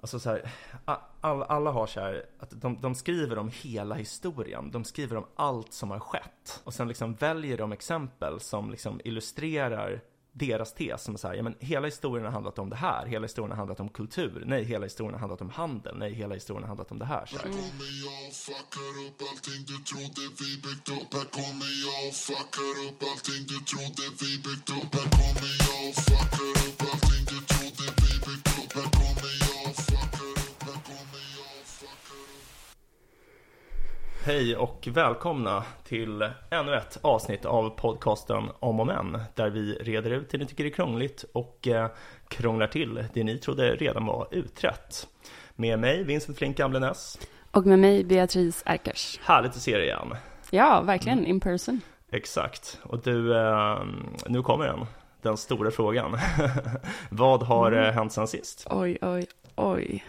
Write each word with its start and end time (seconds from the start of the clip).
Alltså 0.00 0.20
så 0.20 0.30
här, 0.30 0.50
all, 1.20 1.42
alla 1.42 1.70
har 1.70 1.86
så 1.86 2.00
här, 2.00 2.26
att 2.38 2.50
de, 2.50 2.80
de 2.80 2.94
skriver 2.94 3.38
om 3.38 3.50
hela 3.54 3.94
historien. 3.94 4.70
De 4.70 4.84
skriver 4.84 5.16
om 5.16 5.26
allt 5.36 5.72
som 5.72 5.90
har 5.90 5.98
skett. 5.98 6.60
Och 6.64 6.74
sen 6.74 6.88
liksom 6.88 7.14
väljer 7.14 7.58
de 7.58 7.72
exempel 7.72 8.40
som 8.40 8.70
liksom 8.70 9.00
illustrerar 9.04 10.00
deras 10.32 10.74
tes 10.74 11.02
som 11.02 11.14
är 11.14 11.18
så 11.18 11.28
här, 11.28 11.34
ja 11.34 11.42
men 11.42 11.54
hela 11.58 11.86
historien 11.86 12.24
har 12.24 12.32
handlat 12.32 12.58
om 12.58 12.70
det 12.70 12.76
här, 12.76 13.06
hela 13.06 13.24
historien 13.24 13.50
har 13.50 13.56
handlat 13.56 13.80
om 13.80 13.88
kultur, 13.88 14.42
nej 14.46 14.64
hela 14.64 14.84
historien 14.86 15.14
har 15.14 15.20
handlat 15.20 15.40
om 15.40 15.50
handel, 15.50 15.96
nej 15.98 16.12
hela 16.12 16.34
historien 16.34 16.62
har 16.62 16.68
handlat 16.68 16.90
om 16.90 16.98
det 16.98 17.04
här. 17.04 17.26
Så 17.26 17.36
här. 17.36 17.44
Här 17.44 17.50
kommer 17.50 17.90
jag 18.04 18.28
och 18.28 18.34
fuckar 18.34 19.06
upp 19.06 19.22
allting 19.30 19.64
du 19.66 19.76
trodde 19.90 20.22
vi 20.40 20.50
byggt 20.64 20.88
upp 20.88 21.14
Här 21.14 21.28
kommer 21.38 21.72
jag 21.86 22.08
och 22.08 22.14
fuckar 22.14 22.74
upp 22.86 23.02
allting 23.10 23.42
du 23.52 23.58
trodde 23.70 24.04
vi 24.20 24.30
byggt 24.46 24.70
upp 24.70 24.94
Här 24.94 25.08
kommer 25.18 25.52
jag 25.66 25.88
och 25.88 25.94
fuckar 25.94 26.50
upp 26.50 26.59
Hej 34.30 34.56
och 34.56 34.88
välkomna 34.92 35.64
till 35.84 36.28
ännu 36.50 36.74
ett 36.74 36.98
avsnitt 37.02 37.44
av 37.44 37.70
podcasten 37.70 38.48
Om 38.60 38.80
och 38.80 38.86
Men 38.86 39.18
där 39.34 39.50
vi 39.50 39.74
reder 39.74 40.10
ut 40.10 40.30
det 40.30 40.38
ni 40.38 40.46
tycker 40.46 40.64
är 40.64 40.70
krångligt 40.70 41.24
och 41.32 41.68
eh, 41.68 41.90
krånglar 42.28 42.66
till 42.66 43.04
det 43.14 43.24
ni 43.24 43.38
trodde 43.38 43.76
redan 43.76 44.06
var 44.06 44.28
utrett. 44.30 45.08
Med 45.56 45.78
mig 45.78 46.04
Vincent 46.04 46.38
Flink 46.38 46.56
Gamlenäs. 46.56 47.18
Och 47.50 47.66
med 47.66 47.78
mig 47.78 48.04
Beatrice 48.04 48.62
Erkers. 48.66 49.20
Härligt 49.22 49.50
att 49.50 49.62
se 49.62 49.76
dig 49.76 49.86
igen. 49.86 50.14
Ja, 50.50 50.80
verkligen, 50.80 51.26
in 51.26 51.40
person. 51.40 51.80
Exakt. 52.10 52.78
Och 52.82 53.02
du, 53.02 53.36
eh, 53.36 53.78
nu 54.26 54.42
kommer 54.42 54.66
den. 54.66 54.86
Den 55.22 55.36
stora 55.36 55.70
frågan. 55.70 56.18
Vad 57.08 57.42
har 57.42 57.72
eh, 57.72 57.92
hänt 57.92 58.12
sen 58.12 58.26
sist? 58.26 58.66
Oj, 58.70 58.98
oj, 59.00 59.26
oj. 59.56 60.04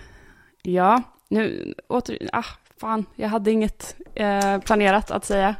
Ja, 0.62 1.04
nu 1.28 1.74
åter... 1.88 2.30
Ah, 2.34 2.46
fan, 2.82 3.06
jag 3.16 3.30
hade 3.30 3.52
inget 3.52 3.96
eh, 4.16 4.60
planerat 4.60 5.12
att 5.12 5.26
säga. 5.26 5.56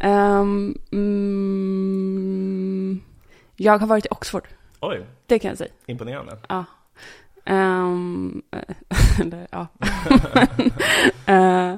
Ehm, 0.00 0.78
mm, 2.16 3.00
jag 3.56 3.78
har 3.78 3.86
varit 3.86 4.06
i 4.06 4.08
Oxford, 4.10 4.48
Oj, 4.80 5.06
det 5.26 5.38
kan 5.38 5.48
jag 5.48 5.58
säga. 5.58 5.72
imponerande. 5.86 6.38
Ja. 6.48 6.64
Ehm, 7.44 8.42
eller, 9.20 9.46
ja. 9.50 9.66
Eh, 11.28 11.68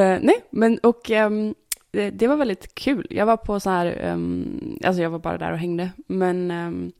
eh, 0.00 0.18
nej, 0.22 0.44
men 0.50 0.78
och 0.78 1.10
ehm, 1.10 1.54
det, 1.90 2.10
det 2.10 2.26
var 2.26 2.36
väldigt 2.36 2.74
kul. 2.74 3.06
Jag 3.10 3.26
var 3.26 3.36
på 3.36 3.60
så 3.60 3.70
här, 3.70 3.98
ehm, 4.00 4.78
alltså 4.84 5.02
jag 5.02 5.10
var 5.10 5.18
bara 5.18 5.38
där 5.38 5.52
och 5.52 5.58
hängde, 5.58 5.90
men 6.06 6.92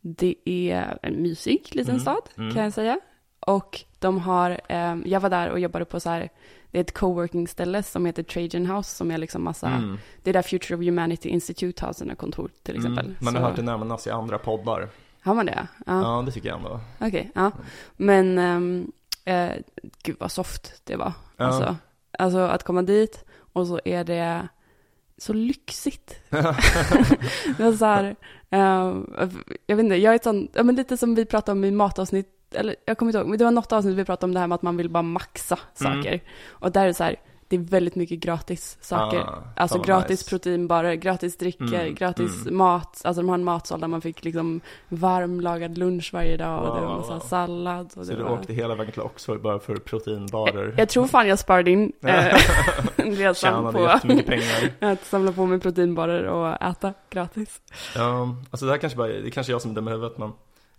det 0.00 0.34
är 0.44 0.98
en 1.02 1.22
mysig 1.22 1.68
liten 1.72 1.90
Mm, 1.94 2.00
stad 2.00 2.22
mm. 2.38 2.54
kan 2.54 2.64
jag 2.64 2.72
säga. 2.72 3.00
Och 3.48 3.80
de 3.98 4.18
har, 4.18 4.60
ehm, 4.68 5.02
jag 5.06 5.20
var 5.20 5.30
där 5.30 5.50
och 5.50 5.58
jobbade 5.60 5.84
på 5.84 6.00
så 6.00 6.10
här, 6.10 6.28
det 6.70 6.78
är 6.78 6.80
ett 6.80 6.94
coworking-ställe 6.98 7.82
som 7.82 8.06
heter 8.06 8.22
Trajan 8.22 8.66
House 8.66 8.94
som 8.96 9.10
är 9.10 9.18
liksom 9.18 9.44
massa, 9.44 9.68
Mm. 9.68 9.98
det 10.22 10.30
är 10.30 10.34
där 10.34 10.42
Future 10.42 10.76
of 10.78 10.84
Humanity 10.84 11.28
Institute 11.28 11.84
har 11.86 11.92
sina 11.92 12.14
kontor 12.14 12.50
till 12.62 12.76
exempel. 12.76 13.04
Mm. 13.06 13.16
Man 13.20 13.34
har 13.34 13.42
Så- 13.42 13.46
hört 13.48 13.56
det 13.56 13.62
nämnas 13.62 14.06
i 14.06 14.10
andra 14.10 14.38
poddar. 14.38 14.88
Har 15.22 15.34
man 15.34 15.46
det? 15.46 15.66
Ja, 15.86 16.22
det 16.26 16.32
tycker 16.32 16.48
jag 16.48 16.58
ändå. 16.58 16.80
Okej, 17.00 17.30
ja. 17.34 17.50
Men, 17.96 18.38
um, 18.38 18.92
eh, 19.24 19.50
gud 20.02 20.16
vad 20.20 20.32
soft 20.32 20.80
det 20.84 20.96
var. 20.96 21.12
Ja. 21.36 21.44
Alltså, 21.44 21.76
alltså 22.18 22.38
att 22.38 22.62
komma 22.62 22.82
dit 22.82 23.24
och 23.52 23.66
så 23.66 23.80
är 23.84 24.04
det 24.04 24.48
så 25.18 25.32
lyxigt. 25.32 26.20
det 26.30 27.60
var 27.64 27.72
så 27.72 27.84
här, 27.84 28.16
eh, 28.50 28.96
jag 29.66 29.76
vet 29.76 29.84
inte, 29.84 29.96
jag 29.96 30.12
är 30.12 30.16
ett 30.16 30.24
sånt, 30.24 30.50
ja 30.54 30.62
men 30.62 30.74
lite 30.74 30.96
som 30.96 31.14
vi 31.14 31.24
pratade 31.24 31.52
om 31.58 31.64
i 31.64 31.70
matavsnitt, 31.70 32.34
eller 32.54 32.76
jag 32.84 32.98
kommer 32.98 33.10
inte 33.10 33.18
ihåg, 33.18 33.28
men 33.28 33.38
det 33.38 33.44
var 33.44 33.50
något 33.52 33.72
avsnitt 33.72 33.96
vi 33.96 34.04
pratade 34.04 34.24
om 34.30 34.34
det 34.34 34.40
här 34.40 34.46
med 34.46 34.54
att 34.56 34.62
man 34.62 34.76
vill 34.76 34.90
bara 34.90 35.02
maxa 35.02 35.58
Mm. 35.80 35.96
saker. 36.02 36.20
Och 36.48 36.72
där 36.72 36.82
är 36.82 36.86
det 36.86 36.94
så 36.94 37.04
här, 37.04 37.16
det 37.50 37.56
är 37.56 37.60
väldigt 37.60 37.94
mycket 37.94 38.18
gratis 38.18 38.78
saker. 38.80 39.18
Ah, 39.18 39.42
Alltså 39.56 39.78
gratis 39.82 40.10
nice. 40.20 40.30
proteinbarer, 40.30 40.94
gratis 40.94 41.36
drickor, 41.36 41.74
Mm, 41.74 41.94
gratis 41.94 42.42
mm. 42.42 42.56
mat. 42.56 43.02
Alltså 43.04 43.22
de 43.22 43.28
har 43.28 43.34
en 43.34 43.44
matsal 43.44 43.80
där 43.80 43.88
man 43.88 44.00
fick 44.00 44.24
liksom 44.24 44.60
varmlagad 44.88 45.78
lunch 45.78 46.10
varje 46.12 46.36
dag 46.36 46.58
och 46.68 46.74
det 46.74 46.80
Wow, 46.80 46.88
var 46.88 46.96
massa 46.96 47.12
wow. 47.12 47.20
sallad. 47.20 47.86
Och 47.96 48.06
Så 48.06 48.12
det 48.12 48.16
du 48.18 48.22
var... 48.22 48.30
åkte 48.30 48.52
hela 48.52 48.74
vägen 48.74 48.92
till 48.92 49.02
Oxford 49.02 49.42
bara 49.42 49.58
för 49.58 49.76
proteinbarer? 49.76 50.64
jag, 50.64 50.78
jag 50.78 50.88
tror 50.88 51.06
fan 51.06 51.28
jag 51.28 51.38
sparade 51.38 51.70
in 51.70 51.92
eh, 52.02 52.14
resan 52.96 53.34
Tjänade 53.34 53.72
på 53.72 54.22
pengar. 54.22 54.70
att 54.92 55.04
samla 55.04 55.32
på 55.32 55.46
mig 55.46 55.60
proteinbarer 55.60 56.24
och 56.24 56.62
äta 56.62 56.94
gratis. 57.10 57.60
Ja, 57.96 58.34
alltså 58.50 58.66
det 58.66 58.72
här 58.72 58.78
kanske 58.78 58.96
bara, 58.96 59.08
det 59.08 59.30
kanske 59.30 59.50
är 59.50 59.54
jag 59.54 59.62
som 59.62 59.88
i 59.88 59.90
huvudet 59.90 60.18
men 60.18 60.32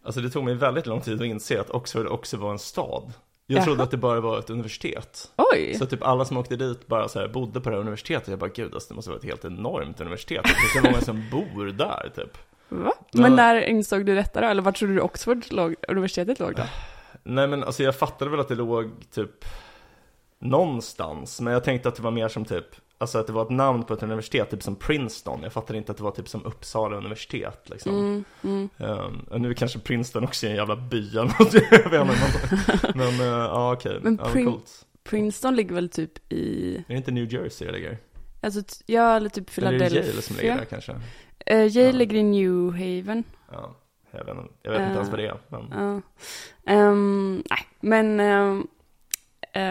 Alltså 0.09 0.21
det 0.21 0.29
tog 0.29 0.43
mig 0.43 0.53
väldigt 0.53 0.85
lång 0.85 1.01
tid 1.01 1.21
att 1.21 1.27
inse 1.27 1.61
att 1.61 1.69
Oxford 1.69 2.07
också 2.07 2.37
var 2.37 2.51
en 2.51 2.59
stad 2.59 3.13
Jag 3.47 3.57
Jaha. 3.57 3.65
trodde 3.65 3.83
att 3.83 3.91
det 3.91 3.97
bara 3.97 4.19
var 4.19 4.39
ett 4.39 4.49
universitet 4.49 5.31
Oj! 5.53 5.75
Så 5.75 5.85
typ 5.85 6.03
alla 6.03 6.25
som 6.25 6.37
åkte 6.37 6.55
dit 6.55 6.87
bara 6.87 7.07
så 7.07 7.19
här 7.19 7.27
bodde 7.27 7.61
på 7.61 7.69
det 7.69 7.75
här 7.75 7.81
universitetet 7.81 8.27
Jag 8.27 8.39
bara 8.39 8.49
gud 8.49 8.73
alltså 8.73 8.89
det 8.89 8.95
måste 8.95 9.09
vara 9.11 9.17
ett 9.19 9.25
helt 9.25 9.45
enormt 9.45 10.01
universitet 10.01 10.43
Det 10.43 10.79
så 10.79 10.85
många 10.85 11.01
som 11.01 11.23
bor 11.31 11.65
där 11.65 12.11
typ 12.15 12.37
Va? 12.69 12.93
Ja. 13.11 13.21
Men 13.21 13.35
när 13.35 13.61
insåg 13.61 14.05
du 14.05 14.15
detta 14.15 14.41
då? 14.41 14.47
Eller 14.47 14.61
var 14.61 14.71
trodde 14.71 14.93
du 14.93 15.01
Oxford 15.01 15.45
låg, 15.51 15.75
universitetet 15.87 16.39
låg 16.39 16.55
då? 16.55 16.63
Nej 17.23 17.47
men 17.47 17.63
alltså 17.63 17.83
jag 17.83 17.95
fattade 17.95 18.31
väl 18.31 18.39
att 18.39 18.47
det 18.47 18.55
låg 18.55 18.91
typ 19.11 19.45
Någonstans, 20.39 21.41
men 21.41 21.53
jag 21.53 21.63
tänkte 21.63 21.89
att 21.89 21.95
det 21.95 22.01
var 22.03 22.11
mer 22.11 22.27
som 22.27 22.45
typ 22.45 22.65
Alltså 23.01 23.17
att 23.17 23.27
det 23.27 23.33
var 23.33 23.41
ett 23.43 23.49
namn 23.49 23.83
på 23.83 23.93
ett 23.93 24.03
universitet, 24.03 24.49
typ 24.49 24.63
som 24.63 24.75
Princeton 24.75 25.39
Jag 25.43 25.53
fattade 25.53 25.77
inte 25.77 25.91
att 25.91 25.97
det 25.97 26.03
var 26.03 26.11
typ 26.11 26.27
som 26.29 26.45
Uppsala 26.45 26.97
universitet 26.97 27.69
liksom 27.69 27.95
Mm, 27.99 28.23
mm. 28.43 28.69
Um, 28.77 29.19
och 29.31 29.41
nu 29.41 29.53
kanske 29.53 29.79
Princeton 29.79 30.23
också 30.23 30.45
är 30.45 30.49
en 30.49 30.55
jävla 30.55 30.75
by 30.75 31.09
eller 31.09 31.23
något, 31.23 31.53
inte, 31.53 32.05
men, 32.95 33.17
men 33.17 33.21
uh, 33.21 33.27
ja 33.27 33.73
okej, 33.73 33.99
Men 34.03 34.19
ja, 34.23 34.29
Prin- 34.29 34.45
coolt. 34.45 34.85
Princeton 35.03 35.55
ligger 35.55 35.75
väl 35.75 35.89
typ 35.89 36.33
i, 36.33 36.75
Är 36.77 36.83
det 36.88 36.93
inte 36.95 37.11
New 37.11 37.33
Jersey 37.33 37.67
det 37.67 37.73
ligger? 37.73 37.97
alltså 38.41 38.61
ja 38.85 39.15
eller 39.15 39.29
typ 39.29 39.57
Eller 39.57 39.67
är 39.67 39.71
det 39.71 39.77
Philadelphia. 39.79 40.09
Yale 40.11 40.21
som 40.21 40.35
ligger 40.35 40.57
där 40.57 40.65
kanske? 40.65 40.91
Eh, 41.45 41.57
Yale 41.65 41.81
Ja. 41.89 41.91
ligger 41.91 42.17
i 42.17 42.23
New 42.23 42.71
Haven. 42.71 43.23
Ja, 43.51 43.75
jag 44.11 44.25
vet, 44.25 44.38
inte- 44.38 44.53
jag 44.61 44.71
vet 44.71 44.81
inte 44.81 44.93
ens 44.95 45.09
vad 45.09 45.19
det 45.19 45.27
är, 45.27 45.38
men 45.47 45.67
Ja. 45.71 46.01
Ehm, 46.73 47.43
nej, 47.49 47.59
men... 47.79 48.19
ehm, 48.19 48.67
eh, 49.53 49.61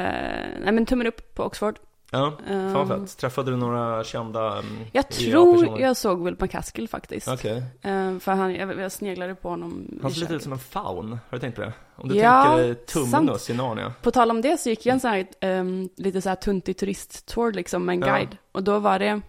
nej, 0.62 0.72
men 0.72 0.86
tummen 0.86 1.06
upp 1.06 1.34
på 1.34 1.42
Oxford. 1.44 1.78
Ja, 2.10 2.32
fan 2.72 2.88
fett. 2.88 3.18
Träffade 3.18 3.50
du 3.50 3.56
några 3.56 4.04
kända 4.04 4.58
um, 4.58 4.64
Jag 4.92 5.08
tror 5.08 5.80
jag 5.80 5.96
såg 5.96 6.24
Will 6.24 6.36
McCaskill 6.40 6.88
faktiskt. 6.88 7.28
Okej, 7.28 7.62
Ehm, 7.82 8.20
för 8.20 8.32
han, 8.32 8.54
jag, 8.54 8.78
jag 8.80 8.92
sneglade 8.92 9.34
på 9.34 9.48
honom 9.48 9.98
han 10.02 10.10
ser 10.10 10.20
lite 10.20 10.34
ut 10.34 10.42
som 10.42 10.52
en 10.52 10.58
faun, 10.58 11.10
har 11.12 11.36
du 11.36 11.38
tänkt 11.38 11.54
på 11.54 11.60
det? 11.60 11.72
Om 11.96 12.08
du 12.08 12.14
Ja, 12.16 12.42
tänker 12.42 12.58
dig 12.62 12.74
Tumnus 12.74 13.50
i 13.50 13.54
Narnia 13.54 13.92
På 14.02 14.10
tal 14.10 14.30
om 14.30 14.40
det 14.40 14.60
så 14.60 14.68
gick 14.68 14.86
jag 14.86 14.94
en 14.94 15.00
sån 15.00 15.10
här, 15.10 15.26
ehm, 15.40 15.88
lite 15.96 16.20
så 16.22 16.28
här 16.28 16.36
tuntig 16.36 16.76
turisttour 16.76 17.52
liksom 17.52 17.84
med 17.84 17.92
en 17.94 18.00
Ja. 18.00 18.06
guide. 18.06 18.36
Och 18.52 18.62
då 18.62 18.78
var 18.78 18.98
det, 18.98 19.20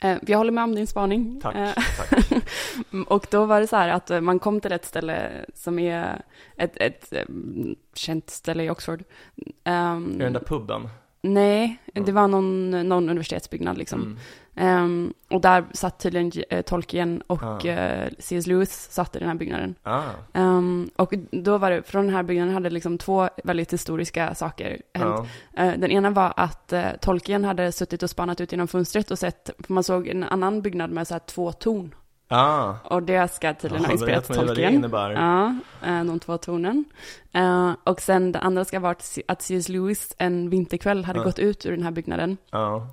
eh, 0.00 0.18
jag 0.26 0.38
håller 0.38 0.52
med 0.52 0.64
om 0.64 0.74
din 0.74 0.86
spaning. 0.86 1.40
Tack, 1.42 1.54
Eh, 1.54 1.70
tack 1.98 2.42
Och 3.08 3.26
då 3.30 3.44
var 3.46 3.60
det 3.60 3.66
så 3.66 3.76
här 3.76 3.88
att 3.88 4.10
eh, 4.10 4.20
man 4.20 4.38
kom 4.38 4.60
till 4.60 4.72
ett 4.72 4.84
ställe 4.84 5.30
som 5.54 5.78
är 5.78 6.22
ett, 6.56 6.76
ett 6.76 7.12
eh, 7.12 7.24
känt 7.94 8.30
ställe 8.30 8.62
i 8.64 8.70
Oxford. 8.70 9.04
Ehm, 9.64 10.14
Är 10.20 10.24
den 10.24 10.32
där 10.32 10.40
puben? 10.40 10.88
Nej, 11.22 11.78
Ja. 11.94 12.02
det 12.02 12.12
var 12.12 12.28
någon, 12.28 12.70
någon 12.88 13.08
universitetsbyggnad 13.08 13.78
liksom. 13.78 14.00
Mm. 14.02 14.16
Ehm, 14.56 15.14
och 15.30 15.40
där 15.40 15.64
satt 15.72 15.98
tydligen 15.98 16.32
uh, 16.52 16.60
Tolkien 16.62 17.22
och 17.26 17.42
Ah. 17.42 17.66
eh, 17.68 18.08
C.S. 18.18 18.46
Lewis 18.46 18.90
satt 18.90 19.16
i 19.16 19.18
den 19.18 19.28
här 19.28 19.34
byggnaden. 19.34 19.74
Ah, 19.82 20.02
Ehm, 20.32 20.90
och 20.96 21.14
då 21.30 21.58
var 21.58 21.70
det, 21.70 21.82
från 21.82 22.06
den 22.06 22.14
här 22.14 22.22
byggnaden 22.22 22.54
hade 22.54 22.70
liksom 22.70 22.98
två 22.98 23.28
väldigt 23.44 23.72
historiska 23.72 24.34
saker 24.34 24.68
hänt. 24.94 25.28
ja, 25.54 25.62
Eh, 25.64 25.78
den 25.78 25.90
ena 25.90 26.10
var 26.10 26.32
att 26.36 26.72
uh, 26.72 26.82
Tolkien 27.00 27.44
hade 27.44 27.72
suttit 27.72 28.02
och 28.02 28.10
spanat 28.10 28.40
ut 28.40 28.52
genom 28.52 28.68
fönstret 28.68 29.10
och 29.10 29.18
sett, 29.18 29.50
för 29.58 29.72
man 29.72 29.82
såg 29.84 30.08
en 30.08 30.24
annan 30.24 30.62
byggnad 30.62 30.90
med 30.90 31.06
så 31.08 31.14
här 31.14 31.18
två 31.26 31.52
torn. 31.52 31.94
Ah 32.32 32.74
Och 32.84 33.02
det 33.02 33.32
ska 33.32 33.54
tydligen 33.54 33.82
Ja, 33.82 33.88
ha 33.88 33.92
inspirerat 33.92 34.26
innebär. 34.74 35.10
Ja, 35.10 35.54
eh, 35.88 36.04
de 36.04 36.20
två 36.20 36.38
tornen. 36.38 36.84
Eh, 37.32 37.70
och 37.84 38.00
sen 38.00 38.32
det 38.32 38.38
andra 38.38 38.64
ska 38.64 38.76
ha 38.76 38.82
varit 38.82 39.18
att 39.28 39.42
C.S. 39.42 39.68
Lewis 39.68 40.14
en 40.18 40.50
vinterkväll 40.50 41.04
hade 41.04 41.18
Ja. 41.18 41.24
gått 41.24 41.38
ut 41.38 41.66
ur 41.66 41.70
den 41.70 41.82
här 41.82 41.90
byggnaden. 41.90 42.36
Ja, 42.50 42.76
Eh, 42.76 42.86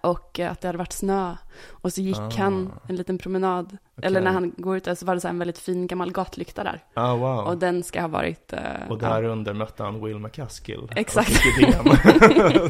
och 0.00 0.40
eh, 0.40 0.52
att 0.52 0.60
det 0.60 0.68
hade 0.68 0.78
varit 0.78 0.92
snö. 0.92 1.36
Och 1.70 1.92
så 1.92 2.00
gick 2.00 2.18
Ah. 2.18 2.30
han 2.38 2.72
en 2.88 2.96
liten 2.96 3.18
promenad. 3.18 3.66
okej. 3.66 4.06
Eller 4.06 4.20
när 4.20 4.30
han 4.32 4.52
går 4.56 4.76
ut 4.76 4.84
där 4.84 4.94
så 4.94 5.06
var 5.06 5.14
det 5.14 5.20
så 5.20 5.28
en 5.28 5.38
väldigt 5.38 5.58
fin 5.58 5.86
gammal 5.86 6.12
gatlykta 6.12 6.64
där. 6.64 6.84
Ah, 6.94 7.14
wow 7.14 7.38
Och 7.46 7.58
den 7.58 7.82
ska 7.82 8.00
ha 8.00 8.08
varit... 8.08 8.52
eh, 8.52 8.60
Och 8.90 8.98
där 8.98 9.24
under 9.24 9.54
mötte 9.54 9.82
han 9.82 10.04
Will 10.04 10.18
McCaskill. 10.18 10.92
Exakt. 10.96 11.30
Och 11.30 11.62
ja, 11.62 11.82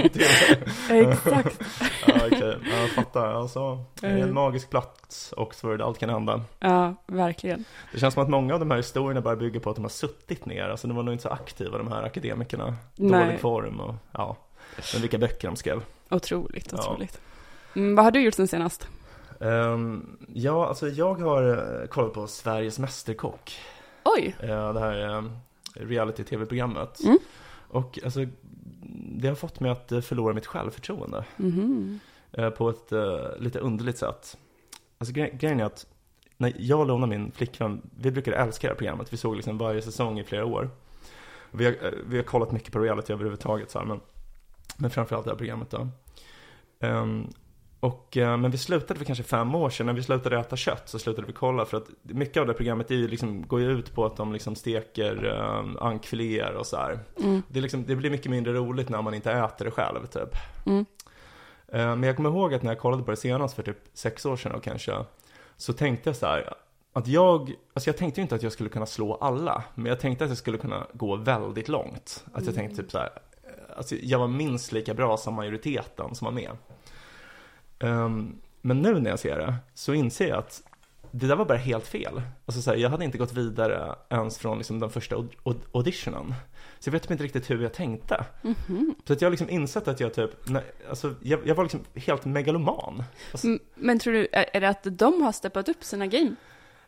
exakt. 0.91 1.61
ja, 2.07 2.15
okej. 2.27 2.57
Ja, 2.71 2.77
jag 2.81 2.91
fattar. 2.91 3.33
Alltså, 3.33 3.85
det 4.01 4.07
är 4.07 4.11
en 4.11 4.23
Mm. 4.23 4.35
magisk 4.35 4.71
plats, 4.71 5.35
Oxford, 5.37 5.81
allt 5.83 5.99
kan 5.99 6.09
hända. 6.11 6.41
Ja, 6.59 6.95
verkligen. 7.07 7.65
Det 7.93 7.99
känns 7.99 8.15
som 8.15 8.23
att 8.23 8.29
många 8.29 8.55
av 8.55 8.61
de 8.61 8.71
här 8.71 8.77
historierna 8.79 9.21
bara 9.21 9.37
bygger 9.37 9.61
på 9.61 9.71
att 9.71 9.77
de 9.77 9.83
har 9.85 9.89
suttit 9.91 10.47
ner. 10.47 10.69
Alltså 10.69 10.87
de 10.89 10.97
var 10.97 11.03
nog 11.03 11.15
inte 11.15 11.23
så 11.23 11.29
aktiva, 11.29 11.79
de 11.79 11.89
här 11.93 12.03
akademikerna. 12.03 12.77
Nej. 12.97 13.25
Dålig 13.25 13.41
form 13.41 13.81
och 13.81 13.95
ja. 14.13 14.37
Men 14.93 15.01
vilka 15.03 15.19
böcker 15.19 15.49
de 15.49 15.57
skrev. 15.57 15.83
Otroligt, 16.11 16.73
Ja. 16.73 16.79
otroligt. 16.79 17.21
Mm, 17.77 17.95
vad 17.95 18.05
har 18.05 18.13
du 18.13 18.21
gjort 18.21 18.35
sen 18.35 18.49
senast? 18.49 18.89
Ehm, 19.41 20.17
ja, 20.35 20.67
alltså 20.69 20.89
jag 20.89 21.15
har 21.15 21.43
eh, 21.83 21.87
kollat 21.89 22.13
på 22.13 22.27
Sveriges 22.27 22.79
Mästerkock. 22.79 23.59
Oj! 24.05 24.37
Ja, 24.43 24.73
det 24.73 24.81
här 24.81 24.93
är 24.93 25.25
reality-tv-programmet. 25.75 27.01
Mm. 27.05 27.19
Och 27.69 27.99
alltså, 28.05 28.21
det 29.17 29.29
har 29.29 29.35
fått 29.35 29.61
mig 29.61 29.71
att 29.71 29.93
eh, 29.93 30.01
förlora 30.01 30.35
mitt 30.35 30.47
självförtroende. 30.47 31.25
Eh, 32.33 32.51
På 32.51 32.71
ett 32.71 32.93
eh, 32.93 33.19
lite 33.39 33.59
underligt 33.59 33.99
sätt. 33.99 34.37
Alltså 34.99 35.15
gre- 35.15 35.37
grejen 35.37 35.61
är 35.61 35.65
att 35.65 35.87
när 36.37 36.53
jag 36.59 36.81
och 36.81 36.87
Lona, 36.87 37.07
min 37.07 37.33
flickvän, 37.33 37.83
vi 38.01 38.11
brukade 38.11 38.37
älska 38.37 38.67
det 38.67 38.73
här 38.73 38.79
programmet. 38.79 39.13
Vi 39.13 39.17
såg 39.17 39.37
liksom 39.37 39.59
varje 39.59 39.83
säsong 39.83 40.19
i 40.19 40.25
flera 40.25 40.45
år. 40.45 40.71
Vi 41.51 41.65
har, 41.65 41.73
eh, 41.73 41.91
vi 42.07 42.17
har 42.17 42.25
kollat 42.25 42.53
mycket 42.53 42.73
på 42.73 42.79
reality 42.79 43.13
överhuvudtaget 43.13 43.71
så 43.71 43.79
här, 43.79 43.87
men, 43.87 44.01
men 44.79 44.91
framförallt 44.91 45.25
det 45.25 45.31
här 45.31 45.39
programmet 45.39 45.71
då. 45.71 45.89
Ehm, 46.81 47.27
och, 47.81 48.17
eh, 48.17 48.37
men 48.37 48.51
vi 48.51 48.59
slutade 48.59 48.99
för 48.99 49.05
kanske 49.07 49.25
fem 49.25 49.55
år 49.55 49.71
sedan, 49.71 49.87
när 49.87 49.93
vi 49.93 50.03
slutade 50.03 50.39
äta 50.39 50.57
kött 50.57 50.89
så 50.89 50.99
slutade 50.99 51.27
vi 51.27 51.33
kolla 51.33 51.65
för 51.65 51.77
att 51.77 51.89
mycket 52.03 52.41
av 52.41 52.47
det 52.47 52.55
programmet 52.55 52.91
är 52.91 52.95
liksom, 52.97 53.47
går 53.47 53.61
ju 53.61 53.71
ut 53.71 53.95
på 53.95 54.07
att 54.07 54.17
de 54.17 54.33
liksom 54.33 54.55
steker 54.55 55.25
um, 55.25 55.77
ankfiléer 55.81 56.55
och 56.55 56.67
så 56.67 56.77
här. 56.77 56.99
Mm. 57.21 57.43
Det, 57.49 57.61
liksom, 57.61 57.85
det 57.87 57.97
blir 57.97 58.11
mycket 58.11 58.31
mindre 58.31 58.53
roligt 58.53 58.89
när 58.89 59.03
man 59.03 59.15
inte 59.15 59.33
äter 59.33 59.65
det 59.65 59.71
själv 59.71 60.07
typ. 60.07 60.37
Mm. 60.67 60.87
Eh, 61.69 61.97
Men 61.97 62.03
jag 62.03 62.17
kommer 62.17 62.31
ihåg 62.31 62.55
att 62.55 62.63
när 62.63 62.71
jag 62.71 62.79
kollade 62.79 63.03
på 63.03 63.11
det 63.11 63.17
senast 63.17 63.55
för 63.55 63.63
typ 63.63 63.79
sex 63.95 64.27
år 64.27 64.37
sedan 64.37 64.53
då 64.53 64.61
kanske, 64.61 65.05
så 65.57 65.73
tänkte 65.73 66.09
jag 66.09 66.17
så 66.17 66.27
här, 66.27 66.55
att 66.93 67.07
jag, 67.07 67.53
alltså 67.75 67.89
jag 67.91 67.97
tänkte 67.97 68.21
ju 68.21 68.23
inte 68.23 68.35
att 68.35 68.43
jag 68.43 68.53
skulle 68.53 68.69
kunna 68.69 68.87
slå 68.87 69.15
alla, 69.15 69.65
men 69.75 69.87
jag 69.87 70.01
tänkte 70.01 70.25
att 70.25 70.31
jag 70.31 70.39
skulle 70.39 70.59
kunna 70.59 70.87
gå 70.93 71.17
väldigt 71.17 71.69
långt. 71.69 72.25
Att 72.33 72.47
jag 72.47 72.55
tänkte 72.55 72.83
typ 72.83 72.91
så 72.91 72.99
här, 72.99 73.11
alltså 73.79 73.95
jag 74.03 74.19
var 74.19 74.29
minst 74.29 74.73
lika 74.73 74.95
bra 74.95 75.17
som 75.17 75.35
majoriteten 75.35 76.15
som 76.15 76.25
var 76.25 76.33
med. 76.33 76.51
Ehm, 77.79 78.37
men 78.63 78.83
nu 78.83 79.01
när 79.01 79.11
jag 79.11 79.19
ser 79.19 79.39
det, 79.39 79.55
så 79.75 79.95
inser 79.95 80.29
jag 80.29 80.39
att 80.39 80.63
det 81.11 81.27
där 81.27 81.37
var 81.37 81.45
bara 81.45 81.59
helt 81.59 81.87
fel. 81.87 82.23
Alltså 82.47 82.63
så 82.63 82.71
här, 82.71 82.77
jag 82.79 82.91
hade 82.91 83.05
inte 83.05 83.19
gått 83.19 83.33
vidare 83.33 83.95
ens 84.11 84.39
från 84.39 84.59
liksom 84.59 84.81
den 84.81 84.91
första 84.91 85.17
aud- 85.17 85.37
aud- 85.45 85.61
auditionen. 85.73 86.35
Så 86.79 86.89
jag 86.89 86.93
vet 86.93 87.03
typ 87.03 87.11
inte 87.11 87.25
riktigt 87.25 87.51
hur 87.51 87.63
jag 87.63 87.73
tänkte. 87.73 88.25
Mhm. 88.43 88.95
Så 89.05 89.13
att 89.13 89.21
jag 89.23 89.27
har 89.27 89.31
liksom 89.31 89.51
insett 89.51 89.89
att 89.89 90.01
jag 90.01 90.15
typ, 90.15 90.31
nej, 90.49 90.65
alltså 90.91 91.15
jag, 91.23 91.41
jag 91.47 91.55
var 91.55 91.65
liksom 91.65 91.81
helt 91.95 92.25
megaloman. 92.25 93.03
Alltså, 93.33 93.59
Men 93.75 93.99
tror 93.99 94.13
du, 94.13 94.29
är 94.33 94.47
är 94.53 94.61
det 94.61 94.69
att 94.69 94.87
de 94.91 95.23
har 95.23 95.33
steppat 95.33 95.69
upp 95.69 95.85
sina 95.85 96.07
game? 96.07 96.35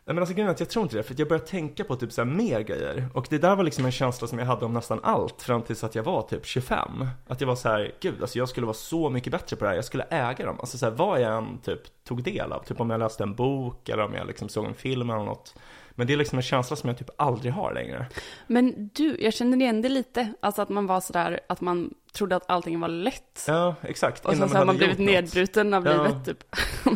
Nej 0.05 0.13
men 0.15 0.19
alltså 0.19 0.33
grejen 0.33 0.47
är 0.47 0.51
att 0.53 0.59
jag 0.59 0.69
tror 0.69 0.83
inte 0.83 0.97
det, 0.97 1.03
för 1.03 1.15
jag 1.17 1.27
började 1.27 1.47
tänka 1.47 1.83
på 1.83 1.95
typ 1.95 2.11
så 2.11 2.21
här 2.21 2.29
mer 2.29 2.59
grejer. 2.61 3.07
Och 3.13 3.27
det 3.29 3.37
där 3.37 3.55
var 3.55 3.63
liksom 3.63 3.85
en 3.85 3.91
känsla 3.91 4.27
som 4.27 4.39
jag 4.39 4.45
hade 4.45 4.65
om 4.65 4.73
nästan 4.73 4.99
allt 5.03 5.41
fram 5.41 5.61
tills 5.61 5.83
att 5.83 5.95
jag 5.95 6.03
var 6.03 6.21
typ 6.21 6.45
25. 6.45 7.07
Att 7.27 7.41
jag 7.41 7.47
var 7.47 7.55
så 7.55 7.69
här, 7.69 7.91
gud 8.01 8.21
alltså 8.21 8.37
jag 8.39 8.49
skulle 8.49 8.65
vara 8.65 8.73
så 8.73 9.09
mycket 9.09 9.31
bättre 9.31 9.55
på 9.55 9.63
det 9.63 9.69
här, 9.69 9.75
jag 9.75 9.85
skulle 9.85 10.03
äga 10.09 10.45
dem. 10.45 10.59
Alltså 10.59 10.77
så 10.77 10.85
här, 10.85 10.93
vad 10.93 11.21
jag 11.21 11.37
än 11.37 11.57
typ 11.63 12.03
tog 12.03 12.23
del 12.23 12.51
av, 12.51 12.63
typ 12.63 12.79
om 12.79 12.89
jag 12.89 12.99
läste 12.99 13.23
en 13.23 13.35
bok 13.35 13.89
eller 13.89 14.03
om 14.03 14.13
jag 14.13 14.27
liksom 14.27 14.49
såg 14.49 14.65
en 14.65 14.73
film 14.73 15.09
eller 15.09 15.23
något. 15.23 15.55
Men 15.95 16.07
det 16.07 16.13
är 16.13 16.17
liksom 16.17 16.37
en 16.39 16.43
känsla 16.43 16.75
som 16.75 16.87
jag 16.89 16.97
typ 16.97 17.09
aldrig 17.17 17.53
har 17.53 17.73
längre. 17.73 18.05
Men 18.47 18.89
du, 18.93 19.17
jag 19.19 19.33
känner 19.33 19.57
igen 19.57 19.81
det 19.81 19.89
lite. 19.89 20.33
Alltså 20.39 20.61
att 20.61 20.69
man 20.69 20.87
var 20.87 20.99
sådär, 21.01 21.39
att 21.49 21.61
man 21.61 21.93
trodde 22.13 22.35
att 22.35 22.49
allting 22.49 22.79
var 22.79 22.87
lätt. 22.87 23.43
Ja, 23.47 23.75
exakt. 23.81 24.25
och 24.25 24.33
innan 24.33 24.49
så 24.49 24.57
har 24.57 24.65
man 24.65 24.77
blivit 24.77 24.99
något. 24.99 25.07
nedbruten 25.07 25.73
av 25.73 25.85
Ja. 25.85 25.91
livet 25.91 26.25
typ. 26.25 26.43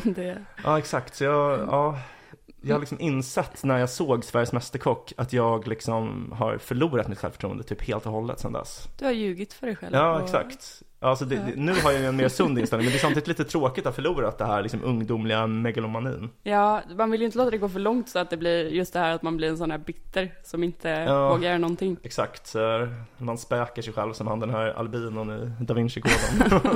det, 0.16 0.46
Ja, 0.64 0.78
exakt. 0.78 1.16
Så 1.16 1.24
jag, 1.24 1.60
ja, 1.60 2.00
jag 2.68 2.76
har 2.76 2.80
liksom 2.80 3.00
insett 3.00 3.64
när 3.64 3.78
jag 3.78 3.90
såg 3.90 4.24
Sveriges 4.26 4.52
Mästerkock 4.54 5.14
att 5.18 5.34
jag 5.34 5.68
liksom 5.68 6.32
har 6.38 6.58
förlorat 6.58 7.08
mitt 7.08 7.18
självförtroende 7.20 7.64
typ 7.64 7.82
helt 7.82 8.06
och 8.06 8.12
hållet 8.12 8.40
sedan 8.40 8.54
dess. 8.54 8.88
du 9.00 9.06
har 9.06 9.12
ljugit 9.12 9.54
för 9.54 9.68
dig 9.68 9.76
själv. 9.76 9.96
Ja, 9.96 10.16
och- 10.16 10.24
exakt. 10.24 10.82
Alltså 11.10 11.26
det, 11.26 11.36
det, 11.36 11.54
nu 11.56 11.74
har 11.84 11.92
jag 11.92 12.02
ju 12.02 12.08
en 12.08 12.16
mer 12.16 12.28
sund 12.30 12.60
inställning, 12.60 12.86
men 12.86 12.92
det 12.92 12.98
är 12.98 13.00
samtidigt 13.00 13.28
lite 13.28 13.44
tråkigt 13.44 13.86
att 13.86 13.94
ha 13.94 13.96
förlorat 13.96 14.38
det 14.38 14.46
här 14.46 14.62
liksom 14.62 14.84
ungdomliga 14.84 15.48
megalomanin. 15.48 16.30
Ja, 16.44 16.82
man 16.98 17.12
vill 17.12 17.20
ju 17.22 17.26
inte 17.26 17.38
låta 17.38 17.52
det 17.52 17.58
gå 17.58 17.70
för 17.70 17.80
långt 17.80 18.10
så 18.10 18.20
att 18.20 18.30
det 18.30 18.38
blir 18.38 18.68
just 18.70 18.94
det 18.94 19.00
här 19.00 19.12
att 19.16 19.22
man 19.22 19.38
blir 19.38 19.50
en 19.50 19.58
sån 19.58 19.72
här 19.72 19.78
bitter 19.78 20.34
som 20.44 20.64
inte 20.64 20.90
Ja. 20.90 21.30
vågar 21.30 21.50
göra 21.50 21.58
någonting. 21.58 21.98
Exakt, 22.04 22.48
så 22.48 22.88
man 23.18 23.38
späker 23.38 23.82
sig 23.82 23.94
själv 23.94 24.14
som 24.14 24.28
han 24.28 24.40
den 24.40 24.50
här 24.50 24.74
albinon 24.80 25.32
i 25.32 25.64
Da 25.64 25.74
Vinci-koden. 25.74 26.62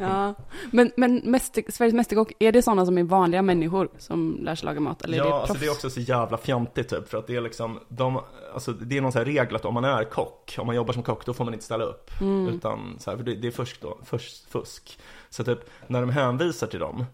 Ja, 0.00 0.34
men, 0.70 0.92
men 0.96 1.16
mäster, 1.24 1.64
Sveriges 1.68 1.94
Mästerkock, 1.94 2.32
är 2.38 2.52
det 2.52 2.62
sådana 2.62 2.86
som 2.86 2.98
är 2.98 3.02
vanliga 3.02 3.42
människor 3.42 3.88
som 3.98 4.38
lär 4.42 4.54
sig 4.54 4.66
laga 4.66 4.80
mat? 4.80 5.02
Eller 5.02 5.14
är 5.14 5.18
ja, 5.18 5.24
det 5.24 5.34
alltså 5.34 5.46
proffs? 5.46 5.60
det 5.60 5.66
är 5.66 5.70
också 5.70 5.90
så 5.90 6.00
jävla 6.00 6.36
fjantigt 6.38 6.88
typ, 6.88 7.08
för 7.08 7.18
att 7.18 7.26
det 7.26 7.36
är 7.36 7.40
liksom, 7.40 7.80
de, 7.88 8.20
alltså 8.54 8.72
det 8.72 8.96
är 8.96 9.00
någon 9.00 9.12
sån 9.12 9.18
här 9.18 9.26
regel 9.26 9.56
att 9.56 9.64
om 9.64 9.74
man 9.74 9.84
är 9.84 10.04
kock, 10.04 10.54
om 10.58 10.66
man 10.66 10.76
jobbar 10.76 10.92
som 10.92 11.02
kock, 11.02 11.26
då 11.26 11.34
får 11.34 11.44
man 11.44 11.54
inte 11.54 11.64
ställa 11.64 11.84
upp. 11.84 12.10
Mm. 12.20 12.48
Utan 12.48 12.96
så 12.98 13.10
här, 13.10 13.16
för 13.16 13.24
det, 13.24 13.34
det 13.34 13.48
är 13.48 13.52
fusk 13.52 13.80
då, 13.80 13.98
fusk, 14.04 14.50
fusk. 14.50 14.98
Så 15.30 15.44
typ, 15.44 15.58
när 15.86 16.00
de 16.00 16.10
hänvisar 16.10 16.66
till 16.66 16.80
dem, 16.80 17.04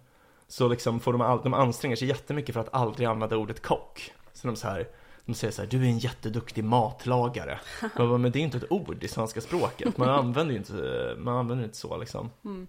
så 0.49 0.69
liksom 0.69 1.00
får 1.00 1.12
de, 1.12 1.20
all, 1.20 1.43
de 1.43 1.55
anstränger 1.55 1.96
sig 1.96 2.08
jättemycket 2.08 2.55
för 2.55 2.61
att 2.61 2.75
aldrig 2.75 3.08
använda 3.08 3.37
ordet 3.37 3.62
kock. 3.62 4.12
Så 4.32 4.46
de 4.46 4.56
så 4.56 4.69
här, 4.69 4.88
de 5.25 5.35
säger 5.35 5.52
så 5.52 5.62
här, 5.62 5.69
du 5.69 5.79
är 5.79 5.85
en 5.85 5.99
jätteduktig 5.99 6.64
matlagare. 6.64 7.61
Man 7.96 8.08
bara, 8.08 8.19
men 8.19 8.32
det 8.32 8.38
är 8.38 8.43
inte 8.43 8.56
ett 8.56 8.73
ord 8.73 9.05
i 9.05 9.08
svenska 9.08 9.40
språket, 9.40 9.96
man 9.96 10.08
använder 10.08 10.52
ju 10.52 10.58
inte, 10.58 11.14
man 11.19 11.37
använder 11.37 11.64
inte 11.64 11.76
så 11.76 11.96
liksom. 11.96 12.31
Mm. 12.44 12.67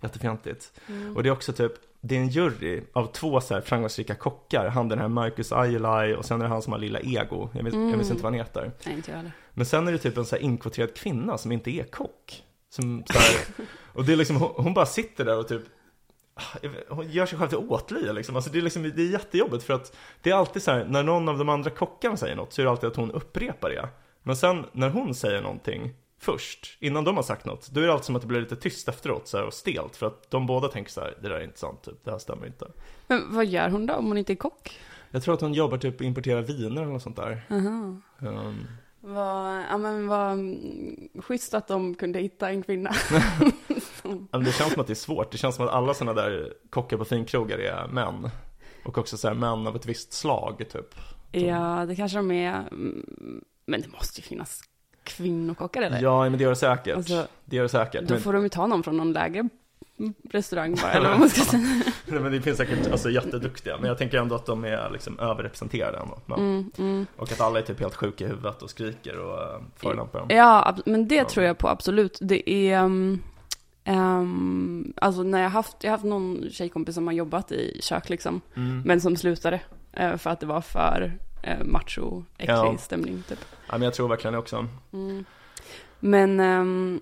Jättefjantigt. 0.00 0.72
Och 1.16 1.22
det 1.22 1.28
är 1.28 1.32
också 1.32 1.52
typ, 1.52 1.72
det 2.00 2.16
är 2.16 2.20
en 2.20 2.28
jury 2.28 2.82
av 2.92 3.06
två 3.12 3.40
så 3.40 3.54
här 3.54 3.60
framgångsrika 3.60 4.14
kockar. 4.14 4.68
Han 4.68 4.88
den 4.88 4.98
här 4.98 5.08
Marcus 5.08 5.52
Ajelaj 5.52 6.14
och 6.14 6.24
sen 6.24 6.40
är 6.40 6.44
det 6.44 6.50
han 6.50 6.62
som 6.62 6.72
har 6.72 6.80
Lilla 6.80 7.00
Ego. 7.00 7.48
Jag 7.52 7.64
vet, 7.64 7.74
jag 7.74 7.96
minns 7.96 8.10
inte 8.10 8.22
vad 8.22 8.32
han 8.32 8.40
heter. 8.40 8.72
Nej, 8.86 8.94
inte 8.94 9.10
jag. 9.10 9.30
Men 9.54 9.66
sen 9.66 9.88
är 9.88 9.92
det 9.92 9.98
typ 9.98 10.16
en 10.16 10.24
så 10.24 10.36
här 10.36 10.42
inkvoterad 10.42 10.94
kvinna 10.94 11.38
som 11.38 11.52
inte 11.52 11.70
är 11.70 11.84
kock. 11.84 12.42
Som 12.70 13.04
här, 13.08 13.64
och 13.92 14.04
det 14.04 14.12
är 14.12 14.16
liksom, 14.16 14.36
hon, 14.36 14.52
hon 14.56 14.74
bara 14.74 14.86
sitter 14.86 15.24
där 15.24 15.38
och 15.38 15.48
typ 15.48 15.62
hon 16.88 17.10
gör 17.10 17.26
sig 17.26 17.38
själv 17.38 17.48
till 17.48 17.58
åtlöje 17.58 18.12
liksom. 18.12 18.36
Alltså 18.36 18.50
det 18.50 18.58
är 18.58 18.62
liksom, 18.62 18.82
det 18.82 19.02
är 19.02 19.10
jättejobbigt 19.10 19.64
för 19.64 19.74
att 19.74 19.96
det 20.22 20.30
är 20.30 20.34
alltid 20.34 20.62
så 20.62 20.70
här, 20.70 20.84
när 20.84 21.02
någon 21.02 21.28
av 21.28 21.38
de 21.38 21.48
andra 21.48 21.70
kockarna 21.70 22.16
säger 22.16 22.36
något 22.36 22.52
så 22.52 22.62
är 22.62 22.64
det 22.64 22.70
alltid 22.70 22.88
att 22.88 22.96
hon 22.96 23.10
upprepar 23.10 23.70
det. 23.70 23.88
Men 24.22 24.36
sen 24.36 24.66
när 24.72 24.88
hon 24.88 25.14
säger 25.14 25.42
någonting 25.42 25.94
först, 26.18 26.76
innan 26.80 27.04
de 27.04 27.16
har 27.16 27.22
sagt 27.22 27.44
något, 27.44 27.68
då 27.70 27.80
är 27.80 27.86
det 27.86 27.92
alltid 27.92 28.04
som 28.04 28.16
att 28.16 28.22
det 28.22 28.28
blir 28.28 28.40
lite 28.40 28.56
tyst 28.56 28.88
efteråt 28.88 29.28
så 29.28 29.36
här, 29.36 29.44
och 29.44 29.54
stelt. 29.54 29.96
För 29.96 30.06
att 30.06 30.30
de 30.30 30.46
båda 30.46 30.68
tänker 30.68 30.90
så 30.90 31.00
här, 31.00 31.14
det 31.22 31.28
där 31.28 31.34
är 31.36 31.44
inte 31.44 31.58
sant, 31.58 31.82
typ, 31.82 32.04
det 32.04 32.10
här 32.10 32.18
stämmer 32.18 32.46
inte. 32.46 32.66
Men 33.06 33.34
vad 33.34 33.46
gör 33.46 33.68
hon 33.68 33.86
då 33.86 33.94
om 33.94 34.06
hon 34.06 34.18
inte 34.18 34.32
är 34.32 34.36
kock? 34.36 34.80
Jag 35.10 35.22
tror 35.22 35.34
att 35.34 35.40
hon 35.40 35.54
jobbar 35.54 35.78
typ 35.78 36.00
importerar 36.00 36.42
viner 36.42 36.82
eller 36.82 36.92
något 36.92 37.02
sånt 37.02 37.16
där. 37.16 37.46
Aha. 37.50 37.96
Um, 38.18 38.66
Vad, 39.00 39.62
ja 39.70 39.78
men 39.78 40.08
vad 40.08 40.32
mm, 40.32 41.08
schysst 41.22 41.54
att 41.54 41.68
de 41.68 41.94
kunde 41.94 42.18
hitta 42.18 42.50
en 42.50 42.62
kvinna. 42.62 42.90
men 44.30 44.44
det 44.44 44.52
känns 44.52 44.72
som 44.72 44.80
att 44.80 44.86
det 44.86 44.92
är 44.92 44.94
svårt. 44.94 45.30
Det 45.32 45.38
känns 45.38 45.56
som 45.56 45.64
att 45.66 45.72
alla 45.72 45.94
sådana 45.94 46.22
där 46.22 46.52
kockar 46.70 46.96
på 46.96 47.04
finkrogar 47.04 47.58
är 47.58 47.88
män. 47.88 48.30
Och 48.84 48.98
också 48.98 49.16
så 49.16 49.28
här 49.28 49.34
män 49.34 49.66
av 49.66 49.76
ett 49.76 49.86
visst 49.86 50.12
slag 50.12 50.58
typ. 50.72 50.94
Ja, 51.32 51.84
det 51.88 51.96
kanske 51.96 52.18
de 52.18 52.30
är. 52.30 52.58
mm, 52.58 53.44
Men 53.66 53.80
det 53.82 53.88
måste 53.88 54.20
ju 54.20 54.26
finnas 54.26 54.60
kvinnokockar 55.08 55.82
eller? 55.82 56.02
Ja, 56.02 56.22
men 56.22 56.32
det 56.38 56.42
gör 56.42 56.50
det 56.50 56.56
säkert. 56.56 56.96
Alltså, 56.96 57.26
det 57.44 57.56
gör 57.56 57.62
det 57.62 57.68
säkert. 57.68 58.02
Då 58.02 58.14
Men, 58.14 58.22
får 58.22 58.32
de 58.32 58.42
ju 58.42 58.48
ta 58.48 58.66
någon 58.66 58.82
från 58.82 58.96
någon 58.96 59.12
lägre 59.12 59.48
restaurang 60.30 60.74
bara, 60.82 60.92
eller 60.92 61.08
vad 61.10 61.18
man 61.18 61.28
ska 61.28 61.40
säga. 61.40 61.62
nej, 62.06 62.20
men 62.20 62.32
det 62.32 62.40
finns 62.40 62.56
säkert 62.58 62.90
alltså, 62.92 63.10
jätteduktiga. 63.10 63.76
Men 63.78 63.88
jag 63.88 63.98
tänker 63.98 64.18
ändå 64.18 64.34
att 64.34 64.46
de 64.46 64.64
är 64.64 64.90
liksom 64.90 65.18
överrepresenterade 65.18 65.98
ändå. 65.98 66.18
Men, 66.26 66.38
Mm, 66.38 66.70
mm. 66.78 67.06
Och 67.16 67.32
att 67.32 67.40
alla 67.40 67.58
är 67.58 67.62
typ 67.62 67.80
helt 67.80 67.94
sjuka 67.94 68.24
i 68.24 68.28
huvudet 68.28 68.62
och 68.62 68.70
skriker 68.70 69.18
och 69.18 69.38
uh, 69.38 69.62
förolämpar 69.76 70.18
dem. 70.18 70.28
Ja, 70.30 70.76
men 70.86 71.08
det 71.08 71.14
Ja. 71.14 71.24
tror 71.28 71.46
jag 71.46 71.58
på 71.58 71.68
absolut. 71.68 72.18
Det 72.20 72.50
är, 72.50 72.82
um, 72.84 73.22
um, 73.88 74.92
alltså 74.96 75.22
när 75.22 75.42
jag 75.42 75.50
haft, 75.50 75.76
jag 75.80 75.90
har 75.90 75.96
haft 75.96 76.04
någon 76.04 76.44
tjejkompis 76.50 76.94
som 76.94 77.06
har 77.06 77.14
jobbat 77.14 77.52
i 77.52 77.78
kök 77.82 78.08
liksom, 78.08 78.40
Mm. 78.56 78.82
men 78.84 79.00
som 79.00 79.16
slutade 79.16 79.60
eh, 79.92 80.16
för 80.16 80.30
att 80.30 80.40
det 80.40 80.46
var 80.46 80.60
för 80.60 81.18
uh, 81.48 81.64
macho, 81.64 82.22
äcklig 82.38 82.54
Ja. 82.54 82.76
stämning 82.78 83.22
typ. 83.28 83.38
Ja, 83.66 83.72
men 83.72 83.82
jag 83.82 83.94
tror 83.94 84.08
verkligen 84.08 84.32
det 84.32 84.38
också. 84.38 84.66
Mm. 84.92 85.24
Men 86.00 86.40
ehm, 86.40 87.00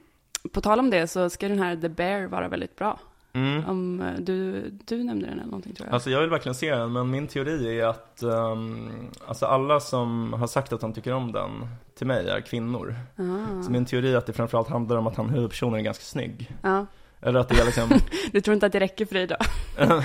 på 0.52 0.60
tal 0.60 0.78
om 0.78 0.90
det 0.90 1.06
så 1.06 1.30
ska 1.30 1.48
den 1.48 1.58
här 1.58 1.76
The 1.76 1.88
Bear 1.88 2.26
vara 2.26 2.48
väldigt 2.48 2.76
bra. 2.76 2.98
Mm. 3.32 3.64
Om 3.68 4.00
eh, 4.00 4.20
du, 4.20 4.64
du 4.84 5.04
nämnde 5.04 5.26
den 5.26 5.32
eller 5.32 5.44
någonting 5.44 5.74
tror 5.74 5.86
jag. 5.86 5.94
Alltså 5.94 6.10
jag 6.10 6.20
vill 6.20 6.30
verkligen 6.30 6.54
se 6.54 6.74
den, 6.74 6.92
men 6.92 7.10
min 7.10 7.26
teori 7.26 7.80
är 7.80 7.86
att 7.86 8.22
um, 8.22 8.90
alltså 9.26 9.46
alla 9.46 9.80
som 9.80 10.32
har 10.32 10.46
sagt 10.46 10.72
att 10.72 10.80
de 10.80 10.92
tycker 10.92 11.12
om 11.12 11.32
den 11.32 11.50
till 11.98 12.06
mig 12.06 12.28
är 12.28 12.40
kvinnor. 12.40 12.96
Ah. 13.16 13.62
Så 13.62 13.70
min 13.70 13.84
teori 13.86 14.12
är 14.12 14.16
att 14.16 14.26
det 14.26 14.32
framförallt 14.32 14.68
handlar 14.68 14.96
om 14.96 15.06
att 15.06 15.16
han 15.16 15.28
huvudpersonen 15.28 15.80
är 15.80 15.84
ganska 15.84 16.04
snygg. 16.04 16.52
Ja. 16.62 16.86
Eller 17.20 17.40
att 17.40 17.48
det 17.48 17.60
är 17.60 17.64
liksom, 17.64 18.00
Du 18.32 18.40
tror 18.40 18.54
inte 18.54 18.66
att 18.66 18.72
det 18.72 18.80
räcker 18.80 19.06
för 19.06 19.14
dig 19.14 19.26
då? 19.26 19.36
nej 19.86 20.04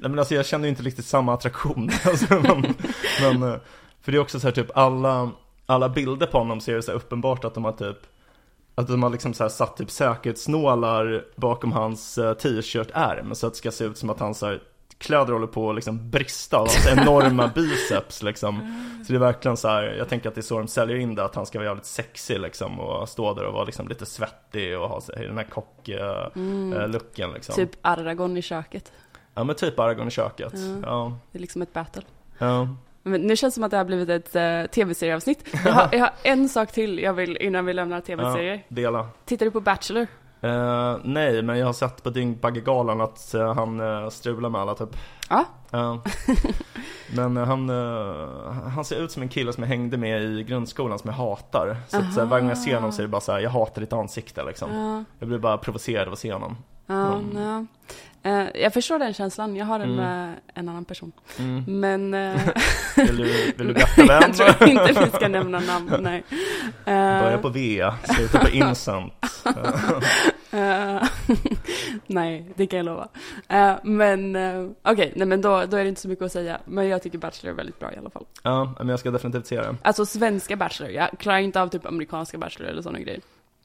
men 0.00 0.18
alltså 0.18 0.34
jag 0.34 0.46
känner 0.46 0.64
ju 0.64 0.70
inte 0.70 0.82
riktigt 0.82 1.04
samma 1.04 1.34
attraktion. 1.34 1.90
Alltså, 2.04 2.34
men, 2.34 2.74
men, 3.22 3.52
eh, 3.52 3.58
för 4.00 4.12
det 4.12 4.18
är 4.18 4.20
också 4.20 4.40
så 4.40 4.46
här 4.46 4.54
typ 4.54 4.76
alla, 4.76 5.30
alla 5.66 5.88
bilder 5.88 6.26
på 6.26 6.38
honom 6.38 6.60
så 6.60 6.70
är 6.70 6.74
det 6.74 6.82
så 6.82 6.90
här 6.90 6.98
uppenbart 6.98 7.44
att 7.44 7.54
de 7.54 7.64
har 7.64 7.72
typ 7.72 7.98
att 8.74 8.86
de 8.86 9.02
har 9.02 9.10
liksom 9.10 9.34
så 9.34 9.44
här 9.44 9.48
satt 9.48 9.76
typ 9.76 9.90
säkerhetsnålar 9.90 11.24
bakom 11.36 11.72
hans 11.72 12.18
eh, 12.18 12.34
t-shirt-ärm 12.34 13.34
så 13.34 13.46
att 13.46 13.52
det 13.52 13.56
ska 13.58 13.70
se 13.70 13.84
ut 13.84 13.98
som 13.98 14.10
att 14.10 14.20
hans 14.20 14.38
så 14.38 14.46
här, 14.46 14.62
kläder 14.98 15.32
håller 15.32 15.46
på 15.46 15.70
att 15.70 15.74
liksom 15.74 16.10
brista 16.10 16.56
av 16.56 16.68
hans 16.68 16.86
enorma 16.86 17.48
biceps 17.54 18.22
liksom. 18.22 18.74
Så 19.06 19.12
det 19.12 19.16
är 19.16 19.20
verkligen 19.20 19.56
så 19.56 19.68
här, 19.68 19.82
jag 19.98 20.08
tänker 20.08 20.28
att 20.28 20.34
det 20.34 20.40
är 20.40 20.42
så 20.42 20.58
de 20.58 20.68
säljer 20.68 20.96
in 20.96 21.14
det, 21.14 21.24
att 21.24 21.34
han 21.34 21.46
ska 21.46 21.58
vara 21.58 21.68
jävligt 21.68 21.86
sexig 21.86 22.40
liksom 22.40 22.80
och 22.80 23.08
stå 23.08 23.34
där 23.34 23.44
och 23.44 23.54
vara 23.54 23.64
liksom 23.64 23.88
lite 23.88 24.06
svettig 24.06 24.78
och 24.78 24.88
ha 24.88 25.00
sig, 25.00 25.26
den 25.26 25.38
här 25.38 25.44
kock-looken 25.44 27.32
liksom. 27.34 27.54
Typ 27.54 27.70
Aragorn 27.82 28.36
i 28.36 28.42
köket. 28.42 28.92
Ja 29.34 29.44
men 29.44 29.56
typ 29.56 29.78
Aragorn 29.78 30.08
i 30.08 30.10
köket. 30.10 30.52
Ja. 30.54 30.78
Ja. 30.82 31.18
Det 31.32 31.38
är 31.38 31.40
liksom 31.40 31.62
ett 31.62 31.72
battle. 31.72 32.02
ja. 32.38 32.68
Men 33.02 33.20
nu 33.20 33.36
känns 33.36 33.54
det 33.54 33.56
som 33.56 33.64
att 33.64 33.70
det 33.70 33.76
har 33.76 33.84
blivit 33.84 34.08
ett 34.08 34.36
uh, 34.36 34.70
tv-serieavsnitt. 34.70 35.44
Jag 35.64 35.72
har, 35.72 35.88
jag 35.92 35.98
har 36.00 36.12
en 36.22 36.48
sak 36.48 36.72
till 36.72 36.98
jag 36.98 37.12
vill 37.12 37.36
innan 37.36 37.66
vi 37.66 37.72
lämnar 37.72 38.00
tv-serier. 38.00 38.54
Ja, 38.54 38.74
dela. 38.74 39.08
Tittar 39.24 39.46
du 39.46 39.50
på 39.50 39.60
Bachelor? 39.60 40.06
Eh, 40.40 40.96
nej, 41.04 41.42
men 41.42 41.58
jag 41.58 41.66
har 41.66 41.72
sett 41.72 42.02
på 42.02 42.10
Dyngbaggegalan 42.10 43.00
att 43.00 43.34
eh, 43.34 43.54
han 43.54 43.80
uh, 43.80 44.08
strular 44.08 44.48
med 44.48 44.60
alla 44.60 44.74
typ. 44.74 44.96
Ja. 45.30 45.44
Ja. 45.70 46.02
men 47.16 47.36
han, 47.36 47.68
han 48.74 48.84
ser 48.84 48.96
ut 48.96 49.12
som 49.12 49.22
en 49.22 49.28
kille 49.28 49.52
som 49.52 49.62
jag 49.62 49.68
hängde 49.68 49.96
med 49.96 50.22
i 50.22 50.42
grundskolan 50.44 50.98
som 50.98 51.10
jag 51.10 51.16
hatar. 51.16 51.76
Så 51.88 51.96
att, 51.98 52.16
varje 52.16 52.40
gång 52.40 52.48
jag 52.48 52.58
ser 52.58 52.74
honom 52.74 52.92
så 52.92 53.02
är 53.02 53.02
det 53.02 53.08
bara 53.08 53.20
så 53.20 53.32
här, 53.32 53.40
jag 53.40 53.50
hatar 53.50 53.80
ditt 53.80 53.92
ansikte 53.92 54.44
liksom. 54.44 54.74
Ja. 54.74 55.04
Jag 55.18 55.28
blir 55.28 55.38
bara 55.38 55.58
provocerad 55.58 56.06
av 56.06 56.12
att 56.12 56.18
se 56.18 56.32
honom. 56.32 56.56
Ja, 56.86 57.14
Mm. 57.14 57.42
ja. 57.42 57.66
Eh, 58.22 58.46
jag 58.54 58.72
förstår 58.74 58.98
den 58.98 59.14
känslan, 59.14 59.56
jag 59.56 59.66
har 59.66 59.78
den 59.78 59.88
Mm. 59.92 60.04
med 60.04 60.34
en 60.54 60.68
annan 60.68 60.84
person. 60.84 61.12
Mm. 61.38 61.64
Men... 61.80 62.14
eh, 62.14 62.40
Vill, 62.96 63.16
du, 63.16 63.24
vill 63.56 63.66
du 63.66 63.74
berätta 63.74 64.04
vem? 64.06 64.32
jag 64.38 64.58
tror 64.58 64.70
inte 64.70 64.92
vi 65.04 65.10
ska 65.10 65.28
nämna 65.28 65.60
namn, 65.60 65.96
nej. 66.00 66.24
Eh, 66.84 67.22
Börja 67.22 67.38
på 67.38 67.48
V, 67.48 67.90
sluta 68.16 68.38
på 68.38 68.48
Incent. 68.48 69.12
eh, 70.50 71.02
nej, 72.06 72.52
det 72.56 72.66
kan 72.66 72.76
jag 72.76 72.86
lova. 72.86 73.08
Eh, 73.48 73.72
men 73.82 74.36
eh, 74.36 74.66
okej, 74.82 75.12
nej 75.16 75.26
men 75.26 75.40
då, 75.40 75.64
då 75.66 75.76
är 75.76 75.82
det 75.82 75.88
inte 75.88 76.00
så 76.00 76.08
mycket 76.08 76.24
att 76.24 76.32
säga. 76.32 76.58
Men 76.64 76.88
jag 76.88 77.02
tycker 77.02 77.18
Bachelor 77.18 77.52
är 77.52 77.56
väldigt 77.56 77.78
bra 77.78 77.92
i 77.92 77.96
alla 77.96 78.10
fall. 78.10 78.24
ja, 78.42 78.74
men 78.78 78.88
jag 78.88 79.00
ska 79.00 79.10
definitivt 79.10 79.46
se 79.46 79.56
det. 79.60 79.76
Alltså 79.82 80.06
svenska 80.06 80.56
Bachelor, 80.56 80.90
jag 80.92 81.08
klarar 81.18 81.38
inte 81.38 81.62
av 81.62 81.68
typ 81.68 81.86
amerikanska 81.86 82.38
Bachelor 82.38 82.68
eller 82.70 82.82
sådana 82.82 82.98
grejer. 83.00 83.20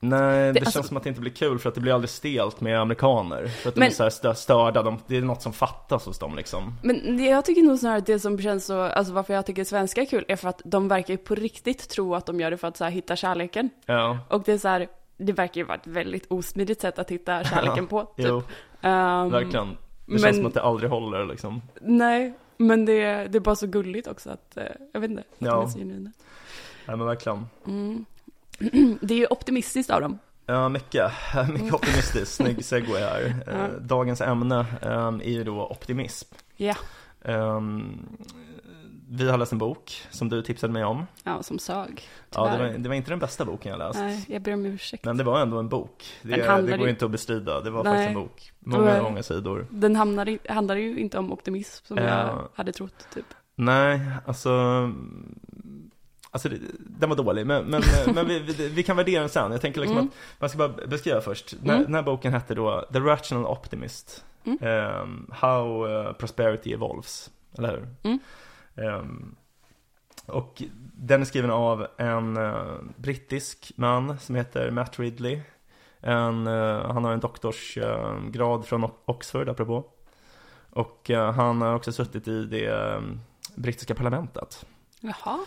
Nej, 0.10 0.19
det, 0.45 0.51
Det- 0.51 0.60
känns 0.60 0.75
alltså- 0.75 0.88
som 0.88 0.98
att 0.98 1.03
det 1.03 1.10
inte 1.10 1.22
blir 1.22 1.31
kul 1.31 1.60
för 1.60 1.69
att 1.69 1.75
det 1.75 1.81
blir 1.81 1.93
aldrig 1.93 2.10
stelt 2.10 2.62
med 2.62 2.79
amerikaner. 2.79 3.48
För 3.48 3.69
att 3.69 3.75
de 3.75 3.79
Men- 3.79 3.89
är 3.89 3.93
så 3.93 4.03
här 4.03 4.10
stö- 4.10 4.33
störda, 4.33 4.83
de, 4.83 5.00
det 5.07 5.17
är 5.17 5.22
något 5.22 5.41
som 5.41 5.53
fattas 5.53 6.05
hos 6.05 6.19
dem 6.19 6.36
liksom. 6.36 6.74
Men 6.83 7.24
jag 7.25 7.45
tycker 7.45 7.62
nog 7.62 7.79
snarare 7.79 7.98
att 7.98 8.05
det 8.05 8.19
som 8.19 8.41
känns 8.41 8.65
så, 8.65 8.81
alltså 8.81 9.13
varför 9.13 9.33
jag 9.33 9.45
tycker 9.45 9.63
svenska 9.63 10.01
är 10.01 10.05
kul 10.05 10.25
är 10.27 10.36
för 10.36 10.50
att 10.50 10.62
de 10.65 10.88
verkar 10.88 11.13
ju 11.13 11.17
på 11.17 11.36
riktigt 11.36 11.89
tro 11.89 12.15
att 12.15 12.25
de 12.25 12.39
gör 12.39 12.51
det 12.51 12.57
för 12.57 12.67
att 12.67 12.77
så 12.77 12.83
här, 12.83 12.91
hitta 12.91 13.15
kärleken. 13.15 13.69
Ja, 13.86 14.17
Och 14.29 14.43
det 14.43 14.51
är 14.53 14.57
så 14.57 14.67
här, 14.67 14.88
det 15.17 15.33
verkar 15.33 15.62
ju 15.62 15.65
vara 15.67 15.77
ett 15.77 15.88
väldigt 15.88 16.25
osmidigt 16.31 16.81
sätt 16.81 17.00
att 17.00 17.12
hitta 17.12 17.43
kärleken 17.43 17.88
på. 17.88 18.01
Typ. 18.03 18.25
jo, 18.29 18.43
Ehm, 18.81 19.29
verkligen. 19.31 19.67
Det 19.69 19.75
men- 20.05 20.19
känns 20.19 20.38
som 20.38 20.45
att 20.45 20.53
det 20.53 20.62
aldrig 20.62 20.89
håller 20.89 21.25
liksom. 21.25 21.62
Nej, 21.81 22.33
men 22.57 22.86
det, 22.86 23.01
det 23.27 23.38
är 23.38 23.39
bara 23.39 23.55
så 23.55 23.67
gulligt 23.67 24.07
också 24.07 24.29
att, 24.29 24.57
eh, 24.57 24.63
jag 24.93 25.00
vet 25.01 25.10
inte, 25.10 25.22
att 25.22 25.36
Ja. 25.38 25.51
de 25.51 25.63
är 25.65 25.67
så 25.67 25.77
genuina. 25.79 26.12
Ja 26.86 26.95
men 26.95 27.07
verkligen. 27.07 27.45
Mm. 27.67 28.05
Det 29.01 29.13
är 29.13 29.17
ju 29.17 29.27
optimistiskt 29.29 29.89
av 29.91 30.01
dem. 30.01 30.20
Ja, 30.46 30.70
mycket. 30.70 31.12
Mycket 31.53 31.74
optimistiskt. 31.74 32.36
Snygg 32.36 32.65
segway 32.65 33.01
här. 33.01 33.43
Eh, 33.48 33.82
Dagens 33.82 34.22
ämne 34.22 34.65
ehm, 34.82 35.22
är 35.22 35.29
ju 35.32 35.43
då 35.43 35.67
optimism. 35.67 36.34
Ja. 36.55 36.75
Ehm, 37.25 38.08
vi 39.10 39.29
har 39.29 39.38
läst 39.38 39.51
en 39.51 39.58
bok 39.58 40.01
som 40.10 40.29
du 40.29 40.41
tipsade 40.41 40.74
mig 40.74 40.84
om. 40.84 41.05
Ja, 41.24 41.43
som 41.43 41.60
sög. 41.60 42.01
Ja, 42.36 42.50
det 42.51 42.58
var, 42.63 42.77
det 42.77 42.89
var 42.89 42.96
inte 42.96 43.10
den 43.12 43.20
bästa 43.20 43.46
boken 43.46 43.72
jag 43.72 43.79
läst. 43.79 44.00
Nej, 44.00 44.25
jag 44.27 44.41
ber 44.41 44.53
om 44.53 44.65
ursäkt. 44.65 45.05
Men 45.05 45.17
det 45.17 45.24
var 45.24 45.41
ändå 45.41 45.60
en 45.60 45.70
bok. 45.70 46.03
Det, 46.22 46.62
det 46.67 46.77
går 46.77 46.89
inte 46.89 47.05
att 47.05 47.12
bestrida. 47.12 47.62
Det 47.62 47.70
var 47.70 47.84
Nej. 47.84 47.93
faktiskt 47.93 48.08
en 48.08 48.13
bok. 48.24 48.51
Många, 48.60 48.98
Och- 48.98 49.03
många 49.03 49.24
sidor. 49.24 49.67
Den 49.70 49.96
hamnar 49.96 50.29
i, 50.29 50.39
handlar 50.50 50.75
ju 50.75 51.00
inte 51.00 51.17
om 51.17 51.32
optimism 51.34 51.86
som 51.86 51.98
Ja. 51.98 52.03
jag 52.03 52.48
hade 52.55 52.72
trott, 52.72 53.08
typ. 53.13 53.25
Nej, 53.55 54.01
alltså... 54.25 54.50
Alltså, 56.34 56.50
den 56.80 57.10
var 57.10 57.16
dålig, 57.16 57.48
men, 57.48 57.66
men, 57.66 57.82
men 58.16 58.28
vi, 58.28 58.40
vi, 58.40 58.70
vi 58.70 58.84
kan 58.84 58.98
värdera 58.98 59.20
den 59.20 59.30
sen. 59.30 59.52
Jag 59.52 59.62
tänker 59.62 59.82
liksom 59.82 59.98
Mm. 59.98 60.10
att 60.10 60.42
man 60.42 60.50
ska 60.50 60.58
bara 60.58 60.88
beskriva 60.88 61.22
först. 61.22 61.54
Den, 61.62 61.70
Mm. 61.70 61.84
den 61.84 61.96
här 61.96 62.02
boken 62.04 62.34
hette 62.34 62.56
då 62.56 62.86
The 62.94 63.00
Rational 63.00 63.46
Optimist. 63.46 64.25
Mm. 64.44 64.58
Ehm, 64.62 65.28
how 65.32 65.88
eh, 65.88 66.13
Prosperity 66.13 66.74
Evolves. 66.74 67.32
Eller 67.58 67.70
hur? 67.70 67.88
Ehm, 68.86 69.36
och 70.25 70.62
den 70.94 71.22
är 71.22 71.25
skriven 71.25 71.52
av 71.52 71.88
en 71.98 72.38
eh, 72.38 72.75
brittisk 72.96 73.72
man 73.75 74.20
som 74.20 74.36
heter 74.36 74.72
Matt 74.72 75.00
Ridley. 75.00 75.42
En, 76.00 76.48
eh, 76.48 76.92
han 76.92 77.04
har 77.04 77.12
en 77.12 77.20
doktorsgrad 77.20 78.34
grad 78.34 78.66
från 78.66 78.92
Oxford, 79.06 79.50
apropå. 79.50 79.86
Och 80.70 81.10
han 81.36 81.62
har 81.62 81.75
också 81.75 81.92
suttit 81.92 82.28
i 82.28 82.46
det 82.46 82.66
eh, 82.66 83.02
brittiska 83.56 83.96
parlamentet. 83.96 84.66
Jaha. 85.00 85.40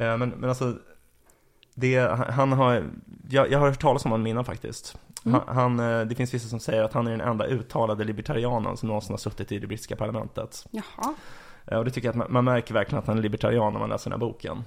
Eh, 0.00 0.16
men, 0.16 0.28
men 0.28 0.48
alltså, 0.48 0.78
det, 1.74 1.96
han, 2.30 2.52
har, 2.52 2.90
jag, 3.30 3.50
jag 3.50 3.58
har 3.58 3.68
hört 3.68 3.80
talas 3.80 4.04
om 4.04 4.10
honom 4.10 4.26
innan 4.26 4.44
faktiskt. 4.44 4.98
Mm. 5.24 5.40
Han, 5.46 5.56
han, 5.56 5.80
eh, 6.00 6.06
det 6.06 6.14
finns 6.14 6.34
vissa 6.34 6.48
som 6.48 6.60
säger 6.60 6.82
att 6.82 6.92
han 6.92 7.06
är 7.06 7.10
den 7.10 7.20
enda 7.20 7.46
uttalade 7.46 8.04
libertarianen 8.04 8.76
som 8.76 8.86
någonsin 8.86 9.12
har 9.12 9.18
suttit 9.18 9.52
i 9.52 9.58
det 9.58 9.66
brittiska 9.66 9.96
parlamentet. 9.96 10.66
Jaha. 10.70 11.14
Eh, 11.66 11.78
Och 11.78 11.84
det 11.84 11.90
tycker 11.90 12.08
jag 12.08 12.12
att 12.12 12.16
man, 12.18 12.32
man 12.32 12.44
märker 12.44 12.74
verkligen 12.74 12.98
att 12.98 13.06
han 13.06 13.18
är 13.18 13.22
libertarian 13.22 13.72
när 13.72 13.80
man 13.80 13.88
läser 13.88 14.10
den 14.10 14.20
här 14.20 14.26
boken. 14.26 14.64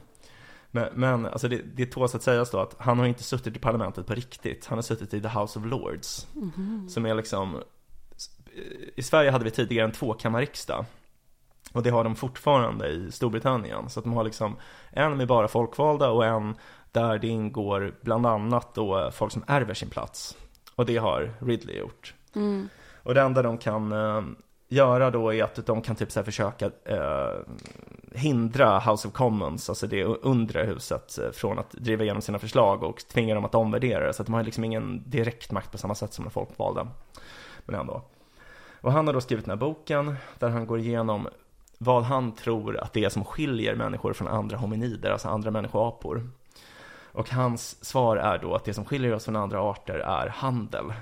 Men, 0.71 0.89
men 0.93 1.25
alltså 1.25 1.47
det, 1.47 1.61
det 1.75 1.85
tåls 1.85 2.15
att 2.15 2.23
sägas 2.23 2.51
då 2.51 2.59
att 2.59 2.75
han 2.79 2.99
har 2.99 3.05
inte 3.05 3.23
suttit 3.23 3.55
i 3.55 3.59
parlamentet 3.59 4.07
på 4.07 4.13
riktigt. 4.13 4.65
Han 4.65 4.77
har 4.77 4.83
suttit 4.83 5.13
i 5.13 5.21
the 5.21 5.27
House 5.27 5.59
of 5.59 5.65
Lords. 5.65 6.27
Mhm. 6.33 6.89
Som 6.89 7.05
är 7.05 7.15
liksom 7.15 7.61
I 8.95 9.03
Sverige 9.03 9.31
hade 9.31 9.43
vi 9.43 9.51
tidigare 9.51 9.85
en 9.85 9.91
tvåkammarriksdag 9.91 10.85
Och 11.73 11.83
det 11.83 11.89
har 11.89 12.03
de 12.03 12.15
fortfarande 12.15 12.87
i 12.87 13.11
Storbritannien 13.11 13.89
Så 13.89 13.99
att 13.99 14.03
de 14.03 14.13
har 14.13 14.23
liksom 14.23 14.55
en 14.91 15.17
med 15.17 15.27
bara 15.27 15.47
folkvalda 15.47 16.09
och 16.09 16.25
en 16.25 16.55
där 16.91 17.19
det 17.19 17.27
ingår 17.27 17.93
bland 18.01 18.25
annat 18.25 18.75
då 18.75 19.09
folk 19.13 19.31
som 19.31 19.43
ärver 19.47 19.73
sin 19.73 19.89
plats 19.89 20.37
Och 20.75 20.85
det 20.85 20.97
har 20.97 21.33
Ridley 21.39 21.79
gjort 21.79 22.13
Mm. 22.35 22.69
Och 23.03 23.13
det 23.13 23.21
enda 23.21 23.41
de 23.41 23.57
kan 23.57 23.91
eh, 23.91 24.21
göra 24.67 25.11
då 25.11 25.33
är 25.33 25.43
att 25.43 25.65
de 25.65 25.81
kan 25.81 25.95
typ 25.95 26.11
så 26.11 26.23
försöka 26.23 26.65
eh, 26.85 27.33
hindra 28.11 28.79
House 28.79 29.07
of 29.07 29.13
Commons, 29.13 29.69
alltså 29.69 29.87
det 29.87 30.03
undre 30.03 30.63
huset, 30.63 31.17
eh, 31.17 31.31
från 31.31 31.59
att 31.59 31.71
driva 31.71 32.03
igenom 32.03 32.21
sina 32.21 32.39
förslag 32.39 32.83
och 32.83 32.97
tvinga 32.97 33.35
dem 33.35 33.45
att 33.45 33.55
omvärdera 33.55 34.07
det. 34.07 34.13
Så 34.13 34.21
att 34.21 34.27
de 34.27 34.33
har 34.33 34.43
liksom 34.43 34.63
ingen 34.63 35.03
direkt 35.05 35.51
makt 35.51 35.71
på 35.71 35.77
samma 35.77 35.95
sätt 35.95 36.13
som 36.13 36.25
de 36.25 36.31
folkvalda. 36.31 36.87
Men 37.65 37.79
ändå. 37.79 38.01
Och 38.81 38.91
han 38.91 39.07
har 39.07 39.13
då 39.13 39.21
skrivit 39.21 39.45
den 39.45 39.51
här 39.51 39.67
boken 39.67 40.15
där 40.39 40.49
han 40.49 40.67
går 40.67 40.79
igenom 40.79 41.27
vad 41.83 42.03
han 42.03 42.31
tror 42.31 42.77
att 42.77 42.93
det 42.93 43.03
är 43.03 43.09
som 43.09 43.25
skiljer 43.25 43.75
människor 43.75 44.13
från 44.13 44.27
andra 44.27 44.57
hominider, 44.57 45.11
alltså 45.11 45.27
andra 45.27 45.51
människoapor. 45.51 46.29
Och 47.11 47.29
hans 47.29 47.85
svar 47.85 48.17
är 48.17 48.37
då 48.37 48.55
att 48.55 48.65
det 48.65 48.73
som 48.73 48.85
skiljer 48.85 49.13
oss 49.13 49.25
från 49.25 49.35
andra 49.35 49.61
arter 49.61 49.99
är 49.99 50.27
handel. 50.27 50.93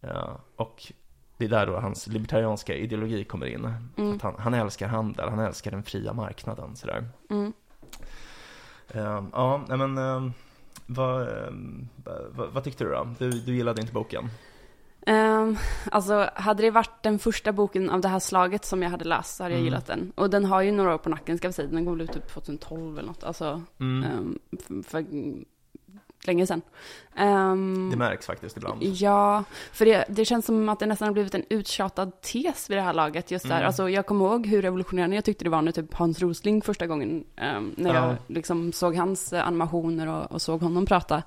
Ja, 0.00 0.40
och 0.56 0.92
det 1.36 1.44
är 1.44 1.48
där 1.48 1.66
då 1.66 1.80
hans 1.80 2.06
libertarianska 2.06 2.74
ideologi 2.74 3.24
kommer 3.24 3.46
in. 3.46 3.74
Mm. 3.96 4.16
Att 4.16 4.22
han, 4.22 4.34
han 4.38 4.54
älskar 4.54 4.88
handel, 4.88 5.28
han 5.28 5.38
älskar 5.38 5.70
den 5.70 5.82
fria 5.82 6.12
marknaden 6.12 6.76
sådär. 6.76 7.04
Mm. 7.30 7.52
Ehm, 8.88 9.30
ja, 9.32 9.64
men 9.68 9.98
ehm, 9.98 10.32
vad, 10.86 11.22
ehm, 11.22 11.88
vad, 12.36 12.48
vad 12.52 12.64
tyckte 12.64 12.84
du 12.84 12.90
då? 12.90 13.14
Du, 13.18 13.30
du 13.30 13.56
gillade 13.56 13.80
inte 13.80 13.92
boken? 13.92 14.30
Ehm, 15.06 15.56
alltså, 15.90 16.30
hade 16.34 16.62
det 16.62 16.70
varit 16.70 17.02
den 17.02 17.18
första 17.18 17.52
boken 17.52 17.90
av 17.90 18.00
det 18.00 18.08
här 18.08 18.18
slaget 18.18 18.64
som 18.64 18.82
jag 18.82 18.90
hade 18.90 19.04
läst 19.04 19.36
så 19.36 19.42
hade 19.42 19.54
jag 19.54 19.58
Mm. 19.60 19.64
gillat 19.64 19.86
den. 19.86 20.12
Och 20.14 20.30
den 20.30 20.44
har 20.44 20.62
ju 20.62 20.72
några 20.72 20.94
år 20.94 20.98
på 20.98 21.08
nacken 21.08 21.38
ska 21.38 21.48
vi 21.48 21.52
säga. 21.54 21.68
Den 21.68 21.84
kom 21.84 21.98
väl 21.98 22.04
ut 22.04 22.12
typ 22.12 22.28
2012 22.32 22.98
eller 22.98 23.08
något. 23.08 23.24
Alltså, 23.24 23.62
Mm. 23.80 24.04
ehm, 24.04 24.38
för, 24.58 24.82
för 24.82 25.04
länge 26.26 26.46
sedan. 26.46 26.62
Ehm, 27.16 27.88
Det 27.90 27.96
märks 27.96 28.26
faktiskt 28.26 28.56
ibland. 28.56 28.82
Ja, 28.82 29.44
för 29.72 29.84
det, 29.84 30.04
det 30.08 30.24
känns 30.24 30.46
som 30.46 30.68
att 30.68 30.78
det 30.78 30.86
nästan 30.86 31.08
har 31.08 31.12
blivit 31.12 31.34
en 31.34 31.44
uttjatad 31.50 32.20
tes 32.20 32.70
vid 32.70 32.78
det 32.78 32.82
här 32.82 32.94
laget. 32.94 33.30
Just 33.30 33.48
där. 33.48 33.54
Mm. 33.56 33.66
Alltså, 33.66 33.88
jag 33.90 34.06
kommer 34.06 34.24
ihåg 34.24 34.46
hur 34.46 34.62
revolutionerande 34.62 35.16
jag 35.16 35.24
tyckte 35.24 35.44
det 35.44 35.50
var 35.50 35.62
när 35.62 35.72
typ 35.72 35.94
Hans 35.94 36.20
Rosling 36.20 36.62
första 36.62 36.86
gången, 36.86 37.24
när 37.76 37.94
Ja. 37.94 38.06
jag 38.06 38.16
liksom 38.26 38.72
såg 38.72 38.96
hans 38.96 39.32
eh, 39.32 39.46
animationer 39.46 40.06
och, 40.08 40.32
och 40.32 40.42
såg 40.42 40.60
honom 40.62 40.86
prata. 40.86 41.22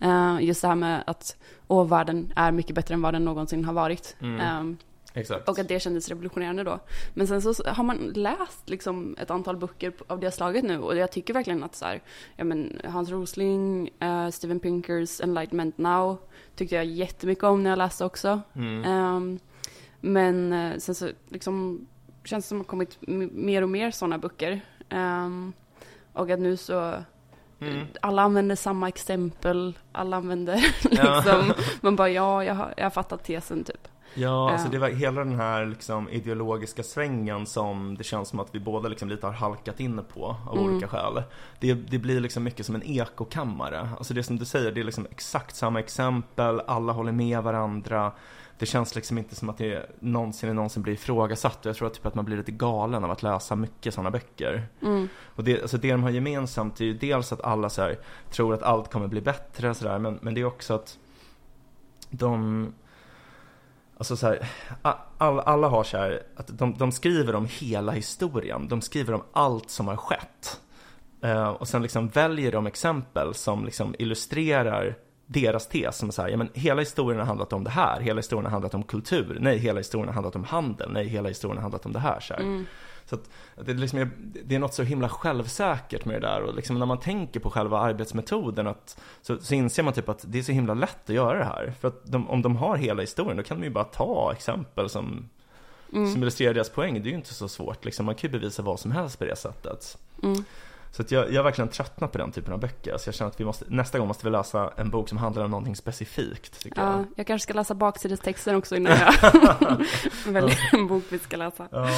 Eh, 0.00 0.38
just 0.40 0.62
det 0.62 0.68
här 0.68 0.74
med 0.74 1.04
att 1.06 1.36
åh, 1.68 1.88
världen 1.88 2.32
är 2.36 2.52
mycket 2.52 2.74
bättre 2.74 2.94
än 2.94 3.02
vad 3.02 3.14
den 3.14 3.24
någonsin 3.24 3.64
har 3.64 3.72
varit. 3.72 4.16
Mm. 4.20 4.40
Ehm, 4.40 4.76
Exakt. 5.14 5.48
och 5.48 5.58
att 5.58 5.68
det 5.68 5.80
kändes 5.80 6.08
revolutionerande 6.08 6.64
då. 6.64 6.78
Men 7.14 7.26
sen 7.26 7.42
så 7.42 7.64
har 7.66 7.84
man 7.84 7.96
läst 8.14 8.68
liksom 8.68 9.16
ett 9.20 9.30
antal 9.30 9.56
böcker 9.56 9.92
av 10.06 10.20
det 10.20 10.30
slaget 10.30 10.64
nu 10.64 10.78
och 10.78 10.96
jag 10.96 11.12
tycker 11.12 11.34
verkligen 11.34 11.62
att 11.62 11.74
så 11.74 11.84
här, 11.84 12.02
ja 12.36 12.44
men 12.44 12.80
Hans 12.84 13.10
Rosling, 13.10 13.90
eh, 14.00 14.28
Steven 14.28 14.60
Pinkers 14.60 15.20
Enlightenment 15.20 15.78
Now 15.78 16.18
tyckte 16.56 16.74
jag 16.74 16.84
jättemycket 16.84 17.44
om 17.44 17.62
när 17.62 17.70
jag 17.70 17.76
läste 17.76 18.04
också. 18.04 18.40
Mm. 18.54 18.84
Ehm, 18.84 19.38
men 20.00 20.52
eh, 20.52 20.78
sen 20.78 20.94
så 20.94 21.08
liksom 21.28 21.86
känns 22.24 22.44
det 22.44 22.48
som 22.48 22.60
att 22.60 22.66
det 22.66 22.70
kommit 22.70 22.98
mer 23.32 23.62
och 23.62 23.68
mer 23.68 23.90
sådana 23.90 24.18
böcker. 24.18 24.60
Ehm, 24.88 25.52
och 26.12 26.30
att 26.30 26.40
nu 26.40 26.56
så, 26.56 26.94
Mm. 27.60 27.86
alla 28.02 28.22
använder 28.22 28.56
samma 28.56 28.88
exempel, 28.88 29.78
alla 29.92 30.16
använder 30.16 30.54
Ja. 30.90 31.14
liksom, 31.16 31.52
man 31.80 31.96
bara 31.96 32.08
ja, 32.08 32.44
jag 32.44 32.54
har, 32.54 32.74
jag 32.76 32.84
har 32.84 32.90
fattat 32.90 33.24
tesen 33.24 33.64
typ. 33.64 33.88
Ja, 34.14 34.50
alltså 34.50 34.68
det 34.68 34.78
var 34.78 34.88
hela 34.88 35.20
den 35.24 35.34
här 35.40 35.66
liksom 35.66 36.08
ideologiska 36.08 36.82
svängen 36.82 37.46
som 37.46 37.96
det 37.98 38.04
känns 38.04 38.28
som 38.28 38.40
att 38.40 38.48
vi 38.54 38.60
båda 38.60 38.88
liksom 38.88 39.08
lite 39.08 39.26
har 39.26 39.32
halkat 39.32 39.80
in 39.80 40.00
på 40.14 40.36
av 40.50 40.58
Mm. 40.58 40.70
olika 40.70 40.88
skäl. 40.88 41.22
Det, 41.60 41.74
det 41.74 41.98
blir 41.98 42.20
liksom 42.20 42.42
mycket 42.44 42.66
som 42.66 42.74
en 42.74 42.82
ekokammare. 42.82 43.88
Alltså 43.98 44.14
det 44.14 44.22
som 44.22 44.36
du 44.38 44.44
säger, 44.44 44.72
det 44.72 44.80
är 44.80 44.84
liksom 44.84 45.06
exakt 45.10 45.56
samma 45.56 45.80
exempel, 45.80 46.60
alla 46.66 46.92
håller 46.92 47.12
med 47.12 47.42
varandra. 47.42 48.12
Det 48.60 48.66
känns 48.66 48.94
liksom 48.94 49.18
inte 49.18 49.34
som 49.34 49.48
att 49.48 49.58
det 49.58 49.90
någonsin 50.00 50.56
någonsin 50.56 50.82
blir 50.82 50.94
ifrågasatt. 50.94 51.58
Jag 51.62 51.76
tror 51.76 51.88
att, 51.88 51.94
typ 51.94 52.06
att 52.06 52.14
man 52.14 52.24
blir 52.24 52.36
lite 52.36 52.52
galen 52.52 53.04
av 53.04 53.10
att 53.10 53.22
läsa 53.22 53.56
mycket 53.56 53.94
sådana 53.94 54.10
böcker. 54.10 54.68
Mm. 54.82 55.08
Och 55.36 55.44
det, 55.44 55.62
alltså 55.62 55.76
det 55.78 55.90
de 55.90 56.02
har 56.02 56.10
gemensamt 56.10 56.80
är 56.80 56.84
ju 56.84 56.94
dels 56.94 57.32
att 57.32 57.40
alla 57.40 57.68
så 57.68 57.82
här, 57.82 57.98
tror 58.30 58.54
att 58.54 58.62
allt 58.62 58.90
kommer 58.92 59.06
bli 59.08 59.20
bättre 59.20 59.74
så 59.74 59.84
där, 59.84 59.98
men, 59.98 60.18
men 60.22 60.34
det 60.34 60.40
är 60.40 60.44
också 60.44 60.74
att 60.74 60.98
de 62.10 62.72
Alltså 63.96 64.16
så 64.16 64.26
här, 64.26 64.48
a- 64.82 64.98
all, 65.18 65.40
alla 65.40 65.68
har 65.68 65.84
så 65.84 65.96
här, 65.96 66.22
att 66.36 66.58
de, 66.58 66.78
de 66.78 66.92
skriver 66.92 67.34
om 67.34 67.46
hela 67.50 67.92
historien, 67.92 68.68
de 68.68 68.80
skriver 68.80 69.14
om 69.14 69.22
allt 69.32 69.70
som 69.70 69.88
har 69.88 69.96
skett. 69.96 70.60
Eh, 71.22 71.48
och 71.48 71.68
sen 71.68 71.82
liksom 71.82 72.08
väljer 72.08 72.52
de 72.52 72.66
exempel 72.66 73.34
som 73.34 73.64
liksom 73.64 73.94
illustrerar 73.98 74.96
deras 75.32 75.68
tes 75.68 75.96
som 75.96 76.08
är 76.08 76.12
så 76.12 76.22
här, 76.22 76.28
ja 76.28 76.36
men 76.36 76.48
hela 76.54 76.80
historien 76.80 77.18
har 77.18 77.26
handlat 77.26 77.52
om 77.52 77.64
det 77.64 77.70
här, 77.70 78.00
hela 78.00 78.18
historien 78.18 78.44
har 78.44 78.50
handlat 78.50 78.74
om 78.74 78.82
kultur, 78.82 79.38
nej 79.40 79.58
hela 79.58 79.78
historien 79.80 80.08
har 80.08 80.14
handlat 80.14 80.36
om 80.36 80.44
handel, 80.44 80.92
nej 80.92 81.06
hela 81.06 81.28
historien 81.28 81.56
har 81.56 81.62
handlat 81.62 81.86
om 81.86 81.92
det 81.92 81.98
här. 81.98 82.20
Så, 82.20 82.34
här. 82.34 82.40
Mm. 82.40 82.66
så 83.04 83.14
att 83.14 83.30
att 83.56 83.66
det, 83.66 83.74
liksom 83.74 83.98
är, 83.98 84.10
det 84.44 84.54
är 84.54 84.58
något 84.58 84.74
så 84.74 84.82
himla 84.82 85.08
självsäkert 85.08 86.04
med 86.04 86.22
det 86.22 86.26
där 86.26 86.42
och 86.42 86.54
liksom 86.54 86.78
när 86.78 86.86
man 86.86 86.98
tänker 86.98 87.40
på 87.40 87.50
själva 87.50 87.78
arbetsmetoden 87.78 88.66
att, 88.66 89.00
så, 89.22 89.38
så 89.38 89.54
inser 89.54 89.82
man 89.82 89.92
typ 89.92 90.08
att 90.08 90.24
det 90.28 90.38
är 90.38 90.42
så 90.42 90.52
himla 90.52 90.74
lätt 90.74 91.10
att 91.10 91.14
göra 91.14 91.38
det 91.38 91.44
här. 91.44 91.72
För 91.80 91.88
att 91.88 92.00
de, 92.04 92.30
om 92.30 92.42
de 92.42 92.56
har 92.56 92.76
hela 92.76 93.00
historien 93.00 93.36
då 93.36 93.42
kan 93.42 93.60
de 93.60 93.64
ju 93.64 93.70
bara 93.70 93.84
ta 93.84 94.32
exempel 94.32 94.88
som, 94.88 95.28
Mm. 95.92 96.12
som 96.12 96.22
illustrerar 96.22 96.54
deras 96.54 96.70
poäng. 96.70 96.94
Det 96.94 97.08
är 97.08 97.10
ju 97.10 97.16
inte 97.16 97.34
så 97.34 97.48
svårt 97.48 97.84
liksom, 97.84 98.06
man 98.06 98.14
kan 98.14 98.30
ju 98.30 98.38
bevisa 98.38 98.62
vad 98.62 98.80
som 98.80 98.90
helst 98.90 99.18
på 99.18 99.24
det 99.24 99.36
sättet. 99.36 99.98
Mm. 100.22 100.44
Så 100.90 101.02
att 101.02 101.10
jag, 101.10 101.32
jag 101.32 101.38
har 101.38 101.44
verkligen 101.44 101.68
tröttnat 101.68 102.12
på 102.12 102.18
den 102.18 102.32
typen 102.32 102.52
av 102.52 102.60
böcker. 102.60 102.98
Så 102.98 103.08
jag 103.08 103.14
känner 103.14 103.30
att 103.30 103.40
vi 103.40 103.44
måste, 103.44 103.64
nästa 103.68 103.98
gång 103.98 104.08
måste 104.08 104.26
vi 104.26 104.30
läsa 104.30 104.72
en 104.76 104.90
bok 104.90 105.08
som 105.08 105.18
handlar 105.18 105.44
om 105.44 105.50
någonting 105.50 105.76
specifikt, 105.76 106.60
tycker 106.62 106.80
Ja, 106.82 106.92
jag. 106.96 107.06
jag 107.16 107.26
kanske 107.26 107.42
ska 107.42 107.54
läsa 107.54 107.74
baksidestexten 107.74 108.56
också 108.56 108.76
innan 108.76 108.92
jag 109.22 109.82
väljer 110.32 110.58
en 110.74 110.86
bok 110.86 111.04
vi 111.08 111.18
ska 111.18 111.36
läsa. 111.36 111.68
Ja. 111.72 111.88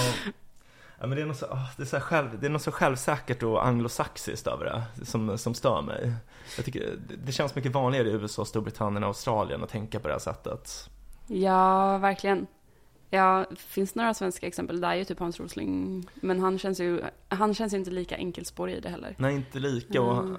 Ja, 1.00 1.06
men 1.06 1.16
det 1.16 1.22
är 1.22 1.26
något 1.26 1.36
så, 1.36 1.58
det 1.76 1.82
är 1.82 1.86
så 1.86 2.00
själv, 2.00 2.40
det 2.40 2.46
är 2.46 2.50
något 2.50 2.62
så 2.62 2.72
självsäkert 2.72 3.42
och 3.42 3.66
anglosaxiskt 3.66 4.46
över 4.46 4.64
det 4.64 5.04
som, 5.06 5.38
som 5.38 5.54
stör 5.54 5.82
mig. 5.82 6.12
Jag 6.56 6.64
tycker 6.64 6.80
det, 7.08 7.16
det 7.16 7.32
känns 7.32 7.54
mycket 7.54 7.72
vanligare 7.72 8.08
i 8.08 8.12
USA, 8.12 8.44
Storbritannien 8.44 9.02
och 9.04 9.08
Australien 9.08 9.62
att 9.62 9.68
tänka 9.70 10.00
på 10.00 10.08
det 10.08 10.14
här 10.14 10.18
sättet. 10.18 10.90
Ja, 11.26 11.98
verkligen. 11.98 12.46
Ja, 13.14 13.46
finns 13.56 13.94
några 13.94 14.14
svenska 14.14 14.46
exempel. 14.46 14.80
Det 14.80 14.86
är 14.86 14.94
ju 14.94 15.04
typ 15.04 15.18
Hans 15.18 15.40
Rosling. 15.40 16.06
Men 16.14 16.40
han 16.40 16.58
känns 16.58 16.80
ju, 16.80 17.00
han 17.28 17.54
känns 17.54 17.72
ju 17.74 17.76
inte 17.78 17.90
lika 17.90 18.16
enkelspårig 18.16 18.76
i 18.76 18.80
det 18.80 18.88
heller. 18.88 19.14
Nej, 19.18 19.34
inte 19.34 19.58
lika 19.58 19.98
Mm. 20.00 20.36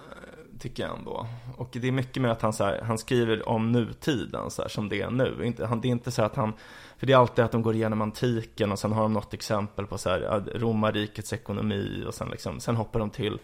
tycker 0.59 0.83
jag 0.83 0.97
ändå. 0.97 1.27
Och 1.57 1.69
det 1.71 1.87
är 1.87 1.91
mycket 1.91 2.21
med 2.21 2.31
att 2.31 2.41
han, 2.41 2.53
så 2.53 2.63
här, 2.63 2.81
han 2.81 2.97
skriver 2.97 3.49
om 3.49 3.71
nutiden 3.71 4.51
så 4.51 4.61
här, 4.61 4.69
som 4.69 4.89
det 4.89 5.01
är 5.01 5.09
nu. 5.09 5.41
Inte, 5.43 5.65
han, 5.65 5.81
det 5.81 5.87
är 5.87 5.89
inte 5.89 6.11
så 6.11 6.21
att 6.23 6.35
han, 6.35 6.53
för 6.97 7.07
det 7.07 7.13
är 7.13 7.17
alltid 7.17 7.45
att 7.45 7.51
de 7.51 7.61
går 7.61 7.75
igenom 7.75 8.01
antiken 8.01 8.71
och 8.71 8.79
sen 8.79 8.91
har 8.91 9.01
de 9.01 9.13
något 9.13 9.33
exempel 9.33 9.85
på 9.87 9.97
så 9.97 10.09
här, 10.09 10.43
romarrikets 10.55 11.33
ekonomi 11.33 12.03
och 12.07 12.13
sen, 12.13 12.29
liksom, 12.29 12.59
sen 12.59 12.75
hoppar 12.75 12.99
de 12.99 13.09
till 13.09 13.39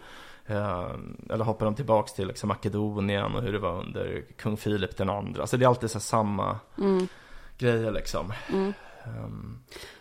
eh, 0.46 0.90
eller 1.30 1.44
hoppar 1.44 1.66
de 1.66 1.74
tillbaks 1.74 2.12
till 2.12 2.26
liksom 2.28 2.48
Makedonien 2.48 3.34
och 3.34 3.42
hur 3.42 3.52
det 3.52 3.58
var 3.58 3.80
under 3.80 4.24
kung 4.36 4.56
Filip 4.56 4.96
den 4.96 5.10
andra. 5.10 5.46
Så 5.46 5.56
det 5.56 5.64
är 5.64 5.68
alltid 5.68 5.90
så 5.90 6.00
samma 6.00 6.58
Mm, 6.78 7.08
grejer 7.58 7.92
liksom. 7.92 8.32
mm. 8.52 8.72
Ehm, 9.04 9.58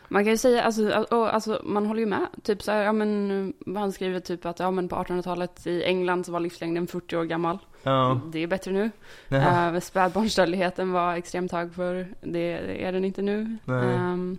Man 0.08 0.24
kan 0.24 0.32
ju 0.32 0.38
säga, 0.38 0.64
alltså, 0.64 0.92
alltså, 1.12 1.62
man 1.64 1.86
håller 1.86 2.00
ju 2.00 2.06
med. 2.06 2.28
Typ 2.44 2.64
så 2.64 2.72
här, 2.72 2.84
ja 2.84 2.94
men, 2.94 3.54
han 3.76 3.92
skriver 3.92 4.20
typ 4.20 4.46
att, 4.46 4.60
ja 4.60 4.72
men 4.72 4.90
på 4.90 4.96
1800-talet 4.96 5.68
i 5.68 5.84
England 5.84 6.26
så 6.26 6.32
var 6.32 6.40
livslängden 6.40 6.88
40 6.88 7.18
år 7.18 7.24
gammal. 7.24 7.58
ja. 7.84 8.22
Det 8.32 8.40
är 8.40 8.48
bättre 8.48 8.72
nu. 8.72 8.92
Uh, 9.32 9.80
spädbarnsdödligheten 9.80 10.92
var 10.92 11.16
extremt 11.16 11.52
hög 11.52 11.74
för 11.74 12.08
det 12.22 12.84
är 12.86 12.92
den 12.92 13.06
inte 13.06 13.22
nu. 13.22 13.58
Ehm, 13.68 14.38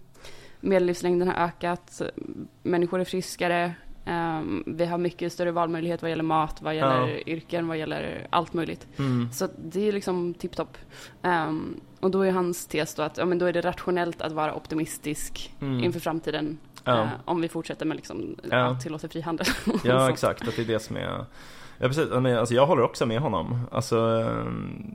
medellivslängden 0.61 1.29
har 1.29 1.35
ökat, 1.35 2.03
människor 2.63 3.01
är 3.01 3.05
friskare, 3.05 3.75
ehm, 4.11 4.65
vi 4.67 4.87
har 4.87 4.99
mycket 4.99 5.33
större 5.33 5.51
valmöjlighet 5.51 6.03
vad 6.03 6.11
gäller 6.11 6.23
mat, 6.25 6.63
vad 6.63 6.75
gäller 6.75 7.09
Ja. 7.09 7.19
yrken, 7.27 7.69
vad 7.69 7.79
gäller 7.79 8.27
allt 8.31 8.53
möjligt. 8.55 8.87
Mm. 8.99 9.29
Så 9.33 9.49
det 9.65 9.89
är 9.89 9.93
liksom 9.93 10.35
tipptopp. 10.35 10.77
Um, 11.23 11.81
och 12.01 12.11
då 12.11 12.23
är 12.23 12.31
hans 12.33 12.67
tes 12.67 12.95
då 12.95 13.03
att 13.03 13.19
ja, 13.19 13.25
men 13.25 13.39
då 13.39 13.47
är 13.47 13.53
det 13.53 13.61
rationellt 13.61 14.23
att 14.23 14.33
vara 14.33 14.55
optimistisk 14.55 15.55
Mm. 15.61 15.85
inför 15.85 16.01
framtiden. 16.01 16.59
Ja. 16.85 17.03
eh, 17.03 17.09
om 17.25 17.41
vi 17.41 17.49
fortsätter 17.49 17.87
med 17.87 17.97
liksom, 17.97 18.37
Ja. 18.51 18.57
ja. 18.59 18.79
tillåter 18.81 19.09
frihandel. 19.09 19.47
Ja, 19.85 20.11
exakt. 20.11 20.49
Att 20.49 20.57
det 20.57 20.63
är 20.63 20.67
det 20.67 20.81
som 20.81 20.97
är... 20.97 21.25
Ja, 21.79 21.89
precis. 21.89 22.11
Alltså, 22.13 22.55
jag 22.55 22.67
håller 22.67 22.83
också 22.83 23.07
med 23.07 23.21
honom. 23.21 23.61
Alltså, 23.73 23.99
ehm, 23.99 24.95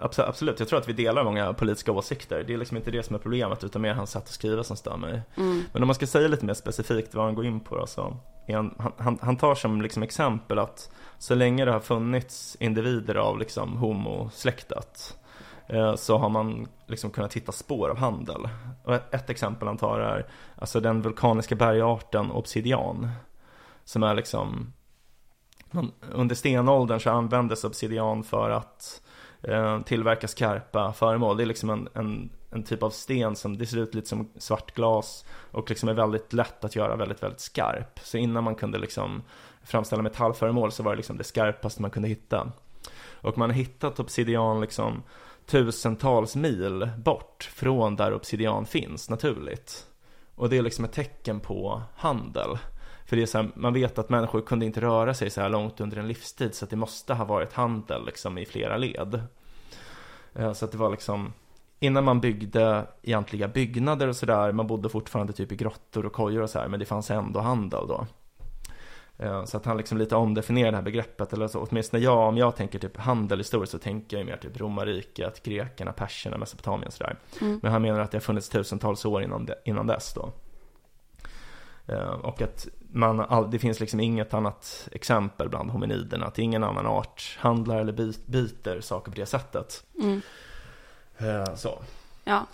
absolut. 0.00 0.58
Jag 0.58 0.68
tror 0.68 0.78
att 0.78 0.88
vi 0.88 0.92
delar 0.92 1.24
många 1.24 1.52
politiska 1.52 1.92
åsikter. 1.92 2.44
Det 2.46 2.54
är 2.54 2.58
liksom 2.58 2.76
inte 2.76 2.90
det 2.90 3.02
som 3.02 3.14
är 3.16 3.20
problemet, 3.20 3.64
utan 3.64 3.82
mer 3.82 3.94
hans 3.94 4.10
sätt 4.10 4.22
att 4.22 4.28
skriva 4.28 4.64
som 4.64 4.76
stör 4.76 4.96
mig. 4.96 5.22
Mm. 5.36 5.62
Men 5.72 5.82
om 5.82 5.86
man 5.86 5.94
ska 5.94 6.06
säga 6.06 6.28
lite 6.28 6.46
mer 6.46 6.54
specifikt 6.54 7.14
vad 7.14 7.24
han 7.24 7.34
går 7.34 7.46
in 7.46 7.60
på 7.60 7.76
då, 7.76 7.86
så 7.86 8.16
han- 8.48 8.92
han, 8.98 9.18
han 9.22 9.36
tar 9.36 9.54
som 9.54 9.82
liksom 9.82 10.02
exempel 10.02 10.58
att 10.58 10.90
så 11.18 11.34
länge 11.34 11.64
det 11.64 11.72
har 11.72 11.80
funnits 11.80 12.56
individer 12.60 13.14
av 13.14 13.38
liksom 13.38 13.76
homo-släktet 13.76 15.16
eh, 15.66 15.94
så 15.94 16.18
har 16.18 16.28
man 16.28 16.68
liksom 16.86 17.10
kunnat 17.10 17.34
hitta 17.34 17.52
spår 17.52 17.88
av 17.88 17.96
handel. 17.96 18.48
Och 18.84 18.94
ett, 18.94 19.14
ett 19.14 19.30
exempel 19.30 19.68
han 19.68 19.76
tar 19.76 20.00
är 20.00 20.26
alltså 20.56 20.80
den 20.80 21.02
vulkaniska 21.02 21.54
bergarten 21.54 22.30
obsidian. 22.30 23.10
Som 23.84 24.02
är 24.02 24.14
liksom 24.14 24.72
man, 25.70 25.92
under 26.12 26.34
stenåldern 26.34 27.00
så 27.00 27.10
användes 27.10 27.64
obsidian 27.64 28.24
för 28.24 28.50
att 28.50 29.02
Eh, 29.42 29.82
tillverka 29.82 30.28
skarpa 30.28 30.92
föremål. 30.92 31.36
Det 31.36 31.44
är 31.44 31.46
liksom 31.46 31.70
en, 31.70 31.88
en, 31.94 32.30
en 32.50 32.62
typ 32.62 32.82
av 32.82 32.90
sten 32.90 33.36
som 33.36 33.58
det 33.58 33.66
ser 33.66 33.76
ut 33.76 33.94
lite 33.94 34.08
som 34.08 34.30
svart 34.36 34.74
glas 34.74 35.24
och 35.50 35.70
liksom 35.70 35.88
är 35.88 35.94
väldigt 35.94 36.32
lätt 36.32 36.64
att 36.64 36.76
göra 36.76 36.96
väldigt, 36.96 37.22
väldigt 37.22 37.40
skarp. 37.40 38.00
Så 38.02 38.18
innan 38.18 38.44
man 38.44 38.54
kunde 38.54 38.78
liksom 38.78 39.22
framställa 39.64 40.02
metallföremål 40.02 40.72
så 40.72 40.82
var 40.82 40.92
det 40.92 40.96
liksom 40.96 41.16
det 41.16 41.24
skarpaste 41.24 41.82
man 41.82 41.90
kunde 41.90 42.08
hitta. 42.08 42.52
Och 43.22 43.38
man 43.38 43.50
har 43.50 43.56
hittat 43.56 44.00
obsidian 44.00 44.60
liksom 44.60 45.02
tusentals 45.46 46.36
mil 46.36 46.90
bort 46.98 47.50
från 47.54 47.96
där 47.96 48.14
obsidian 48.14 48.66
finns 48.66 49.10
naturligt. 49.10 49.86
Och 50.34 50.48
det 50.48 50.58
är 50.58 50.62
liksom 50.62 50.84
ett 50.84 50.92
tecken 50.92 51.40
på 51.40 51.82
handel. 51.96 52.58
För 53.10 53.16
det 53.16 53.22
är 53.22 53.26
så 53.26 53.38
här, 53.38 53.50
man 53.54 53.72
vet 53.72 53.98
att 53.98 54.08
människor 54.08 54.40
kunde 54.40 54.66
inte 54.66 54.80
röra 54.80 55.14
sig 55.14 55.30
så 55.30 55.40
här 55.40 55.48
långt 55.48 55.80
under 55.80 55.96
en 55.96 56.08
livstid 56.08 56.54
så 56.54 56.64
att 56.64 56.70
det 56.70 56.76
måste 56.76 57.14
ha 57.14 57.24
varit 57.24 57.52
handel 57.52 58.06
liksom 58.06 58.38
i 58.38 58.46
flera 58.46 58.76
led. 58.76 59.22
Eh, 60.34 60.52
Så 60.52 60.64
att 60.64 60.72
det 60.72 60.78
var 60.78 60.90
liksom 60.90 61.32
Innan 61.80 62.04
man 62.04 62.20
byggde 62.20 62.86
egentliga 63.02 63.48
byggnader 63.48 64.08
och 64.08 64.16
sådär, 64.16 64.52
man 64.52 64.66
bodde 64.66 64.88
fortfarande 64.88 65.32
typ 65.32 65.52
i 65.52 65.56
grottor 65.56 66.06
och 66.06 66.12
kojor 66.12 66.42
och 66.42 66.50
så 66.50 66.58
här, 66.58 66.68
men 66.68 66.80
det 66.80 66.86
fanns 66.86 67.10
ändå 67.10 67.40
handel 67.40 67.86
då. 67.88 68.06
Eh, 69.18 69.44
Så 69.44 69.56
att 69.56 69.64
han 69.64 69.76
liksom 69.76 69.98
lite 69.98 70.16
omdefinierar 70.16 70.70
det 70.70 70.76
här 70.76 70.84
begreppet, 70.84 71.32
eller 71.32 71.48
så, 71.48 71.66
åtminstone 71.70 72.02
jag, 72.02 72.28
om 72.28 72.36
jag 72.36 72.56
tänker 72.56 72.78
typ 72.78 72.96
handel 72.96 73.38
historiskt 73.38 73.72
så 73.72 73.78
tänker 73.78 74.16
jag 74.16 74.24
ju 74.26 74.30
mer 74.32 74.36
typ 74.36 74.60
romarriket, 74.60 75.42
grekerna, 75.42 75.92
perserna, 75.92 76.38
Mesopotamien 76.38 76.86
och 76.86 76.92
sådär. 76.92 77.16
Mm. 77.40 77.60
Men 77.62 77.72
han 77.72 77.82
menar 77.82 78.00
att 78.00 78.10
det 78.10 78.16
har 78.16 78.22
funnits 78.22 78.48
tusentals 78.48 79.04
år 79.04 79.22
innan, 79.22 79.46
de, 79.46 79.54
innan 79.64 79.86
dess 79.86 80.14
då. 80.14 80.32
Eh, 81.86 82.10
Och 82.10 82.42
att 82.42 82.68
man, 82.92 83.20
all, 83.20 83.50
det 83.50 83.58
finns 83.58 83.80
liksom 83.80 84.00
inget 84.00 84.34
annat 84.34 84.88
exempel 84.92 85.48
bland 85.48 85.70
hominiderna, 85.70 86.26
att 86.26 86.38
ingen 86.38 86.64
annan 86.64 86.86
art 86.86 87.36
handlar 87.40 87.80
eller 87.80 87.92
by, 87.92 88.12
byter 88.26 88.80
saker 88.80 89.10
på 89.12 89.16
det 89.16 89.26
sättet. 89.26 89.84
Mm. 90.02 90.20
Eh, 91.18 91.54
Så. 91.54 91.82
Ja. 92.24 92.46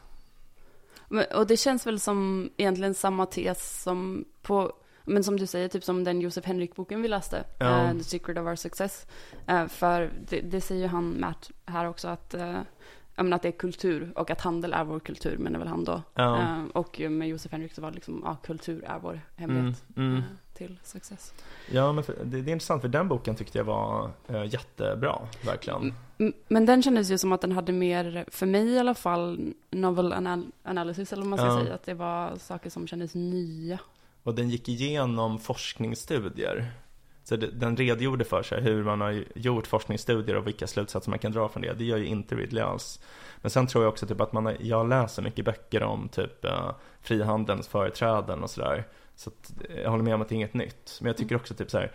Och 1.35 1.47
det 1.47 1.57
känns 1.57 1.87
väl 1.87 2.01
som 2.01 2.51
egentligen 2.57 2.95
samma 2.95 3.27
tes 3.27 3.83
som 3.83 4.25
på, 4.43 4.73
men 5.05 5.25
som 5.25 5.37
du 5.39 5.47
säger, 5.47 5.69
typ 5.69 5.85
som 5.85 6.05
den 6.05 6.21
Josef 6.21 6.45
Henrik-boken 6.45 7.03
vi 7.03 7.09
läste, 7.09 7.45
Ja. 7.59 7.83
eh, 7.83 7.93
The 7.93 8.05
Secret 8.05 8.39
of 8.39 8.47
Our 8.47 8.57
Success. 8.57 9.07
Eh, 9.47 9.67
för 9.67 10.13
det, 10.29 10.41
det 10.41 10.61
säger 10.61 10.83
ju 10.83 10.89
han, 10.89 11.21
Matt, 11.21 11.51
här 11.67 11.89
också 11.89 12.09
att, 12.09 12.35
uh, 12.35 12.61
att 13.17 13.43
det 13.43 13.49
är 13.49 13.53
kultur 13.53 14.13
och 14.15 14.31
att 14.31 14.41
handel 14.41 14.73
är 14.73 14.85
vår 14.85 15.01
kultur, 15.01 15.39
menar 15.39 15.59
väl 15.59 15.69
han 15.69 15.85
då. 15.85 16.03
Ja. 16.15 16.39
Eh, 16.41 16.65
och 16.73 17.01
med 17.11 17.29
Josef 17.29 17.53
Henrik 17.53 17.73
så 17.73 17.81
var 17.83 17.89
det 17.91 17.95
liksom, 17.95 18.23
ja, 18.25 18.37
kultur 18.43 18.85
är 18.85 18.99
vår 18.99 19.21
hemlighet 19.37 19.85
Mm, 19.97 20.09
mm. 20.09 20.19
eh, 20.19 20.25
till 20.55 20.79
success. 20.83 21.35
Ja, 21.73 21.93
men 21.93 22.05
för, 22.05 22.15
det, 22.25 22.41
det 22.43 22.51
är 22.51 22.53
intressant 22.53 22.83
för 22.83 22.89
den 22.89 23.09
boken 23.09 23.35
tyckte 23.37 23.59
jag 23.59 23.65
var 23.65 24.11
eh, 24.29 24.45
jättebra, 24.45 25.19
verkligen. 25.45 25.95
Men 26.49 26.67
den 26.67 26.83
kändes 26.83 27.11
ju 27.11 27.19
som 27.19 27.33
att 27.33 27.41
den 27.41 27.53
hade 27.53 27.73
mer, 27.73 28.25
för 28.31 28.47
mig 28.47 28.69
i 28.69 28.79
alla 28.79 28.95
fall, 28.95 29.53
novel 29.71 30.13
anal- 30.13 30.51
analysis, 30.63 31.13
eller 31.13 31.23
vad 31.23 31.31
man 31.31 31.39
ska 31.39 31.47
Ja. 31.47 31.61
säga. 31.61 31.75
Att 31.75 31.83
det 31.85 31.95
var 31.95 32.37
saker 32.39 32.71
som 32.71 32.87
kändes 32.87 33.15
nya. 33.15 33.79
Och 34.23 34.35
den 34.35 34.49
gick 34.51 34.69
igenom 34.69 35.39
forskningsstudier. 35.39 36.71
Så 37.29 37.37
det, 37.37 37.47
den 37.47 37.77
redogjorde 37.77 38.25
för 38.25 38.43
sig 38.43 38.63
hur 38.63 38.85
man 38.85 39.01
har 39.01 39.25
gjort 39.35 39.67
forskningsstudier 39.67 40.37
och 40.37 40.47
vilka 40.47 40.67
slutsatser 40.67 41.11
man 41.11 41.19
kan 41.19 41.33
dra 41.33 41.49
från 41.49 41.63
det. 41.63 41.73
Det 41.73 41.85
gör 41.85 41.97
ju 41.97 42.07
inte 42.07 42.35
Ridley 42.35 42.63
alls. 42.63 43.01
Men 43.37 43.51
sen 43.51 43.67
tror 43.67 43.85
jag 43.85 43.93
också 43.93 44.07
typ 44.07 44.21
att 44.21 44.33
man 44.33 44.47
har, 44.47 44.57
jag 44.61 44.89
läser 44.89 45.23
mycket 45.23 45.45
böcker 45.45 45.83
om 45.83 46.09
typ 46.09 46.45
uh, 46.45 46.71
frihandelns 47.01 47.69
företräden 47.69 48.43
och 48.43 48.51
sådär. 48.51 48.85
Så 49.15 49.31
att, 49.31 49.53
eh, 49.71 49.81
jag 49.81 49.91
håller 49.91 50.05
med 50.05 50.15
om 50.15 50.23
att 50.23 50.29
det 50.29 50.33
är 50.33 50.37
inget 50.37 50.55
nytt. 50.55 50.99
Men 51.01 51.07
jag 51.07 51.17
tycker 51.17 51.37
också 51.37 51.55
typ 51.55 51.71
så 51.71 51.79
här, 51.79 51.93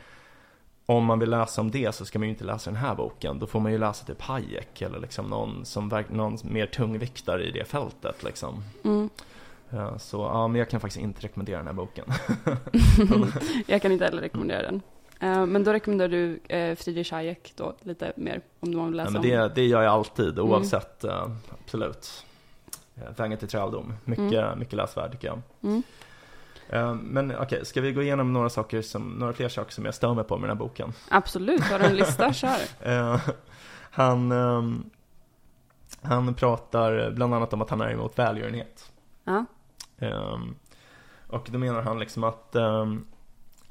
om 0.85 1.05
man 1.05 1.19
vill 1.19 1.29
läsa 1.29 1.61
om 1.61 1.71
det 1.71 1.95
så 1.95 2.05
ska 2.05 2.19
man 2.19 2.27
ju 2.27 2.31
inte 2.31 2.43
läsa 2.43 2.69
den 2.69 2.79
här 2.79 2.95
boken. 2.95 3.39
Då 3.39 3.47
får 3.47 3.59
man 3.59 3.71
ju 3.71 3.77
läsa 3.77 4.05
typ 4.05 4.21
Hayek 4.21 4.81
eller 4.81 4.99
liksom 4.99 5.25
någon 5.25 5.65
som 5.65 6.03
någon 6.09 6.37
mer 6.43 6.65
tungviktare 6.65 7.43
i 7.43 7.51
det 7.51 7.65
fältet 7.65 8.23
liksom. 8.23 8.63
Mm. 8.83 9.09
Ja, 9.69 9.99
så 9.99 10.17
ja, 10.17 10.47
men 10.47 10.59
jag 10.59 10.69
kan 10.69 10.79
faktiskt 10.79 11.03
inte 11.03 11.21
rekommendera 11.21 11.57
den 11.57 11.67
här 11.67 11.73
boken. 11.73 12.05
jag 13.67 13.81
kan 13.81 13.91
inte 13.91 14.05
heller 14.05 14.21
rekommendera 14.21 14.61
den. 14.61 14.81
Eh, 15.21 15.45
men 15.45 15.63
då 15.63 15.73
rekommenderar 15.73 16.09
du 16.09 16.27
uh, 16.33 16.75
Friedrich 16.75 17.11
Hayek 17.11 17.53
då, 17.55 17.75
lite 17.81 18.13
mer, 18.15 18.41
om 18.59 18.71
du 18.71 18.85
vill 18.85 18.93
läsa 18.95 19.07
ja, 19.07 19.11
men 19.21 19.21
om. 19.41 19.47
det, 19.49 19.55
det 19.55 19.65
gör 19.67 19.81
jag 19.81 19.93
alltid, 19.93 20.39
Mm. 20.39 20.51
oavsett, 20.51 21.05
uh, 21.05 21.27
absolut. 21.63 22.25
Vägen 23.17 23.37
till 23.37 23.47
träldom, 23.47 23.93
mycket, 24.05 24.33
Mm. 24.33 24.59
mycket 24.59 24.73
läsvärd 24.73 25.11
tycker 25.11 25.27
jag. 25.27 25.41
Mm. 25.63 25.83
Eh, 26.69 26.93
men 26.93 27.35
okej, 27.39 27.65
ska 27.65 27.81
vi 27.81 27.91
gå 27.93 28.01
igenom 28.01 28.33
några 28.33 28.49
saker 28.49 28.81
som, 28.81 29.09
några 29.09 29.33
fler 29.33 29.49
saker 29.49 29.71
som 29.71 29.85
jag 29.85 29.93
stör 29.95 30.13
mig 30.13 30.23
på 30.23 30.37
med 30.37 30.49
den 30.49 30.57
här 30.57 30.63
boken? 30.65 30.93
Absolut, 31.09 31.61
har 31.63 31.79
du 31.79 31.85
en 31.85 31.95
lista, 31.95 32.33
kör. 32.43 32.57
Eh, 32.79 33.19
han, 33.91 34.31
ehm, 34.31 34.83
han 36.01 36.33
pratar 36.33 37.11
bland 37.11 37.33
annat 37.33 37.53
om 37.53 37.61
att 37.61 37.69
han 37.69 37.81
är 37.81 37.89
emot 37.91 38.19
välgörenhet. 38.19 38.91
Ja. 39.23 39.45
Ehm, 39.97 40.55
och 41.27 41.47
då 41.51 41.57
menar 41.59 41.81
han 41.81 41.99
liksom 41.99 42.23
att, 42.23 42.55
ehm, 42.55 43.05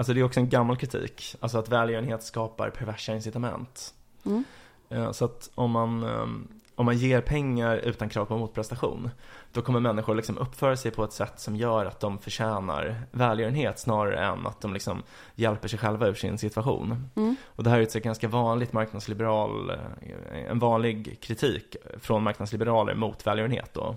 alltså 0.01 0.13
det 0.15 0.21
är 0.21 0.25
också 0.25 0.41
en 0.41 0.49
gammal 0.49 0.77
kritik, 0.77 1.37
alltså 1.41 1.59
att 1.59 1.69
välgörenhet 1.69 2.23
skapar 2.23 2.71
perversa 2.71 3.15
incitament. 3.15 3.95
Mm. 4.25 4.45
Eh, 4.89 5.13
så 5.13 5.25
att 5.25 5.51
om 5.55 5.71
man, 5.71 6.03
ehm, 6.03 6.49
om 6.75 6.87
man 6.87 6.99
ger 6.99 7.21
pengar 7.21 7.77
utan 7.77 8.09
krav 8.09 8.25
på 8.25 8.39
motprestation, 8.39 9.11
då 9.53 9.63
kommer 9.63 9.81
människor 9.81 10.15
liksom 10.15 10.39
uppföra 10.39 10.77
sig 10.77 10.91
på 10.91 11.05
ett 11.05 11.13
sätt 11.13 11.41
som 11.41 11.57
gör 11.57 11.87
att 11.87 12.01
de 12.01 12.19
förtjänar 12.19 13.03
välgörenhet 13.11 13.79
snarare 13.79 14.25
än 14.25 14.47
att 14.47 14.61
de 14.61 14.73
liksom 14.73 15.03
hjälper 15.35 15.69
sig 15.69 15.79
själva 15.79 16.09
ur 16.09 16.15
sin 16.15 16.39
situation. 16.39 17.09
Mm. 17.17 17.37
Och 17.45 17.65
det 17.65 17.71
här 17.71 17.79
är 17.79 17.83
ett 17.83 17.95
ganska 17.95 18.29
vanligt 18.29 18.73
marknadsliberal, 18.73 19.71
eh, 19.71 20.51
en 20.51 20.59
vanlig 20.59 21.21
kritik 21.21 21.77
från 22.01 22.23
marknadsliberaler 22.23 22.95
mot 22.95 23.27
välgörenhet 23.27 23.75
då. 23.75 23.97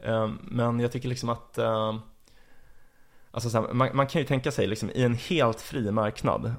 Eh, 0.00 0.30
Men 0.42 0.80
jag 0.80 0.92
tycker 0.92 1.08
liksom 1.08 1.28
att, 1.28 1.58
eh, 1.58 1.94
alltså 3.30 3.50
så 3.50 3.60
här, 3.60 3.72
man, 3.72 3.96
man 3.96 4.06
kan 4.06 4.20
ju 4.20 4.26
tänka 4.26 4.50
sig 4.50 4.66
liksom 4.66 4.90
i 4.90 5.02
en 5.02 5.14
helt 5.14 5.60
fri 5.60 5.90
marknad, 5.90 6.54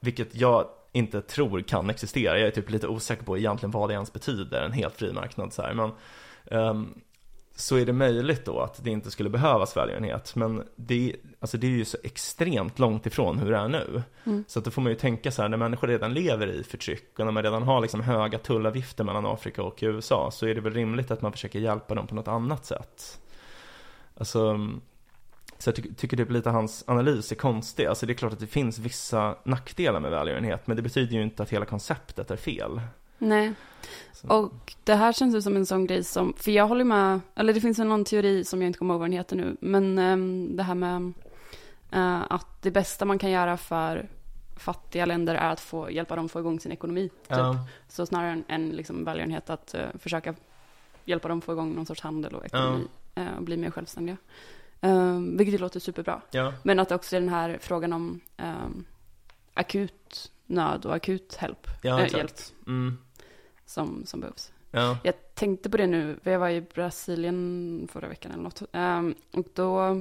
vilket 0.00 0.34
jag 0.34 0.68
inte 0.92 1.20
tror 1.20 1.60
kan 1.60 1.90
existera, 1.90 2.38
jag 2.38 2.48
är 2.48 2.50
typ 2.50 2.70
lite 2.70 2.88
osäker 2.88 3.24
på 3.24 3.38
egentligen 3.38 3.70
vad 3.70 3.90
det 3.90 3.92
ens 3.92 4.12
betyder, 4.12 4.62
en 4.62 4.72
helt 4.72 4.96
fri 4.96 5.12
marknad 5.12 5.52
så 5.52 5.62
här. 5.62 5.74
Men, 5.74 5.90
ehm, 6.50 6.94
så 7.56 7.76
är 7.76 7.86
det 7.86 7.92
möjligt 7.92 8.44
då 8.44 8.60
att 8.60 8.84
det 8.84 8.90
inte 8.90 9.10
skulle 9.10 9.30
behövas 9.30 9.76
välgörenhet. 9.76 10.36
Men 10.36 10.62
det, 10.76 11.16
alltså 11.40 11.58
det 11.58 11.66
är 11.66 11.70
ju 11.70 11.84
så 11.84 11.98
extremt 12.02 12.78
långt 12.78 13.06
ifrån 13.06 13.38
hur 13.38 13.50
det 13.50 13.56
är 13.56 13.68
nu. 13.68 14.02
Mm. 14.24 14.44
Så 14.48 14.58
att 14.58 14.64
då 14.64 14.70
får 14.70 14.82
man 14.82 14.92
ju 14.92 14.98
tänka 14.98 15.30
så 15.30 15.42
här, 15.42 15.48
när 15.48 15.56
människor 15.56 15.88
redan 15.88 16.14
lever 16.14 16.46
i 16.46 16.64
förtryck 16.64 17.18
och 17.18 17.24
när 17.24 17.32
man 17.32 17.42
redan 17.42 17.62
har 17.62 17.80
liksom 17.80 18.00
höga 18.00 18.38
tullavgifter 18.38 19.04
mellan 19.04 19.26
Afrika 19.26 19.62
och 19.62 19.78
USA 19.82 20.30
så 20.30 20.46
är 20.46 20.54
det 20.54 20.60
väl 20.60 20.74
rimligt 20.74 21.10
att 21.10 21.22
man 21.22 21.32
försöker 21.32 21.58
hjälpa 21.58 21.94
dem 21.94 22.06
på 22.06 22.14
något 22.14 22.28
annat 22.28 22.64
sätt. 22.64 23.20
Alltså, 24.16 24.70
så 25.64 25.68
jag 25.68 25.76
ty 25.76 25.94
tycker 25.94 26.16
typ 26.16 26.30
lite 26.30 26.50
hans 26.50 26.84
analys 26.86 27.32
är 27.32 27.36
konstig. 27.36 27.86
Alltså 27.86 28.06
det 28.06 28.12
är 28.12 28.14
klart 28.14 28.32
att 28.32 28.40
det 28.40 28.46
finns 28.46 28.78
vissa 28.78 29.36
nackdelar 29.44 30.00
med 30.00 30.10
välgörenhet, 30.10 30.66
men 30.66 30.76
det 30.76 30.82
betyder 30.82 31.16
ju 31.16 31.22
inte 31.22 31.42
att 31.42 31.50
hela 31.50 31.64
konceptet 31.64 32.30
är 32.30 32.36
fel. 32.36 32.80
Nej. 33.18 33.52
Så, 34.12 34.28
Och 34.28 34.74
det 34.84 34.94
här 34.94 35.12
känns 35.12 35.34
ju 35.34 35.42
som 35.42 35.56
en 35.56 35.66
sån 35.66 35.86
grej 35.86 36.04
som, 36.04 36.34
för 36.36 36.50
jag 36.50 36.66
håller 36.66 36.84
med, 36.84 37.20
eller 37.34 37.52
det 37.52 37.60
finns 37.60 37.78
en 37.78 37.88
någon 37.88 38.04
teori 38.04 38.44
som 38.44 38.62
jag 38.62 38.66
inte 38.66 38.78
kommer 38.78 38.94
ihåg 38.94 39.00
vad 39.00 39.08
den 39.08 39.16
heter 39.16 39.36
nu, 39.36 39.56
men 39.60 39.98
ehm, 39.98 40.56
det 40.56 40.62
här 40.62 40.74
med 40.74 41.12
eh, 41.92 42.22
att 42.30 42.62
det 42.62 42.70
bästa 42.70 43.04
man 43.04 43.18
kan 43.18 43.30
göra 43.30 43.56
för 43.56 44.08
fattiga 44.56 45.06
länder 45.06 45.34
är 45.34 45.50
att 45.50 45.60
få 45.60 45.90
hjälpa 45.90 46.16
dem 46.16 46.28
få 46.28 46.40
igång 46.40 46.60
sin 46.60 46.72
ekonomi. 46.72 47.08
Typ. 47.08 47.18
ja, 47.28 47.66
Så 47.88 48.06
snarare 48.06 48.30
än, 48.30 48.44
än 48.48 48.68
liksom 48.68 49.04
välgörenhet 49.04 49.50
att 49.50 49.74
eh, 49.74 49.86
försöka 49.98 50.34
hjälpa 51.04 51.28
dem 51.28 51.40
få 51.40 51.52
igång 51.52 51.74
någon 51.74 51.86
sorts 51.86 52.00
handel 52.00 52.34
och 52.34 52.44
ekonomi 52.44 52.86
eh, 53.14 53.36
och 53.36 53.42
bli 53.42 53.56
mer 53.56 53.70
självständiga. 53.70 54.16
Um, 54.84 55.36
vilket 55.36 55.60
låter 55.60 55.80
superbra. 55.80 56.20
ja, 56.30 56.52
Men 56.62 56.78
att 56.78 56.92
också 56.92 57.16
den 57.16 57.28
här 57.28 57.58
frågan 57.60 57.92
om 57.92 58.20
ehm, 58.36 58.84
akut 59.54 60.32
nöd 60.46 60.86
och 60.86 60.94
akut 60.94 61.34
help, 61.34 61.66
ja, 61.82 62.00
exakt. 62.00 62.16
hjälp 62.18 62.66
Mm, 62.66 62.98
som, 63.66 64.02
som 64.06 64.20
behövs. 64.20 64.52
ja, 64.70 64.98
Jag 65.04 65.14
tänkte 65.34 65.70
på 65.70 65.76
det 65.76 65.86
nu, 65.86 66.18
jag 66.22 66.38
var 66.38 66.48
i 66.48 66.60
Brasilien 66.60 67.88
förra 67.92 68.08
veckan 68.08 68.32
eller 68.32 68.42
något. 68.42 68.62
Ehm, 68.72 69.14
och 69.30 69.46
då 69.54 70.00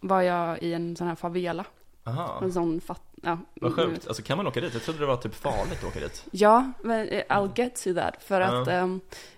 var 0.00 0.22
jag 0.22 0.62
i 0.62 0.72
en 0.72 0.96
sån 0.96 1.06
här 1.08 1.14
favela. 1.14 1.64
Aha. 2.10 2.40
En 2.42 2.52
sån 2.52 2.80
fatt... 2.80 3.02
Ja, 3.22 3.38
Vad 3.54 3.74
sjukt, 3.74 4.06
alltså 4.08 4.22
kan 4.22 4.36
man 4.36 4.46
åka 4.46 4.60
dit? 4.60 4.74
Jag 4.74 4.82
trodde 4.82 5.00
det 5.00 5.06
var 5.06 5.16
typ 5.16 5.34
farligt 5.34 5.78
att 5.78 5.84
åka 5.84 6.00
dit. 6.00 6.24
Ja, 6.30 6.72
men 6.82 7.08
eh, 7.08 7.22
I'll 7.28 7.50
get 7.56 7.84
to 7.84 7.94
that. 7.94 8.22
För 8.22 8.40
att 8.40 8.68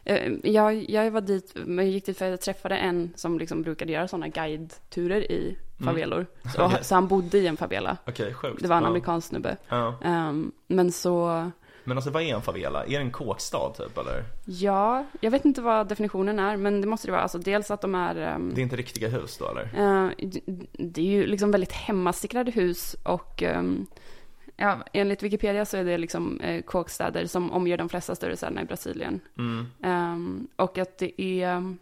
eh, 0.05 0.29
jag, 0.43 0.91
jag 0.91 1.11
var 1.11 1.21
dit, 1.21 1.53
jag 1.67 1.87
gick 1.87 2.07
dit 2.07 2.19
för 2.19 2.25
att 2.25 2.31
jag 2.31 2.41
träffade 2.41 2.77
en 2.77 3.13
som 3.17 3.39
liksom 3.39 3.63
brukade 3.63 3.93
göra 3.93 4.09
sådana 4.09 4.29
guideturer 4.29 5.33
i 5.33 5.59
favelor. 5.85 6.27
Så, 6.55 6.65
Okej. 6.65 6.85
så 6.85 6.95
han 6.95 7.09
bodde 7.09 7.39
i 7.39 7.47
en 7.47 7.57
favela. 7.57 7.97
Okej, 8.07 8.35
sjukt. 8.35 8.63
Det 8.63 8.69
var 8.69 8.77
en 8.77 8.85
amerikansk 8.85 9.29
snubbe. 9.29 9.57
Ehm, 10.03 10.53
men 10.67 10.93
så, 10.93 11.51
Men 11.85 11.99
alltså 11.99 12.11
vad 12.11 12.23
är 12.23 12.35
en 12.35 12.43
favela? 12.43 12.85
Är 12.85 12.89
det 12.91 12.97
en 12.97 13.11
kåkstad 13.11 13.71
typ 13.77 13.99
eller? 13.99 14.25
ja, 14.45 15.07
jag 15.21 15.31
vet 15.31 15.45
inte 15.45 15.61
vad 15.63 15.89
definitionen 15.89 16.39
är, 16.39 16.57
men 16.57 16.81
det 16.81 16.87
måste 16.87 17.09
det 17.09 17.13
vara. 17.13 17.23
Alltså 17.23 17.39
dels 17.39 17.71
att 17.71 17.81
de 17.81 17.95
är 17.95 18.17
ehm, 18.17 18.53
Det 18.55 18.61
är 18.61 18.63
inte 18.63 18.77
riktiga 18.77 19.09
hus 19.09 19.39
då 19.39 19.49
eller? 19.49 19.69
D- 20.27 20.41
det 20.73 21.01
är 21.01 21.05
ju 21.07 21.27
liksom 21.27 21.51
väldigt 21.51 21.73
hemmastickrade 21.73 22.51
hus 22.51 22.97
och 23.03 23.43
ehm, 23.43 23.87
ja, 24.57 24.79
enligt 24.93 25.23
Wikipedia 25.23 25.65
så 25.65 25.77
är 25.77 25.85
det 25.85 25.99
liksom 25.99 26.41
eh, 26.41 26.63
kåkstäder 26.63 27.27
som 27.27 27.53
omger 27.53 27.77
de 27.77 27.89
flesta 27.89 28.15
större 28.15 28.37
städerna 28.37 28.63
i 28.63 28.65
Brasilien. 28.65 29.21
Mm. 29.39 29.67
Ehm, 29.83 30.49
och 30.57 30.79
att 30.79 30.99
det 30.99 31.23
är 31.23 31.75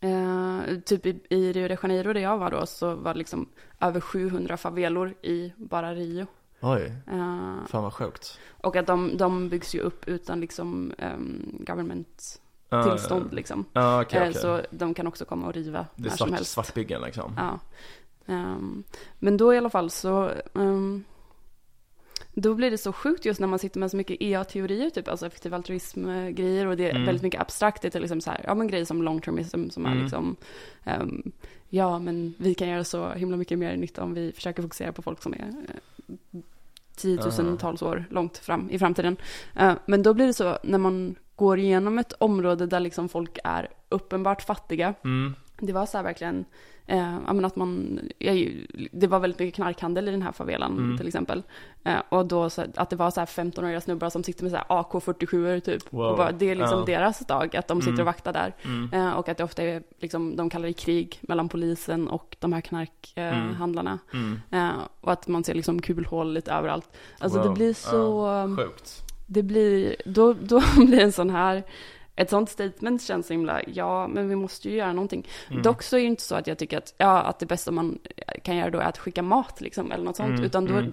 eh, 0.00 0.78
typ 0.84 1.06
i, 1.06 1.20
i 1.28 1.52
Rio 1.52 1.68
de 1.68 1.76
Janeiro 1.82 2.12
där 2.12 2.20
jag 2.20 2.38
var 2.38 2.50
då 2.50 2.66
så 2.66 2.94
var 2.94 3.12
det 3.14 3.18
liksom 3.18 3.48
över 3.80 4.00
700 4.00 4.56
favelor 4.56 5.14
i 5.22 5.52
bara 5.56 5.94
Rio. 5.94 6.26
Oj, 6.60 6.92
Eh, 7.06 7.66
fan 7.66 7.82
vad 7.82 7.92
sjukt. 7.92 8.38
och 8.60 8.76
att 8.76 8.86
de, 8.86 9.16
de 9.16 9.48
byggs 9.48 9.74
ju 9.74 9.80
upp 9.80 10.08
utan 10.08 10.40
liksom 10.40 10.92
um, 10.98 11.56
government 11.66 12.40
Ja, 12.70 12.82
tillstånd 12.82 13.34
liksom. 13.34 13.64
Ja, 13.72 14.02
okej, 14.02 14.18
Eh, 14.20 14.28
okej. 14.28 14.40
Så 14.42 14.60
de 14.70 14.94
kan 14.94 15.06
också 15.06 15.24
komma 15.24 15.46
och 15.46 15.54
riva 15.54 15.86
Det 15.96 16.02
när 16.02 16.06
är 16.06 16.10
som 16.10 16.16
svart, 16.28 16.30
helst. 16.30 16.52
svartbyggen 16.52 17.02
liksom. 17.02 17.32
Ja. 17.36 17.58
Ehm, 18.34 18.84
men 19.18 19.36
då 19.36 19.54
i 19.54 19.58
alla 19.58 19.70
fall 19.70 19.90
så, 19.90 20.30
ehm, 20.54 21.04
då 22.34 22.54
blir 22.54 22.70
det 22.70 22.78
så 22.78 22.92
sjukt 22.92 23.24
just 23.24 23.40
när 23.40 23.46
man 23.48 23.58
sitter 23.58 23.80
med 23.80 23.90
så 23.90 23.96
mycket 23.96 24.16
EA-teorier, 24.22 24.90
typ, 24.90 25.08
alltså 25.08 25.26
effektiv 25.26 25.54
altruism-grejer 25.54 26.66
och 26.66 26.76
det 26.76 26.86
är 26.86 26.90
Mm. 26.90 27.04
väldigt 27.06 27.22
mycket 27.22 27.40
abstrakt. 27.40 27.82
Det 27.82 27.94
är 27.94 28.00
liksom 28.00 28.20
så 28.20 28.30
här, 28.30 28.40
ja 28.46 28.54
men 28.54 28.68
grejer 28.68 28.84
som 28.84 29.02
long-termism 29.02 29.68
som 29.70 29.86
är 29.86 29.90
Mm. 29.90 30.02
liksom, 30.02 30.36
ehm, 30.84 31.32
ja 31.68 31.98
men 31.98 32.34
vi 32.38 32.54
kan 32.54 32.68
göra 32.68 32.84
så 32.84 33.10
himla 33.12 33.36
mycket 33.36 33.58
mer 33.58 33.76
nytta 33.76 34.02
om 34.02 34.14
vi 34.14 34.32
försöker 34.32 34.62
fokusera 34.62 34.92
på 34.92 35.02
folk 35.02 35.22
som 35.22 35.32
är 35.32 35.48
eh, 35.48 35.74
tiotusentals 36.96 37.82
år 37.82 38.04
långt 38.10 38.38
fram 38.38 38.70
i 38.70 38.78
framtiden. 38.78 39.16
Eh, 39.56 39.74
men 39.86 40.02
då 40.02 40.14
blir 40.14 40.26
det 40.26 40.34
så 40.34 40.58
när 40.62 40.78
man 40.78 41.14
går 41.36 41.58
igenom 41.58 41.98
ett 41.98 42.12
område 42.18 42.66
där 42.66 42.80
liksom 42.80 43.08
folk 43.08 43.38
är 43.44 43.68
uppenbart 43.88 44.42
fattiga, 44.42 44.94
Mm. 45.04 45.34
Det 45.60 45.72
var 45.72 45.86
så 45.86 45.96
här 45.98 46.04
verkligen, 46.04 46.44
eh, 46.86 47.16
att 47.44 47.56
man, 47.56 48.00
jag, 48.18 48.64
det 48.92 49.06
var 49.06 49.18
väldigt 49.20 49.38
mycket 49.40 49.54
knarkhandel 49.54 50.08
i 50.08 50.10
den 50.10 50.22
här 50.22 50.32
favelan 50.32 50.78
Mm. 50.78 50.98
till 50.98 51.06
exempel. 51.06 51.42
Eh, 51.84 51.98
och 52.08 52.26
då 52.26 52.50
så, 52.50 52.64
att 52.76 52.90
det 52.90 52.96
var 52.96 53.10
så 53.10 53.20
här 53.20 53.26
15-åriga 53.26 53.80
snubbar 53.80 54.10
som 54.10 54.22
sitter 54.24 54.42
med 54.42 54.52
så 54.52 54.56
här 54.56 54.64
AK47 54.68 55.60
typ. 55.60 55.92
Wow. 55.92 56.10
Och 56.10 56.16
bara, 56.16 56.32
det 56.32 56.50
är 56.50 56.54
liksom 56.54 56.78
Ja. 56.78 56.84
deras 56.86 57.18
dag, 57.18 57.56
att 57.56 57.68
de 57.68 57.80
sitter 57.80 57.92
Mm. 57.92 58.00
och 58.00 58.06
vaktar 58.06 58.32
där. 58.32 58.54
Mm. 58.64 58.92
Eh, 58.92 59.12
och 59.12 59.28
att 59.28 59.36
det 59.38 59.44
ofta 59.44 59.62
är, 59.62 59.82
liksom, 60.00 60.36
de 60.36 60.50
kallar 60.50 60.66
det 60.66 60.72
krig 60.72 61.18
mellan 61.22 61.48
polisen 61.48 62.08
och 62.08 62.36
de 62.40 62.52
här 62.52 62.62
Mm. 62.70 62.84
knarkhandlarna. 63.14 63.98
Mm. 64.12 64.40
Eh, 64.50 64.70
och 65.00 65.12
att 65.12 65.28
man 65.28 65.44
ser 65.44 65.54
liksom 65.54 65.82
kulhål 65.82 66.32
lite 66.32 66.52
överallt. 66.52 66.88
Alltså 67.18 67.38
Wow. 67.38 67.48
det 67.48 67.54
blir 67.54 67.74
så, 67.74 68.26
um, 68.28 68.56
Sjukt. 68.56 69.02
det 69.26 69.42
blir, 69.42 69.96
då, 70.04 70.32
då 70.32 70.62
blir 70.86 71.00
en 71.00 71.12
sån 71.12 71.30
här, 71.30 71.62
ett 72.18 72.30
sånt 72.30 72.50
statement 72.50 73.02
känns 73.02 73.26
så 73.26 73.32
himla, 73.32 73.60
ja 73.66 74.08
men 74.08 74.28
vi 74.28 74.36
måste 74.36 74.68
ju 74.68 74.76
göra 74.76 74.92
någonting. 74.92 75.26
Mm. 75.50 75.62
Dock 75.62 75.82
så 75.82 75.96
är 75.96 76.00
det 76.00 76.06
inte 76.06 76.22
så 76.22 76.34
att 76.34 76.46
jag 76.46 76.58
tycker 76.58 76.78
att, 76.78 76.94
ja, 76.98 77.20
att 77.22 77.38
det 77.38 77.46
bästa 77.46 77.70
man 77.70 77.98
kan 78.42 78.56
göra 78.56 78.70
då 78.70 78.78
är 78.78 78.84
att 78.84 78.98
skicka 78.98 79.22
mat 79.22 79.60
liksom, 79.60 79.92
eller 79.92 80.04
något 80.04 80.16
sånt. 80.16 80.28
Mm, 80.30 80.44
Utan 80.44 80.64
då, 80.64 80.74
mm. 80.74 80.92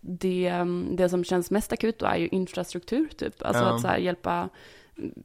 det, 0.00 0.52
um, 0.60 0.96
det 0.96 1.08
som 1.08 1.24
känns 1.24 1.50
mest 1.50 1.72
akut 1.72 1.98
då 1.98 2.06
är 2.06 2.16
ju 2.16 2.28
infrastruktur 2.28 3.08
typ. 3.16 3.42
Alltså 3.42 3.62
Ja. 3.62 3.74
att 3.74 3.80
så 3.80 3.88
här, 3.88 3.98
hjälpa, 3.98 4.48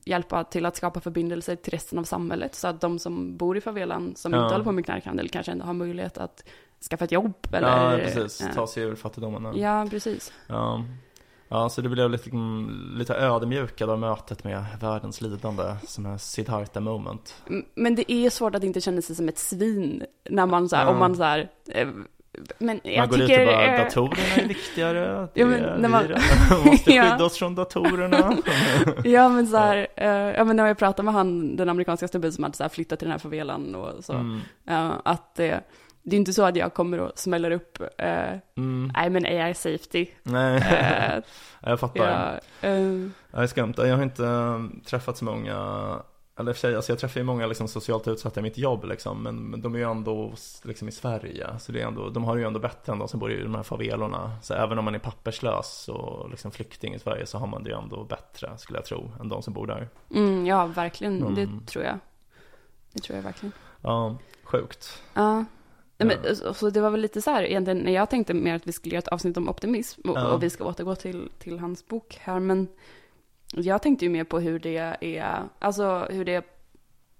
hjälpa 0.05 0.43
till 0.43 0.65
att 0.65 0.75
skapa 0.75 0.99
förbindelser 1.01 1.55
till 1.55 1.71
resten 1.71 1.99
av 1.99 2.03
samhället. 2.03 2.55
Så 2.55 2.67
att 2.67 2.81
de 2.81 2.99
som 2.99 3.37
bor 3.37 3.57
i 3.57 3.61
favelan, 3.61 4.15
som 4.15 4.33
Ja. 4.33 4.43
inte 4.43 4.53
håller 4.53 4.65
på 4.65 4.71
med 4.71 4.85
knarkhandel, 4.85 5.29
kanske 5.29 5.51
ändå 5.51 5.65
har 5.65 5.73
möjlighet 5.73 6.17
att 6.17 6.43
skaffa 6.89 7.05
ett 7.05 7.11
jobb 7.11 7.47
eller... 7.53 7.91
ja, 7.91 7.97
precis. 8.03 8.47
Ta 8.55 8.67
sig 8.67 8.83
ur 8.83 8.95
fattigdomen. 8.95 9.57
Ja, 9.57 9.87
precis. 9.89 10.33
Ja. 10.47 10.83
Ja, 11.47 11.69
så 11.69 11.81
det 11.81 11.89
blev 11.89 12.09
lite, 12.09 12.29
lite 12.97 13.15
ödmjukad 13.15 13.89
av 13.89 13.99
mötet 13.99 14.43
med 14.43 14.65
världens 14.81 15.21
lidande 15.21 15.63
som 15.87 16.05
är 16.05 16.17
Siddhartha 16.17 16.79
moment. 16.79 17.35
Men 17.75 17.95
det 17.95 18.11
är 18.11 18.29
svårt 18.29 18.55
att 18.55 18.63
inte 18.63 18.81
känna 18.81 19.01
sig 19.01 19.15
som 19.15 19.29
ett 19.29 19.37
svin 19.37 20.03
när 20.29 20.45
man 20.45 20.69
så 20.69 20.75
här, 20.75 20.83
Ja. 20.83 20.89
om 20.89 20.99
man 20.99 21.15
så 21.15 21.23
här, 21.23 21.49
eh, 21.67 21.87
men 22.59 22.79
jag 22.83 22.97
Man 22.99 23.07
går 23.09 23.17
tycker... 23.17 23.41
ut 23.41 23.47
och 23.49 23.53
bara, 23.55 23.77
datorerna 23.83 24.35
är 24.43 24.47
viktigare, 24.47 25.27
Ja, 25.33 25.45
men 25.45 25.63
är 25.63 25.77
när 25.77 25.89
man- 25.89 26.03
vi 26.63 26.71
måste 26.71 26.91
skydda 27.01 27.25
oss 27.25 27.37
från 27.37 27.55
datorerna. 27.55 28.37
Ja 29.03 29.29
men 29.29 29.47
så 29.47 29.57
här, 29.57 29.87
eh, 29.95 30.07
ja 30.09 30.43
men 30.43 30.55
när 30.55 30.67
jag 30.67 30.77
pratade 30.77 31.03
med 31.05 31.13
han, 31.13 31.55
den 31.55 31.69
amerikanska 31.69 32.07
snubben 32.07 32.31
som 32.33 32.43
hade 32.43 32.57
så 32.57 32.63
här 32.63 32.69
flyttat 32.69 32.99
till 32.99 33.05
den 33.05 33.11
här 33.11 33.19
favelan 33.19 33.75
och 33.75 34.03
så, 34.05 34.13
Mm. 34.13 34.39
att 35.03 35.35
det, 35.35 35.61
det 36.05 36.15
är 36.15 36.17
inte 36.19 36.33
så 36.33 36.43
att 36.43 36.55
jag 36.55 36.73
kommer 36.73 36.99
och 36.99 37.11
smäller 37.15 37.51
upp, 37.51 37.77
eh, 37.97 38.33
Mm. 38.57 38.91
nej 38.95 39.09
men 39.09 39.25
AI 39.25 39.53
safety. 39.53 40.07
Nej, 40.23 40.57
Eh, 40.57 41.23
jag 41.69 41.79
fattar. 41.79 42.05
ja, 42.61 42.67
eh, 42.69 42.81
det 43.31 43.37
är 43.43 43.47
skumt. 43.47 43.73
Jag 43.77 43.95
har 43.95 44.03
inte 44.03 44.23
um, 44.23 44.81
träffat 44.85 45.17
så 45.17 45.25
många, 45.25 45.55
eller 46.39 46.53
för 46.53 46.59
sig, 46.59 46.75
alltså 46.75 46.91
jag 46.91 46.99
träffar 46.99 47.19
ju 47.19 47.23
många 47.23 47.47
liksom 47.47 47.67
socialt 47.67 48.07
utsatta 48.07 48.39
i 48.39 48.43
mitt 48.43 48.57
jobb 48.57 48.83
liksom, 48.85 49.23
men, 49.23 49.35
men 49.49 49.61
de 49.61 49.73
är 49.75 49.79
ju 49.79 49.91
ändå 49.91 50.33
liksom 50.63 50.87
i 50.87 50.91
Sverige, 50.91 51.47
så 51.59 51.71
det 51.71 51.81
är 51.81 51.87
ändå, 51.87 52.09
de 52.09 52.23
har 52.23 52.35
det 52.35 52.41
ju 52.41 52.47
ändå 52.47 52.59
bättre 52.59 52.93
än 52.93 52.99
de 52.99 53.07
som 53.07 53.19
bor 53.19 53.31
i 53.31 53.43
de 53.43 53.55
här 53.55 53.63
favelorna. 53.63 54.31
Så 54.41 54.53
även 54.53 54.79
om 54.79 54.85
man 54.85 54.95
är 54.95 54.99
papperslös 54.99 55.89
och 55.89 56.29
liksom 56.29 56.51
flykting 56.51 56.93
i 56.93 56.99
Sverige 56.99 57.25
så 57.25 57.37
har 57.37 57.47
man 57.47 57.63
det 57.63 57.69
ju 57.69 57.77
ändå 57.77 58.03
bättre, 58.03 58.57
skulle 58.57 58.79
jag 58.79 58.85
tro, 58.85 59.11
än 59.19 59.29
de 59.29 59.41
som 59.41 59.53
bor 59.53 59.67
där. 59.67 59.89
mm, 60.15 60.45
ja 60.45 60.65
verkligen, 60.65 61.21
Mm. 61.21 61.35
det 61.35 61.65
tror 61.71 61.85
jag. 61.85 61.99
Det 62.93 62.99
tror 63.01 63.15
jag 63.15 63.23
verkligen. 63.23 63.51
Ja, 63.81 64.17
sjukt. 64.43 65.03
Ja. 65.13 65.45
Nej, 65.97 66.17
men, 66.23 66.35
så- 66.35 66.53
så 66.53 66.69
det 66.69 66.81
var 66.81 66.89
väl 66.89 67.01
lite 67.01 67.21
så 67.21 67.31
här 67.31 67.43
egentligen, 67.43 67.77
när 67.79 67.91
jag 67.91 68.09
tänkte 68.09 68.33
mer 68.33 68.55
att 68.55 68.67
vi 68.67 68.71
skulle 68.71 68.95
göra 68.95 68.99
ett 68.99 69.07
avsnitt 69.07 69.37
om 69.37 69.49
optimism 69.49 70.09
och, 70.09 70.17
Ja. 70.17 70.27
och 70.27 70.43
vi 70.43 70.49
ska 70.49 70.63
återgå 70.65 70.95
till, 70.95 71.29
till 71.39 71.59
hans 71.59 71.87
bok 71.87 72.17
här, 72.21 72.39
men 72.39 72.67
jag 73.53 73.81
tänkte 73.81 74.05
ju 74.05 74.11
mer 74.11 74.23
på 74.23 74.39
hur 74.39 74.59
det 74.59 74.77
är, 75.01 75.43
alltså 75.59 76.07
hur 76.09 76.25
det 76.25 76.45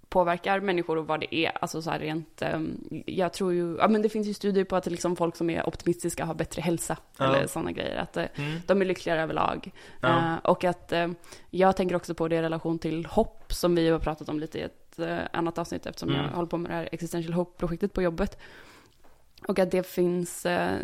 påverkar 0.09 0.59
människor 0.59 0.97
och 0.97 1.07
vad 1.07 1.19
det 1.19 1.35
är, 1.35 1.51
alltså 1.61 1.81
så 1.81 1.89
här 1.91 1.99
rent, 1.99 2.41
ehm, 2.41 3.03
jag 3.05 3.33
tror 3.33 3.53
ju, 3.53 3.77
ja 3.79 3.87
men 3.87 4.01
det 4.01 4.09
finns 4.09 4.27
ju 4.27 4.33
studier 4.33 4.63
på 4.65 4.75
att 4.75 4.85
liksom 4.85 5.15
folk 5.15 5.35
som 5.35 5.49
är 5.49 5.67
optimistiska 5.67 6.25
har 6.25 6.33
bättre 6.33 6.61
hälsa, 6.61 6.97
Ja. 7.17 7.25
eller 7.25 7.47
sådana 7.47 7.71
grejer, 7.71 7.95
att 7.97 8.17
eh, 8.17 8.25
Mm. 8.35 8.59
de 8.67 8.81
är 8.81 8.85
lyckligare 8.85 9.21
överlag. 9.21 9.71
Eh, 10.03 10.35
och 10.43 10.63
att 10.63 10.91
eh, 10.91 11.07
jag 11.49 11.75
tänker 11.75 11.95
också 11.95 12.13
på 12.15 12.27
det 12.27 12.35
i 12.35 12.41
relation 12.41 12.79
till 12.79 13.05
hopp, 13.05 13.53
som 13.53 13.75
vi 13.75 13.89
har 13.89 13.99
pratat 13.99 14.29
om 14.29 14.39
lite 14.39 14.59
i 14.59 14.61
ett 14.61 14.84
eh, 14.99 15.19
annat 15.33 15.57
avsnitt, 15.57 15.85
eftersom 15.85 16.09
Mm. 16.09 16.21
jag 16.21 16.29
håller 16.31 16.47
på 16.49 16.57
med 16.57 16.71
det 16.71 16.75
här 16.75 16.89
existential 16.91 17.33
hope-projektet 17.33 17.93
på 17.93 18.01
jobbet. 18.01 18.37
Och 19.47 19.59
att 19.59 19.71
det 19.71 19.87
finns 19.87 20.45
eh, 20.45 20.77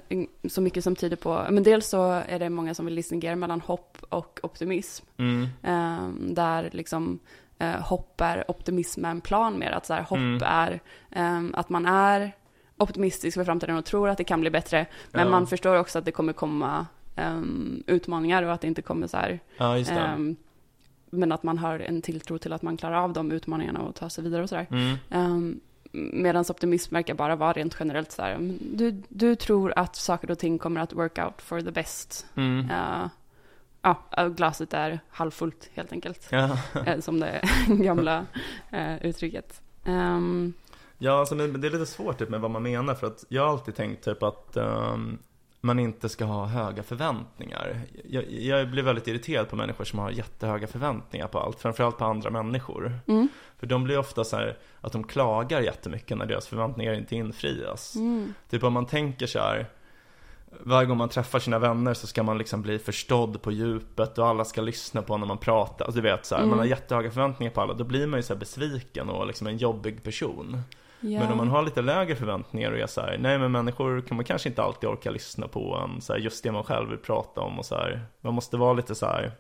så 0.50 0.62
mycket 0.62 0.84
som 0.84 0.96
tyder 0.96 1.16
på, 1.18 1.46
men 1.50 1.64
dels 1.64 1.88
så 1.90 2.04
är 2.12 2.40
det 2.40 2.50
många 2.50 2.74
som 2.74 2.86
vill 2.86 2.96
distingera 2.96 3.36
mellan 3.36 3.62
hopp 3.62 3.98
och 4.10 4.40
optimism. 4.44 5.06
Mm. 5.18 5.44
Eh, 5.64 6.10
där 6.34 6.70
liksom 6.74 7.20
eh, 7.60 7.72
hopp 7.82 8.22
är 8.22 8.52
optimism 8.52 9.02
med 9.02 9.12
en 9.12 9.22
plan 9.22 9.60
mer. 9.60 9.72
Att 9.72 9.86
så 9.86 9.94
här, 9.94 10.02
hopp 10.02 10.18
Mm. 10.18 10.42
är 10.46 10.80
eh, 11.12 11.42
att 11.54 11.70
man 11.70 11.86
är 11.86 12.32
optimistisk 12.78 13.38
för 13.38 13.44
framtiden 13.46 13.78
och 13.78 13.86
tror 13.86 14.10
att 14.10 14.18
det 14.18 14.24
kan 14.24 14.42
bli 14.42 14.50
bättre. 14.50 14.86
Men 15.12 15.26
Ja. 15.26 15.32
man 15.32 15.48
förstår 15.48 15.76
också 15.76 16.00
att 16.00 16.06
det 16.06 16.12
kommer 16.12 16.34
komma 16.34 16.86
eh, 17.16 17.42
utmaningar 17.88 18.44
och 18.44 18.54
att 18.54 18.62
det 18.62 18.68
inte 18.68 18.82
kommer 18.82 19.08
så 19.08 19.18
här. 19.18 19.40
Ja, 19.58 19.78
men 21.12 21.32
att 21.32 21.44
man 21.44 21.58
har 21.58 21.80
en 21.80 22.02
tilltro 22.02 22.38
till 22.38 22.54
att 22.54 22.62
man 22.62 22.78
klarar 22.78 22.96
av 23.04 23.14
de 23.14 23.32
utmaningarna 23.32 23.80
och 23.82 23.96
tar 23.96 24.10
sig 24.10 24.24
vidare 24.24 24.44
och 24.44 24.50
sådär. 24.50 24.68
Mm. 24.72 24.98
Um, 25.32 25.60
Medan 25.94 26.46
optimism 26.50 26.96
verkar 26.96 27.14
bara 27.14 27.36
vara 27.36 27.54
rent 27.54 27.76
generellt 27.80 28.12
så 28.12 28.22
här. 28.22 28.34
mm, 28.34 28.58
Du, 28.62 29.02
du 29.10 29.36
tror 29.36 29.74
att 29.76 29.96
saker 29.96 30.32
och 30.32 30.40
ting 30.40 30.60
kommer 30.60 30.82
att 30.82 30.94
work 30.94 31.18
out 31.18 31.42
for 31.42 31.62
the 31.62 31.72
best. 31.72 32.26
Mm. 32.36 32.60
Uh, 32.72 33.08
ja, 33.82 33.98
uh, 34.20 34.28
glaset 34.28 34.74
är 34.74 35.00
halvfullt 35.10 35.70
helt 35.74 35.92
enkelt. 35.92 36.28
Ja. 36.32 36.58
Eh, 36.86 37.00
som 37.00 37.20
det 37.20 37.42
gamla 37.68 38.26
eh, 38.72 39.06
uttrycket. 39.06 39.62
Ehm, 39.86 40.54
Ja, 41.04 41.20
alltså, 41.20 41.36
men 41.36 41.62
det 41.62 41.68
är 41.68 41.72
lite 41.72 41.86
svårt 41.86 42.18
typ, 42.20 42.30
med 42.30 42.42
vad 42.42 42.52
man 42.52 42.64
menar 42.64 42.96
för 42.96 43.08
att 43.08 43.26
jag 43.30 43.42
har 43.42 43.50
alltid 43.50 43.76
tänkt 43.76 44.06
typ 44.06 44.24
att 44.24 44.58
ehm, 44.58 45.18
man 45.62 45.80
inte 45.80 46.10
ska 46.10 46.26
ha 46.26 46.46
höga 46.46 46.84
förväntningar. 46.84 47.82
Jag, 48.10 48.32
jag 48.32 48.70
blir 48.72 48.84
väldigt 48.84 49.08
irriterad 49.08 49.50
på 49.50 49.56
människor 49.56 49.84
som 49.86 50.00
har 50.00 50.12
jättehöga 50.12 50.68
förväntningar 50.68 51.28
på 51.28 51.40
allt, 51.40 51.60
framförallt 51.60 51.98
på 51.98 52.06
andra 52.06 52.30
människor. 52.30 53.00
mm, 53.08 53.28
För 53.60 53.68
de 53.68 53.84
blir 53.84 53.98
ofta 54.00 54.24
så 54.24 54.36
här 54.36 54.58
att 54.82 54.92
de 54.92 55.04
klagar 55.04 55.62
jättemycket 55.62 56.18
när 56.18 56.26
deras 56.26 56.48
förväntningar 56.48 56.94
inte 56.94 57.16
infrias. 57.16 57.96
mm, 57.96 58.34
Typ 58.50 58.64
om 58.64 58.74
man 58.74 58.86
tänker 58.86 59.28
så 59.28 59.40
här 59.40 59.66
varje 60.60 60.88
gång 60.88 60.98
man 60.98 61.10
träffar 61.10 61.40
sina 61.40 61.60
vänner 61.60 61.94
så 61.94 62.08
ska 62.08 62.24
man 62.24 62.38
liksom 62.38 62.62
bli 62.62 62.80
förstådd 62.80 63.42
på 63.42 63.52
djupet 63.52 64.18
och 64.18 64.28
alla 64.28 64.46
ska 64.46 64.62
lyssna 64.62 65.02
på 65.02 65.18
när 65.18 65.28
man 65.28 65.38
pratar. 65.38 65.86
Alltså 65.86 66.02
du 66.02 66.10
vet 66.10 66.26
så 66.26 66.36
här, 66.36 66.42
Mm. 66.42 66.50
man 66.50 66.60
har 66.60 66.66
jättehöga 66.66 67.12
förväntningar 67.12 67.52
på 67.54 67.62
alla. 67.62 67.74
Då 67.74 67.84
blir 67.84 68.08
man 68.08 68.20
ju 68.20 68.24
så 68.24 68.36
besviken 68.36 69.10
och 69.10 69.28
liksom 69.28 69.48
en 69.48 69.58
jobbig 69.58 70.04
person 70.04 70.62
ja. 71.02 71.20
Men 71.20 71.32
om 71.32 71.38
man 71.38 71.48
har 71.48 71.64
lite 71.64 71.82
lägre 71.82 72.16
förväntningar 72.16 72.72
och 72.72 72.78
är 72.78 72.88
så 72.88 73.02
här, 73.02 73.18
nej 73.18 73.40
men 73.40 73.52
människor 73.52 74.02
kan 74.02 74.18
man 74.18 74.26
kanske 74.26 74.50
inte 74.50 74.64
alltid 74.64 74.90
orka 74.90 75.12
lyssna 75.12 75.48
på 75.48 75.76
en, 75.84 76.02
så 76.02 76.14
här, 76.14 76.20
just 76.20 76.44
det 76.44 76.52
man 76.52 76.64
själv 76.64 76.90
vill 76.90 76.98
prata 76.98 77.42
om 77.42 77.60
och 77.60 77.66
så 77.66 77.76
här. 77.76 78.06
Man 78.22 78.34
måste 78.34 78.58
vara 78.58 78.74
lite 78.74 78.96
så 78.96 79.06
här, 79.06 79.32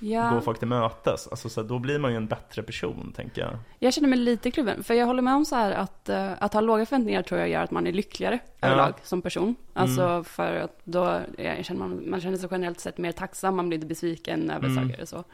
ja. 0.00 0.30
gå 0.30 0.40
folk 0.40 0.58
till 0.58 0.68
mötes. 0.68 1.28
Alltså 1.28 1.48
så 1.48 1.60
här, 1.62 1.68
då 1.68 1.78
blir 1.78 1.98
man 1.98 2.10
ju 2.10 2.16
en 2.16 2.26
bättre 2.26 2.62
person 2.62 3.12
tänker 3.16 3.42
jag. 3.42 3.58
Jag 3.78 3.94
känner 3.94 4.08
mig 4.08 4.18
lite 4.18 4.50
kluven, 4.50 4.82
för 4.82 4.94
jag 4.94 5.06
håller 5.06 5.22
med 5.22 5.34
om 5.34 5.44
så 5.44 5.56
här 5.56 5.72
att, 5.72 6.08
eh, 6.08 6.32
att 6.38 6.52
ha 6.54 6.60
låga 6.60 6.86
förväntningar 6.86 7.22
tror 7.22 7.40
jag 7.40 7.48
gör 7.48 7.60
att 7.62 7.70
man 7.70 7.86
är 7.86 7.92
lyckligare 7.92 8.38
Ja. 8.60 8.66
överlag 8.66 8.94
som 9.02 9.22
person. 9.22 9.54
Alltså 9.74 10.02
Mm. 10.02 10.24
för 10.24 10.56
att 10.56 10.80
då 10.84 11.20
jag 11.38 11.64
känner 11.64 11.80
man, 11.80 12.10
man 12.10 12.20
känner 12.20 12.36
sig 12.36 12.48
generellt 12.52 12.80
sett 12.80 12.98
mer 12.98 13.12
tacksam, 13.12 13.56
man 13.56 13.68
blir 13.68 13.76
inte 13.76 13.86
besviken 13.86 14.50
över 14.50 14.68
Mm. 14.68 14.88
saker 14.88 15.02
och 15.02 15.08
så. 15.08 15.24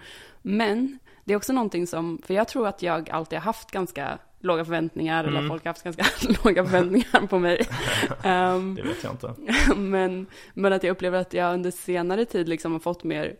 Men 0.42 0.98
det 1.24 1.32
är 1.32 1.36
också 1.36 1.52
någonting 1.52 1.86
som, 1.86 2.22
för 2.26 2.34
jag 2.34 2.48
tror 2.48 2.68
att 2.68 2.82
jag 2.82 3.10
alltid 3.10 3.38
har 3.38 3.44
haft 3.44 3.70
ganska 3.70 4.18
låga 4.40 4.64
förväntningar, 4.64 5.24
eller 5.24 5.38
Mm. 5.38 5.48
folk 5.48 5.64
har 5.64 5.68
haft 5.70 5.82
ganska 5.84 6.04
låga 6.44 6.64
förväntningar 6.64 7.26
på 7.26 7.38
mig. 7.38 7.66
Ehm, 8.22 8.74
Det 8.74 8.82
vet 8.82 9.04
jag 9.04 9.12
inte. 9.12 9.34
men, 9.76 10.26
men 10.54 10.72
att 10.72 10.82
jag 10.82 10.90
upplever 10.90 11.18
att 11.20 11.32
jag 11.34 11.54
under 11.54 11.70
senare 11.70 12.24
tid 12.24 12.48
liksom 12.48 12.72
har 12.72 12.78
fått 12.80 13.04
mer 13.04 13.36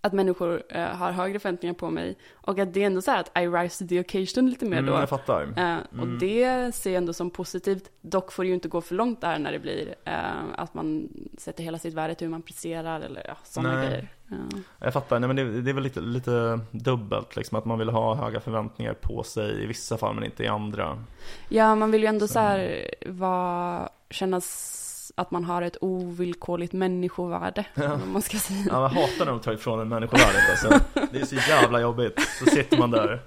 att 0.00 0.12
människor 0.12 0.62
eh, 0.68 0.84
har 0.84 1.12
högre 1.12 1.38
förväntningar 1.38 1.74
på 1.74 1.90
mig 1.90 2.16
och 2.34 2.58
att 2.58 2.74
det 2.74 2.82
är 2.82 2.86
ändå 2.86 3.02
så 3.02 3.10
här 3.10 3.20
att 3.20 3.38
I 3.38 3.46
rise 3.48 3.84
to 3.84 3.88
the 3.88 4.00
occasion 4.00 4.50
lite 4.50 4.64
mer 4.64 4.78
Mm, 4.78 4.94
då. 4.94 5.00
jag 5.00 5.08
fattar. 5.08 5.42
Eh, 5.42 5.76
och 5.98 6.04
Mm. 6.04 6.18
det 6.18 6.74
ser 6.74 6.90
jag 6.90 6.96
ändå 6.98 7.12
som 7.12 7.30
positivt. 7.30 7.90
Dock 8.00 8.32
får 8.32 8.42
det 8.42 8.48
ju 8.48 8.54
inte 8.54 8.68
gå 8.68 8.80
för 8.80 8.94
långt 8.94 9.20
där 9.20 9.38
när 9.38 9.52
det 9.52 9.58
blir 9.58 9.94
eh, 10.04 10.14
att 10.56 10.74
man 10.74 11.08
sätter 11.38 11.64
hela 11.64 11.78
sitt 11.78 11.94
värde 11.94 12.14
till 12.14 12.24
hur 12.26 12.30
man 12.32 12.42
presterar 12.42 13.00
eller 13.00 13.24
ja, 13.28 13.36
sådana 13.44 13.84
grejer. 13.84 14.08
Ja. 14.30 14.36
Jag 14.80 14.92
fattar, 14.92 15.18
nej 15.18 15.26
men 15.26 15.36
det, 15.36 15.60
det 15.62 15.70
är 15.70 15.74
väl 15.74 15.82
lite, 15.84 16.00
lite 16.00 16.60
dubbelt 16.70 17.36
liksom, 17.36 17.58
att 17.58 17.64
man 17.64 17.78
vill 17.78 17.88
ha 17.88 18.14
höga 18.14 18.40
förväntningar 18.40 18.94
på 18.94 19.22
sig 19.22 19.62
i 19.62 19.66
vissa 19.66 19.98
fall 19.98 20.14
men 20.14 20.24
inte 20.24 20.44
i 20.44 20.48
andra. 20.48 21.04
ja, 21.48 21.74
man 21.74 21.90
vill 21.90 22.00
ju 22.02 22.06
ändå 22.06 22.26
Så. 22.26 22.32
så 22.32 22.38
här 22.38 22.90
vara, 23.06 23.88
kännas 24.10 24.84
att 25.18 25.30
man 25.30 25.44
har 25.44 25.62
ett 25.62 25.76
ovillkorligt 25.80 26.72
människovärde. 26.72 27.64
Ja. 27.74 27.96
man 28.12 28.22
ska 28.22 28.38
säga. 28.38 28.64
Ja, 28.70 28.82
jag 28.82 28.88
hatar 28.88 29.24
när 29.24 29.32
de 29.32 29.40
tar 29.40 29.52
ifrån 29.52 29.80
en 29.80 29.88
människovärdet 29.88 30.42
alltså. 30.50 30.80
Det 31.12 31.20
är 31.20 31.24
så 31.26 31.34
jävla 31.34 31.80
jobbigt. 31.80 32.20
Så 32.38 32.46
sitter 32.50 32.78
man 32.78 32.90
där, 32.90 33.22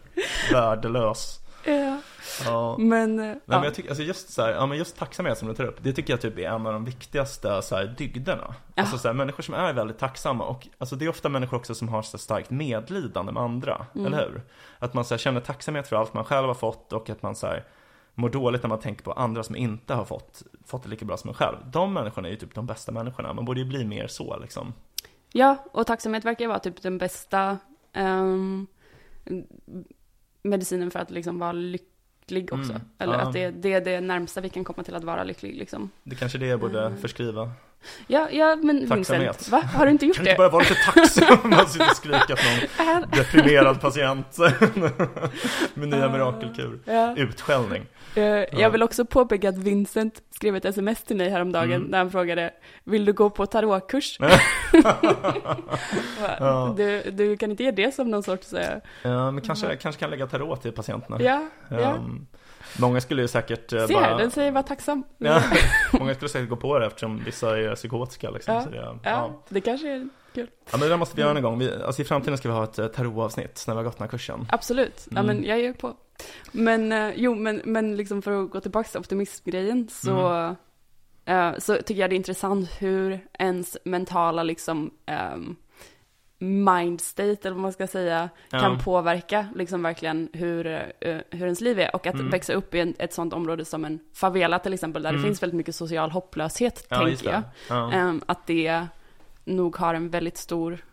värdelös. 0.52 1.40
Ja. 1.66 1.98
Ja. 2.46 2.76
Men, 2.78 3.20
eh, 3.20 3.26
Nej, 3.26 3.36
ja. 3.46 3.56
men 3.56 3.64
jag 3.64 3.76
tycker, 3.76 3.90
alltså 3.90 4.04
just 4.04 4.30
så 4.34 4.42
här, 4.42 4.50
ja 4.52 4.66
men 4.66 4.78
just 4.78 4.98
tacksamhet 4.98 5.38
som 5.38 5.48
du 5.48 5.54
tar 5.54 5.64
upp, 5.64 5.78
det 5.82 5.94
tycker 5.94 6.14
jag 6.14 6.22
typ 6.22 6.38
är 6.38 6.44
en 6.50 6.68
av 6.68 6.74
de 6.74 6.86
viktigaste 6.86 7.62
så 7.62 7.76
här, 7.76 7.96
dygderna. 7.98 8.56
Ja. 8.76 8.82
Alltså 8.82 8.98
så 8.98 9.08
här, 9.08 9.16
människor 9.16 9.44
som 9.44 9.54
är 9.54 9.74
väldigt 9.74 10.00
tacksamma 10.00 10.44
och 10.46 10.68
alltså 10.78 10.96
det 10.96 11.06
är 11.06 11.10
ofta 11.10 11.30
människor 11.30 11.58
också 11.58 11.76
som 11.76 11.90
har 11.90 12.02
så 12.02 12.18
starkt 12.18 12.50
medlidande 12.50 13.32
med 13.32 13.44
andra, 13.44 13.86
Mm. 13.96 14.08
eller 14.14 14.18
hur? 14.18 14.42
Att 14.80 14.94
man 14.94 15.06
så 15.06 15.18
känner 15.18 15.40
tacksamhet 15.42 15.88
för 15.88 15.96
allt 15.96 16.14
man 16.14 16.26
själv 16.26 16.48
har 16.48 16.54
fått 16.54 16.94
och 16.94 17.10
att 17.10 17.22
man 17.24 17.36
så 17.36 17.48
mår 18.16 18.30
dåligt 18.30 18.64
när 18.64 18.70
man 18.70 18.80
tänker 18.80 19.04
på 19.04 19.12
andra 19.12 19.44
som 19.44 19.56
inte 19.56 19.94
har 19.94 20.06
fått, 20.06 20.44
fått 20.66 20.84
det 20.84 20.90
lika 20.90 21.06
bra 21.06 21.18
som 21.18 21.30
en 21.30 21.34
själv. 21.34 21.58
De 21.72 21.94
människorna 21.94 22.28
är 22.28 22.32
ju 22.32 22.38
typ 22.38 22.56
de 22.56 22.66
bästa 22.66 22.92
människorna, 22.92 23.34
man 23.34 23.46
borde 23.46 23.60
ju 23.60 23.66
bli 23.66 23.86
mer 23.86 24.08
så 24.08 24.40
liksom. 24.40 24.74
Ja, 25.34 25.58
och 25.72 25.88
tacksamhet 25.88 26.26
verkar 26.26 26.46
ju 26.46 26.50
vara 26.50 26.60
typ 26.60 26.82
den 26.82 26.98
bästa 26.98 27.58
ehm, 27.94 28.68
medicinen 30.44 30.92
för 30.92 31.00
att 31.00 31.12
liksom 31.12 31.40
vara 31.40 31.52
lycklig 31.52 32.54
också. 32.54 32.72
Mm, 32.72 32.82
Eller 32.98 33.14
ja. 33.14 33.20
att 33.22 33.34
det, 33.34 33.50
det 33.50 33.74
är 33.74 33.82
det 33.82 34.02
närmsta 34.02 34.42
vi 34.42 34.50
kan 34.50 34.64
komma 34.64 34.84
till 34.84 34.96
att 34.96 35.04
vara 35.04 35.24
lycklig 35.24 35.56
liksom. 35.56 35.90
Det 36.04 36.16
kanske 36.16 36.38
är 36.38 36.40
det 36.40 36.48
jag 36.48 36.60
borde 36.60 36.86
Mm. 36.86 36.98
förskriva. 36.98 37.52
Ja, 38.08 38.28
ja 38.32 38.56
men 38.56 38.88
Tacksamhet. 38.90 39.22
Vincent, 39.28 39.50
va? 39.50 39.62
Har 39.78 39.86
du 39.86 39.92
inte 39.92 40.06
gjort 40.06 40.16
Kan 40.16 40.26
du 40.26 40.32
inte 40.32 40.44
det? 40.44 40.50
bara 40.50 40.50
vara 40.50 40.64
lite 40.64 40.76
tacksam? 40.76 41.50
Man 41.50 41.68
sitter 41.68 41.90
och 41.90 41.96
skriker 41.96 42.34
åt 42.34 42.40
någon 42.88 43.10
deprimerad 43.12 43.82
patient 43.82 44.38
med 45.74 45.88
nya 45.90 46.10
mirakelkur. 46.10 46.80
Ja. 46.86 47.16
Utskällning. 47.18 47.86
Eh, 48.16 48.24
Jag 48.62 48.70
vill 48.70 48.84
också 48.84 49.06
påpeka 49.06 49.50
att 49.50 49.58
Vincent 49.58 50.22
skrev 50.36 50.56
ett 50.56 50.66
sms 50.66 51.04
till 51.04 51.16
mig 51.18 51.30
häromdagen 51.30 51.72
Mm. 51.74 51.88
när 51.88 51.98
han 51.98 52.12
frågade 52.12 52.52
Vill 52.84 53.06
du 53.06 53.14
gå 53.14 53.30
på 53.30 53.46
tarotkurs? 53.46 54.20
Ja. 56.40 56.74
du, 56.78 57.12
du 57.12 57.38
kan 57.38 57.52
inte 57.52 57.64
ge 57.64 57.72
det 57.72 57.96
som 57.96 58.12
någon 58.12 58.24
sorts... 58.24 58.54
eh, 58.54 58.78
Ja, 59.04 59.32
men 59.32 59.42
kanske, 59.44 59.76
kanske 59.76 60.00
kan 60.00 60.10
lägga 60.10 60.28
tarot 60.28 60.62
till 60.62 60.72
patienterna. 60.72 61.18
Ja, 61.22 61.42
ja. 61.70 61.98
Många 62.80 63.02
skulle 63.02 63.22
ju 63.22 63.28
säkert 63.28 63.74
eh, 63.74 63.88
Se 63.88 63.94
bara... 63.94 64.18
den 64.18 64.32
säger 64.32 64.52
var 64.52 64.64
tacksam. 64.64 65.04
Ja, 65.18 65.44
många 66.00 66.14
skulle 66.16 66.30
säkert 66.30 66.50
gå 66.50 66.56
på 66.56 66.80
det 66.80 66.86
eftersom 66.86 67.24
vissa 67.24 67.58
är 67.60 67.76
psykotiska 67.76 68.30
liksom. 68.30 68.54
Ja, 68.56 68.62
Så 68.62 68.70
det, 68.70 68.78
ja. 68.78 68.98
Ja, 69.04 69.44
det 69.50 69.62
kanske 69.62 69.90
är 69.90 70.10
kul. 70.36 70.48
ja, 70.66 70.72
men 70.72 70.80
det 70.80 70.88
där 70.90 70.98
måste 70.98 71.16
vi 71.16 71.22
göra 71.22 71.38
en 71.38 71.44
gång. 71.44 71.60
Vi, 71.60 71.82
alltså 71.84 72.02
i 72.02 72.06
framtiden 72.06 72.38
ska 72.38 72.50
vi 72.50 72.56
ha 72.56 72.64
ett 72.64 72.80
eh, 72.80 72.88
tarotavsnitt 72.88 73.64
när 73.68 73.74
vi 73.74 73.78
har 73.78 73.84
gått 73.84 73.98
den 73.98 74.04
här 74.06 74.10
kursen. 74.12 74.48
Absolut, 74.50 75.08
ja 75.12 75.20
Mm. 75.20 75.26
men 75.38 75.46
jag 75.46 75.60
är 75.60 75.74
på. 75.74 75.94
Men, 76.52 76.92
eh, 76.92 77.12
jo 77.16 77.36
men, 77.36 77.62
men 77.66 77.96
liksom 77.96 78.22
för 78.22 78.44
att 78.44 78.50
gå 78.52 78.60
tillbaka 78.60 78.90
till 78.90 79.00
optimismgrejen 79.00 79.88
så, 79.92 80.56
Mm. 81.26 81.56
så 81.62 81.76
tycker 81.76 82.02
jag 82.02 82.10
det 82.10 82.14
är 82.14 82.18
intressant 82.18 82.70
hur 82.80 83.20
ens 83.40 83.78
mentala 83.86 84.44
liksom 84.44 84.92
um, 85.36 85.56
mindstate 86.42 87.48
eller 87.48 87.52
vad 87.52 87.62
man 87.62 87.74
ska 87.74 87.88
säga 87.88 88.30
kan 88.50 88.74
Ja. 88.74 88.80
påverka 88.84 89.48
liksom 89.56 89.84
verkligen 89.84 90.30
hur, 90.34 90.66
eh, 90.68 91.18
hur 91.30 91.42
ens 91.44 91.62
liv 91.62 91.80
är 91.80 91.96
och 91.96 92.08
att 92.08 92.14
Mm. 92.16 92.30
växa 92.30 92.54
upp 92.54 92.76
i 92.76 92.80
en, 92.80 92.94
ett 93.00 93.14
sånt 93.14 93.34
område 93.34 93.66
som 93.66 93.86
en 93.86 94.00
favela 94.14 94.60
till 94.60 94.74
exempel 94.74 95.04
där 95.04 95.10
Mm. 95.10 95.22
det 95.22 95.28
finns 95.28 95.44
väldigt 95.44 95.58
mycket 95.58 95.76
social 95.76 96.12
hopplöshet 96.12 96.86
Ja, 96.90 97.00
tänker 97.06 97.32
jag. 97.32 97.42
Ja. 97.70 97.92
Ehm, 97.94 98.22
att 98.26 98.48
det 98.48 98.86
nog 99.44 99.76
har 99.78 99.94
en 99.94 100.10
väldigt 100.10 100.38
stor 100.38 100.86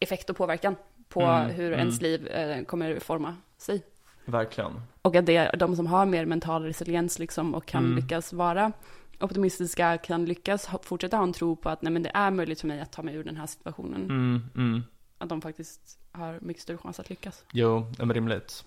effekt 0.00 0.30
och 0.30 0.36
påverkan 0.36 0.76
på 1.08 1.22
Mm, 1.22 1.50
hur 1.50 1.66
mm. 1.66 1.78
ens 1.78 2.00
liv 2.00 2.26
eh, 2.28 2.64
kommer 2.64 2.98
forma 3.00 3.36
sig. 3.58 3.82
Verkligen. 4.24 4.80
Och 5.02 5.16
att 5.16 5.26
det 5.26 5.36
är 5.36 5.56
de 5.56 5.76
som 5.76 5.86
har 5.86 6.06
mer 6.06 6.24
mental 6.26 6.62
resiliens 6.64 7.18
liksom 7.18 7.54
och 7.54 7.66
kan 7.66 7.84
Mm. 7.84 7.96
lyckas 7.96 8.32
vara 8.32 8.72
optimistiska, 9.20 9.98
kan 9.98 10.24
lyckas 10.24 10.68
fortsätta 10.82 11.16
ha 11.16 11.24
en 11.24 11.32
tro 11.32 11.56
på 11.56 11.68
att 11.68 11.82
nej 11.82 11.92
men 11.92 12.02
det 12.02 12.10
är 12.14 12.30
möjligt 12.30 12.60
för 12.60 12.68
mig 12.68 12.80
att 12.80 12.92
ta 12.92 13.02
mig 13.02 13.14
ur 13.14 13.24
den 13.24 13.36
här 13.36 13.46
situationen. 13.46 14.04
Mm, 14.04 14.42
mm. 14.56 14.82
Att 15.18 15.28
de 15.28 15.40
faktiskt 15.40 15.98
har 16.12 16.38
mycket 16.42 16.62
större 16.62 16.78
chans 16.78 17.00
att 17.00 17.10
lyckas. 17.10 17.44
Jo, 17.52 17.92
men 17.98 18.14
rimligt. 18.14 18.64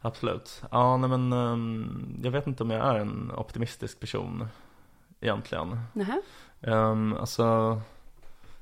Absolut. 0.00 0.62
Ja, 0.70 0.96
nej 0.96 1.10
men 1.10 1.32
ehm, 1.32 2.20
jag 2.22 2.30
vet 2.30 2.46
inte 2.46 2.62
om 2.62 2.70
jag 2.70 2.86
är 2.86 2.98
en 2.98 3.30
optimistisk 3.30 4.00
person 4.00 4.48
egentligen. 5.20 5.80
Nähä? 5.92 6.20
Um, 6.60 7.12
alltså, 7.12 7.80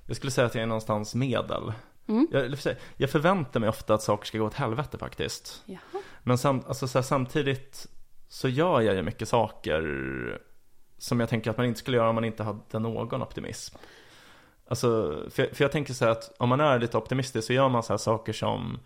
jag 0.07 0.17
skulle 0.17 0.31
säga 0.31 0.47
att 0.47 0.55
jag 0.55 0.63
är 0.63 0.67
någonstans 0.67 1.15
medel. 1.15 1.73
Mm. 2.07 2.29
Jag, 2.31 2.57
jag 2.97 3.11
förväntar 3.11 3.61
mig 3.61 3.69
ofta 3.69 3.95
att 3.95 4.03
saker 4.03 4.27
ska 4.27 4.39
gå 4.39 4.45
åt 4.47 4.55
helvete 4.55 4.99
faktiskt. 4.99 5.63
Jaha. 5.67 6.03
Men 6.23 6.39
sam, 6.39 6.63
alltså, 6.67 6.89
så 6.89 6.99
här, 6.99 7.03
samtidigt 7.03 7.87
så 8.29 8.49
gör 8.49 8.81
jag 8.81 8.95
ju 8.95 9.03
mycket 9.03 9.29
saker 9.29 9.83
som 11.01 11.21
jag 11.21 11.29
tänker 11.29 11.51
att 11.51 11.57
man 11.57 11.67
inte 11.67 11.79
skulle 11.81 11.97
göra 11.97 12.09
om 12.09 12.15
man 12.15 12.25
inte 12.25 12.43
hade 12.43 12.79
någon 12.79 13.23
optimism. 13.23 13.77
Alltså, 14.69 15.19
för, 15.31 15.43
jag- 15.43 15.57
för 15.57 15.65
jag 15.65 15.73
tänker 15.73 15.95
så 15.95 16.05
här 16.05 16.13
att 16.13 16.33
om 16.39 16.49
man 16.49 16.61
är 16.61 16.79
lite 16.79 16.97
optimistisk 16.99 17.47
så 17.47 17.53
gör 17.53 17.69
man 17.69 17.83
så 17.83 17.93
här 17.93 17.99
saker 17.99 18.33
som 18.33 18.79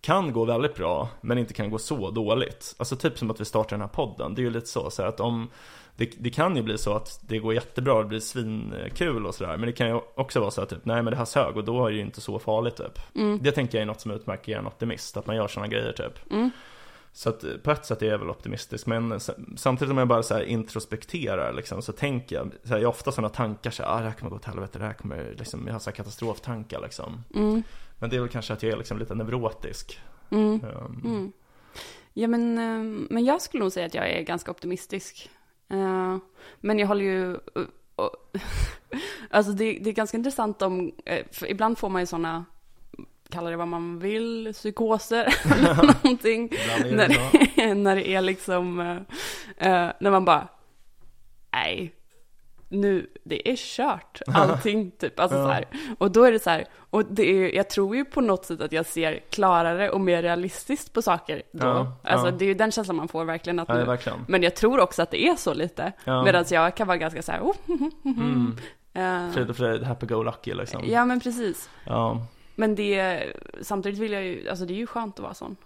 kan 0.00 0.32
gå 0.32 0.44
väldigt 0.44 0.74
bra, 0.74 1.08
men 1.20 1.38
inte 1.38 1.54
kan 1.54 1.70
gå 1.70 1.78
så 1.78 2.10
dåligt. 2.10 2.74
Alltså 2.78 2.96
typ 2.96 3.18
som 3.18 3.30
att 3.30 3.40
vi 3.40 3.44
startar 3.44 3.70
den 3.70 3.80
här 3.80 3.88
podden, 3.88 4.34
det 4.34 4.40
är 4.40 4.44
ju 4.44 4.50
lite 4.50 4.66
så, 4.66 4.90
så 4.90 5.02
att 5.02 5.20
om 5.20 5.48
det, 5.96 6.12
det 6.18 6.30
kan 6.30 6.56
ju 6.56 6.62
bli 6.62 6.78
så 6.78 6.92
att 6.94 7.20
det 7.28 7.38
går 7.38 7.54
jättebra, 7.54 7.98
det 7.98 8.04
blir 8.04 8.20
svinkul 8.20 9.26
och 9.26 9.34
sådär, 9.34 9.56
men 9.56 9.66
det 9.66 9.72
kan 9.72 9.88
ju 9.88 10.00
också 10.14 10.40
vara 10.40 10.50
så 10.50 10.62
att 10.62 10.68
typ, 10.68 10.84
nej 10.84 11.02
men 11.02 11.10
det 11.10 11.16
här 11.16 11.24
sög 11.24 11.56
och 11.56 11.64
då 11.64 11.86
är 11.86 11.90
det 11.90 11.96
ju 11.96 12.02
inte 12.02 12.20
så 12.20 12.38
farligt 12.38 12.76
typ. 12.76 12.98
Mm. 13.14 13.38
Det 13.42 13.52
tänker 13.52 13.78
jag 13.78 13.82
är 13.82 13.86
något 13.86 14.00
som 14.00 14.10
utmärker 14.10 14.58
en 14.58 14.66
optimist, 14.66 15.16
att 15.16 15.26
man 15.26 15.36
gör 15.36 15.48
sådana 15.48 15.68
grejer 15.68 15.92
typ. 15.92 16.30
Mm. 16.32 16.50
Så 17.18 17.28
att 17.28 17.44
eh, 17.44 17.50
på 17.62 17.70
ett 17.70 17.86
sätt 17.86 18.02
är 18.02 18.06
jag 18.06 18.18
väl 18.18 18.30
optimistisk, 18.30 18.86
men 18.86 19.20
samtidigt 19.56 19.92
om 19.92 19.98
jag 19.98 20.08
bara 20.08 20.22
så 20.22 20.40
introspekterar 20.42 21.52
liksom, 21.52 21.82
så 21.82 21.92
tänker 21.92 22.36
jag, 22.36 22.52
så 22.62 22.68
här, 22.68 22.78
jag 22.78 22.86
har 22.88 22.90
ofta 22.92 23.12
sådana 23.12 23.28
tankar 23.28 23.70
så 23.70 23.82
här, 23.82 23.90
ah, 23.90 24.00
det 24.00 24.04
här 24.06 24.12
kommer 24.12 24.30
gå 24.30 24.36
åt 24.36 24.44
helvete, 24.44 24.78
det 24.78 24.84
här 24.84 24.92
kommer 24.92 25.34
liksom, 25.38 25.66
jag 25.66 25.74
har 25.74 25.80
så 25.80 25.90
här 25.90 25.96
katastroftankar 25.96 26.80
liksom. 26.80 27.24
Mm. 27.34 27.62
Men 27.98 28.10
det 28.10 28.16
är 28.16 28.20
väl 28.20 28.28
kanske 28.28 28.52
att 28.52 28.62
jag 28.62 28.72
är 28.72 28.76
liksom 28.76 28.98
lite 28.98 29.14
neurotisk. 29.14 30.00
Mm. 30.30 30.52
Um, 30.64 31.02
Mm. 31.04 31.32
Ja, 32.14 32.28
men, 32.28 32.58
eh, 32.58 33.06
men 33.10 33.24
jag 33.24 33.42
skulle 33.42 33.62
nog 33.62 33.72
säga 33.72 33.86
att 33.86 33.94
jag 33.94 34.10
är 34.10 34.22
ganska 34.22 34.50
optimistisk. 34.50 35.30
Eh, 35.70 36.16
men 36.60 36.78
jag 36.78 36.86
håller 36.86 37.04
ju... 37.04 37.34
eh, 37.34 37.62
och- 37.96 38.16
alltså 39.30 39.52
det, 39.52 39.78
det 39.78 39.90
är 39.90 39.94
ganska 39.94 40.16
intressant 40.16 40.62
om... 40.62 40.92
ibland 41.48 41.78
får 41.78 41.88
man 41.88 42.02
ju 42.02 42.06
sådana, 42.06 42.44
kalla 43.32 43.50
det 43.50 43.56
vad 43.56 43.68
man 43.68 43.98
vill, 43.98 44.50
psykoser 44.52 45.34
eller 45.54 45.74
någonting. 45.74 46.52
När 46.90 47.08
det 47.08 47.74
när 47.74 47.96
det 47.96 48.08
är 48.08 48.20
liksom... 48.20 48.80
eh, 48.80 49.82
eh, 49.84 49.92
när 50.00 50.10
man 50.10 50.24
bara... 50.24 50.48
Nej, 51.52 51.94
nu, 52.68 53.06
det 53.24 53.48
är 53.48 53.56
kört, 53.56 54.20
allting 54.34 54.90
typ. 54.90 55.20
Alltså 55.20 55.38
Ja. 55.38 55.44
så 55.44 55.50
här. 55.50 55.64
Och 55.98 56.10
då 56.10 56.24
är 56.24 56.32
det 56.32 56.38
så 56.38 56.50
här, 56.50 56.64
och 56.90 57.04
det 57.04 57.22
är, 57.22 57.54
jag 57.56 57.70
tror 57.70 57.96
ju 57.96 58.04
på 58.04 58.20
något 58.20 58.44
sätt 58.44 58.60
att 58.60 58.72
jag 58.72 58.86
ser 58.86 59.20
klarare 59.30 59.90
och 59.90 60.00
mer 60.00 60.22
realistiskt 60.22 60.92
på 60.92 61.02
saker 61.02 61.42
då. 61.52 61.66
Ja, 61.66 61.96
alltså 62.04 62.26
ja. 62.26 62.30
det 62.30 62.44
är 62.44 62.46
ju 62.46 62.54
den 62.54 62.70
känslan 62.72 62.96
man 62.96 63.08
får 63.08 63.24
verkligen 63.24 63.58
att 63.58 63.68
nu, 63.68 63.84
verkligen. 63.84 64.18
Men 64.28 64.42
jag 64.42 64.56
tror 64.56 64.80
också 64.80 65.02
att 65.02 65.10
det 65.10 65.22
är 65.26 65.36
så 65.36 65.54
lite. 65.54 65.92
Ja. 66.04 66.24
Medan 66.24 66.44
jag 66.50 66.74
kan 66.76 66.86
vara 66.86 66.96
ganska 66.96 67.22
så 67.22 67.32
här, 67.32 67.40
oh, 67.40 67.54
Mm. 68.04 68.56
eh, 68.94 69.32
Frid 69.34 69.50
och 69.50 69.56
fröjd, 69.56 69.82
happy-go-lucky 69.82 70.54
liksom. 70.54 70.82
Ja 70.86 71.04
men 71.04 71.20
precis. 71.20 71.70
Ja. 71.84 72.26
Men 72.58 72.74
det, 72.74 73.24
samtidigt 73.62 73.98
vill 73.98 74.12
jag 74.12 74.24
ju, 74.24 74.48
alltså 74.48 74.64
det 74.64 74.72
är 74.72 74.76
ju 74.78 74.86
skönt 74.86 75.14
att 75.18 75.22
vara 75.22 75.34
sån. 75.34 75.56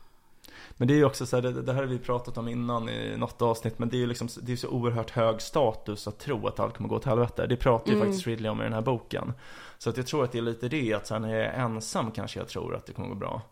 Men 0.77 0.89
det 0.89 0.95
är 0.95 0.97
ju 0.97 1.05
också 1.05 1.27
så 1.27 1.37
här, 1.37 1.43
det, 1.43 1.63
det 1.63 1.73
här 1.73 1.81
har 1.81 1.89
vi 1.89 1.99
pratat 1.99 2.39
om 2.39 2.49
innan 2.49 2.89
i 2.89 3.17
något 3.17 3.43
avsnitt, 3.43 3.79
men 3.79 3.89
det 3.89 3.97
är 3.97 3.99
ju 3.99 4.07
liksom, 4.07 4.29
det 4.43 4.53
är 4.53 4.57
så 4.57 4.69
oerhört 4.69 5.11
hög 5.11 5.41
status 5.43 6.09
att 6.09 6.19
tro 6.19 6.47
att 6.47 6.61
allt 6.61 6.77
kommer 6.77 6.89
gå 6.89 6.97
åt 6.97 7.05
helvete. 7.05 7.47
Det 7.47 7.57
pratar 7.57 7.93
ju 7.93 7.97
Mm. 7.97 8.07
faktiskt 8.09 8.27
Ridley 8.27 8.51
om 8.51 8.61
i 8.61 8.65
den 8.65 8.73
här 8.73 8.81
boken. 8.81 9.33
Så 9.79 9.91
att 9.91 9.97
jag 9.97 10.07
tror 10.07 10.25
att 10.25 10.33
det 10.33 10.39
är 10.39 10.43
lite 10.43 10.69
det, 10.69 10.95
att 10.95 11.07
så 11.07 11.15
här, 11.15 11.21
när 11.21 11.29
jag 11.37 11.41
är 11.47 11.53
ensam 11.53 12.11
kanske 12.11 12.39
jag 12.39 12.49
tror 12.49 12.75
att 12.75 12.87
det 12.87 12.93
kommer 12.93 13.09
gå 13.09 13.15
bra. 13.15 13.43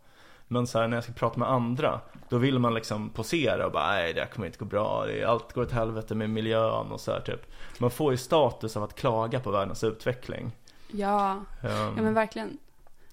Men 0.48 0.66
så 0.66 0.78
här, 0.78 0.88
när 0.88 0.96
jag 0.96 1.04
ska 1.04 1.12
prata 1.12 1.38
med 1.38 1.50
andra, 1.50 2.00
då 2.28 2.38
vill 2.38 2.58
man 2.58 2.74
liksom 2.74 3.10
posera 3.10 3.66
och 3.66 3.72
bara 3.72 3.86
nej 3.86 4.12
det 4.14 4.20
här 4.20 4.28
kommer 4.28 4.46
inte 4.46 4.58
gå 4.58 4.64
bra, 4.64 5.06
allt 5.26 5.52
går 5.52 5.62
åt 5.62 5.72
helvete 5.72 6.14
med 6.14 6.30
miljön 6.30 6.92
och 6.92 7.00
så 7.00 7.12
här 7.12 7.20
typ. 7.20 7.52
Man 7.78 7.90
får 7.90 8.12
ju 8.12 8.16
status 8.16 8.76
av 8.76 8.82
att 8.82 8.94
klaga 8.94 9.40
på 9.40 9.50
världens 9.50 9.84
utveckling. 9.84 10.52
Ja, 10.92 11.32
Um, 11.62 11.70
ja 11.70 12.02
men 12.02 12.14
verkligen. 12.14 12.58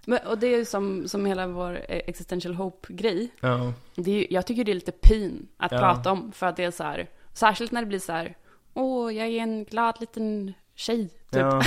Men, 0.09 0.19
och 0.27 0.37
det 0.37 0.47
är 0.47 0.57
ju 0.57 0.65
som, 0.65 1.07
som 1.07 1.25
hela 1.25 1.47
vår 1.47 1.71
eh, 1.73 2.01
existential 2.07 2.55
hope-grej. 2.55 3.29
ja, 3.39 3.73
Det 3.95 4.11
är, 4.11 4.33
jag 4.33 4.45
tycker 4.45 4.63
det 4.63 4.71
är 4.71 4.75
lite 4.75 4.91
pin 4.91 5.47
att 5.57 5.71
Ja. 5.71 5.77
prata 5.79 6.11
om. 6.11 6.31
För 6.31 6.45
att 6.47 6.55
det 6.55 6.63
är 6.63 6.71
så 6.71 6.83
här, 6.83 7.07
särskilt 7.33 7.71
när 7.71 7.81
det 7.81 7.87
blir 7.87 7.99
så 7.99 8.11
här, 8.11 8.35
åh, 8.73 9.15
jag 9.15 9.27
är 9.27 9.39
en 9.41 9.63
glad 9.65 9.95
liten 9.99 10.53
tjej, 10.75 11.07
typ. 11.07 11.41
ja. 11.41 11.61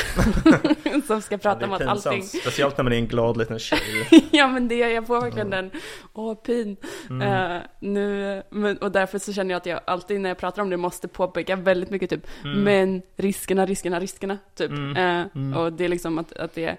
som 1.07 1.23
ska 1.23 1.39
prata 1.39 1.61
Ja, 1.61 1.67
om 1.67 1.73
är 1.73 1.77
att 1.81 1.87
allting. 2.07 2.23
Speciellt 2.23 2.77
när 2.77 2.85
man 2.85 2.93
är 2.93 2.97
en 2.97 3.07
glad 3.07 3.37
liten 3.37 3.59
tjej. 3.59 3.79
ja 4.31 4.49
men 4.49 4.69
det, 4.69 4.75
jag 4.75 5.07
får 5.07 5.21
verkligen 5.21 5.51
den, 5.51 5.71
åh, 6.15 6.35
pin. 6.35 6.77
Mm. 7.11 7.53
Eh, 7.57 7.63
nu, 7.81 8.43
men, 8.51 8.79
och 8.79 8.93
därför 8.93 9.19
så 9.19 9.33
känner 9.33 9.51
jag 9.51 9.57
att 9.57 9.67
jag 9.67 9.81
alltid 9.87 10.21
när 10.21 10.31
jag 10.31 10.39
pratar 10.39 10.63
om 10.63 10.71
det 10.71 10.77
måste 10.77 11.09
påpeka 11.09 11.57
väldigt 11.57 11.91
mycket 11.91 12.11
typ, 12.11 12.27
Mm. 12.45 12.63
men 12.63 13.03
riskerna, 13.17 13.67
riskerna, 13.67 14.01
riskerna, 14.01 14.39
typ. 14.55 14.71
Mm. 14.71 14.97
Mm. 15.35 15.57
Och 15.59 15.73
det 15.73 15.85
är 15.85 15.89
liksom 15.89 16.19
att, 16.19 16.33
att 16.33 16.55
det 16.55 16.77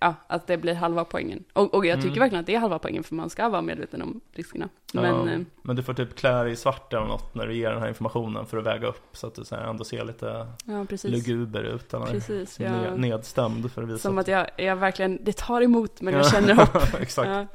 Ja, 0.00 0.14
att 0.26 0.46
det 0.46 0.56
blir 0.56 0.74
halva 0.74 1.04
poängen. 1.04 1.44
Och, 1.52 1.74
och 1.74 1.86
jag 1.86 1.96
tycker 1.98 2.08
Mm. 2.08 2.18
verkligen 2.20 2.40
att 2.40 2.46
det 2.46 2.54
är 2.54 2.58
halva 2.58 2.78
poängen 2.78 3.04
för 3.04 3.14
man 3.14 3.30
ska 3.30 3.48
vara 3.48 3.62
medveten 3.62 4.02
om 4.02 4.20
riskerna. 4.32 4.68
Men, 4.92 5.04
ja, 5.04 5.30
eh, 5.32 5.40
men 5.62 5.76
du 5.76 5.82
får 5.82 5.94
typ 5.94 6.16
klä 6.16 6.42
dig 6.42 6.52
i 6.52 6.56
svart 6.56 6.92
eller 6.92 7.06
något 7.06 7.34
när 7.34 7.46
du 7.46 7.54
ger 7.54 7.70
den 7.70 7.80
här 7.80 7.88
informationen 7.88 8.46
för 8.46 8.58
att 8.58 8.66
väga 8.66 8.88
upp 8.88 9.02
så 9.12 9.26
att 9.26 9.34
du 9.34 9.44
så 9.44 9.54
ändå 9.56 9.84
ser 9.84 10.04
lite 10.04 10.46
ja 10.64 10.84
precis. 10.88 11.10
luguber 11.10 11.62
ut 11.62 11.94
eller 11.94 12.06
Precis, 12.06 12.60
ja. 12.60 12.94
nedstämd 12.96 13.72
för 13.72 13.82
att 13.82 13.88
visa 13.88 13.98
Som 13.98 14.18
att 14.18 14.28
jag, 14.28 14.46
jag 14.56 14.76
verkligen, 14.76 15.24
det 15.24 15.36
tar 15.36 15.60
emot 15.62 16.00
men 16.00 16.14
jag 16.14 16.24
Ja. 16.24 16.28
känner 16.30 16.54
hopp. 16.54 16.94
Exakt. 17.00 17.28
Ja. 17.30 17.46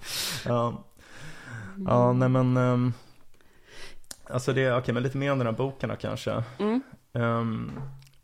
Ja. 0.45 0.83
ja, 1.87 2.13
nej 2.13 2.29
men 2.29 2.57
um, 2.57 2.93
Alltså 4.29 4.53
det, 4.53 4.73
okej 4.77 4.93
men 4.93 5.03
lite 5.03 5.17
mer 5.17 5.31
om 5.31 5.37
den 5.37 5.47
här 5.47 5.53
boken 5.53 5.89
då 5.89 5.95
kanske. 5.95 6.43
Mm. 6.59 6.81
Ehm, 7.13 7.71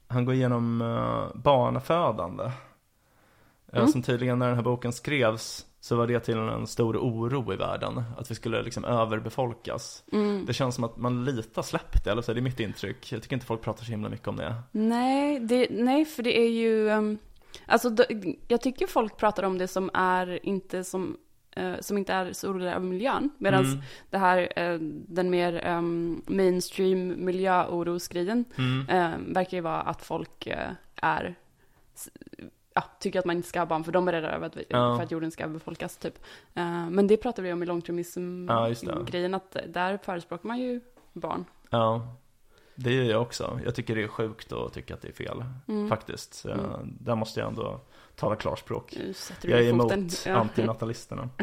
han 0.07 0.25
går 0.25 0.35
igenom 0.35 0.81
uh, 0.81 1.27
barnafödande. 1.35 2.51
Eh, 3.73 3.79
Mm. 3.79 3.91
Som 3.91 4.03
tydligen 4.03 4.39
när 4.39 4.47
den 4.47 4.55
här 4.55 4.63
boken 4.63 4.93
skrevs 4.93 5.65
så 5.79 5.95
var 5.95 6.07
det 6.07 6.19
till 6.19 6.37
en 6.37 6.67
stor 6.67 6.97
oro 6.97 7.53
i 7.53 7.55
världen. 7.55 8.03
Att 8.17 8.31
vi 8.31 8.35
skulle 8.35 8.61
liksom 8.63 8.85
överbefolkas. 8.85 10.03
Mm. 10.11 10.45
Det 10.45 10.53
känns 10.53 10.75
som 10.75 10.83
att 10.83 10.97
man 10.97 11.25
lite 11.25 11.63
släppt 11.63 12.03
det, 12.03 12.11
eller 12.11 12.21
så 12.21 12.31
är 12.31 12.35
det 12.35 12.41
mitt 12.41 12.59
intryck. 12.59 13.11
Jag 13.11 13.21
tycker 13.21 13.35
inte 13.35 13.45
folk 13.45 13.61
pratar 13.61 13.83
så 13.85 13.91
himla 13.91 14.09
mycket 14.09 14.27
om 14.27 14.35
det. 14.35 14.55
Nej, 14.71 15.39
det, 15.39 15.67
nej, 15.71 16.05
för 16.05 16.23
det 16.23 16.39
är 16.39 16.49
ju, 16.49 16.89
um, 16.89 17.17
alltså 17.65 17.89
då, 17.89 18.03
jag 18.47 18.61
tycker 18.61 18.87
folk 18.87 19.17
pratar 19.17 19.43
om 19.43 19.57
det 19.57 19.67
som 19.67 19.89
är 19.93 20.45
inte 20.45 20.83
som, 20.83 21.17
eh, 21.55 21.73
som 21.79 21.97
inte 21.97 22.13
är 22.13 22.33
så 22.33 22.49
oroliga 22.49 22.75
över 22.75 22.85
miljön. 22.85 23.29
Medan 23.37 23.65
Mm. 23.65 23.79
det 24.09 24.17
här, 24.17 24.53
eh, 24.55 24.77
den 25.07 25.29
mer 25.29 25.67
um, 25.77 26.21
mainstream 26.27 27.25
miljöorosgrejen 27.25 28.45
Mm. 28.57 28.89
eh, 28.89 29.33
verkar 29.33 29.57
ju 29.57 29.61
vara 29.61 29.81
att 29.81 30.01
folk 30.01 30.47
är, 30.95 31.35
ja, 32.73 32.83
tycker 32.99 33.19
att 33.19 33.25
man 33.25 33.35
inte 33.35 33.47
ska 33.49 33.59
ha 33.59 33.65
barn 33.65 33.83
för 33.83 33.91
de 33.91 34.07
är 34.07 34.11
rädda 34.11 34.31
över 34.31 34.47
att, 34.47 34.57
vi, 34.57 34.65
Ja. 34.69 34.95
för 34.95 35.03
att 35.03 35.11
jorden 35.11 35.31
ska 35.31 35.47
befolkas 35.47 35.97
typ. 35.97 36.19
Eh, 36.53 36.89
men 36.89 37.07
det 37.07 37.17
pratar 37.17 37.43
vi 37.43 37.53
om 37.53 37.63
i 37.63 37.65
Ja, 37.65 38.67
just 38.69 38.81
det. 38.81 38.87
långtermism-grejen, 38.87 39.33
att 39.33 39.57
där 39.67 39.97
förespråkar 40.03 40.47
man 40.47 40.59
ju 40.59 40.81
barn. 41.13 41.45
Ja, 41.69 42.15
det 42.83 42.91
gör 42.93 43.03
jag 43.03 43.21
också. 43.21 43.59
Jag 43.65 43.75
tycker 43.75 43.95
det 43.95 44.03
är 44.03 44.07
sjukt 44.07 44.51
att 44.53 44.73
tycka 44.73 44.93
att 44.93 45.01
det 45.01 45.07
är 45.07 45.13
fel, 45.13 45.43
Mm. 45.67 45.89
faktiskt. 45.89 46.45
Mm. 46.45 46.59
Där 46.99 47.15
måste 47.15 47.39
jag 47.39 47.49
ändå 47.49 47.79
tala 48.15 48.35
klarspråk. 48.35 48.97
Jag 49.41 49.59
är 49.59 49.69
emot. 49.69 49.93
Ja. 50.25 50.33
antinatalisterna. 50.35 51.29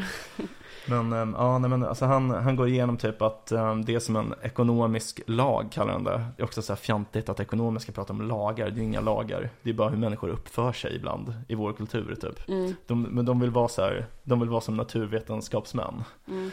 Men 0.87 1.13
ehm, 1.13 1.35
ja, 1.39 1.59
nej, 1.59 1.71
men 1.71 1.85
alltså 1.85 2.05
han, 2.05 2.31
han 2.31 2.57
går 2.57 2.69
igenom 2.69 2.97
typ 2.97 3.23
att 3.23 3.53
ehm, 3.53 3.85
det 3.85 3.95
är 3.95 3.99
som 3.99 4.17
en 4.17 4.35
ekonomisk 4.43 5.21
lag 5.27 5.69
kallar 5.73 5.93
han 5.93 6.05
det. 6.05 6.25
Det 6.37 6.43
är 6.43 6.45
också 6.45 6.63
så 6.63 6.73
här 6.73 6.79
fjantigt 6.79 7.29
att 7.29 7.41
ekonomer 7.41 7.81
ska 7.81 7.93
prata 7.93 8.13
om 8.13 8.23
lagar, 8.23 8.71
det 8.71 8.81
är 8.81 8.85
inga 8.85 9.01
lagar. 9.01 9.51
Det 9.63 9.71
är 9.71 9.75
bara 9.75 9.89
hur 9.89 9.97
människor 9.99 10.29
uppför 10.29 10.73
sig 10.73 10.97
ibland 10.97 11.35
i 11.49 11.55
vår 11.55 11.73
kultur 11.73 12.15
typ. 12.21 12.49
Mm, 12.49 12.75
De, 12.87 13.03
men 13.03 13.25
de 13.25 13.41
vill 13.41 13.51
vara 13.51 13.69
så 13.69 13.83
här, 13.83 14.07
de 14.23 14.41
vill 14.41 14.49
vara 14.49 14.61
som 14.61 14.77
naturvetenskapsmän. 14.77 16.05
mm, 16.29 16.51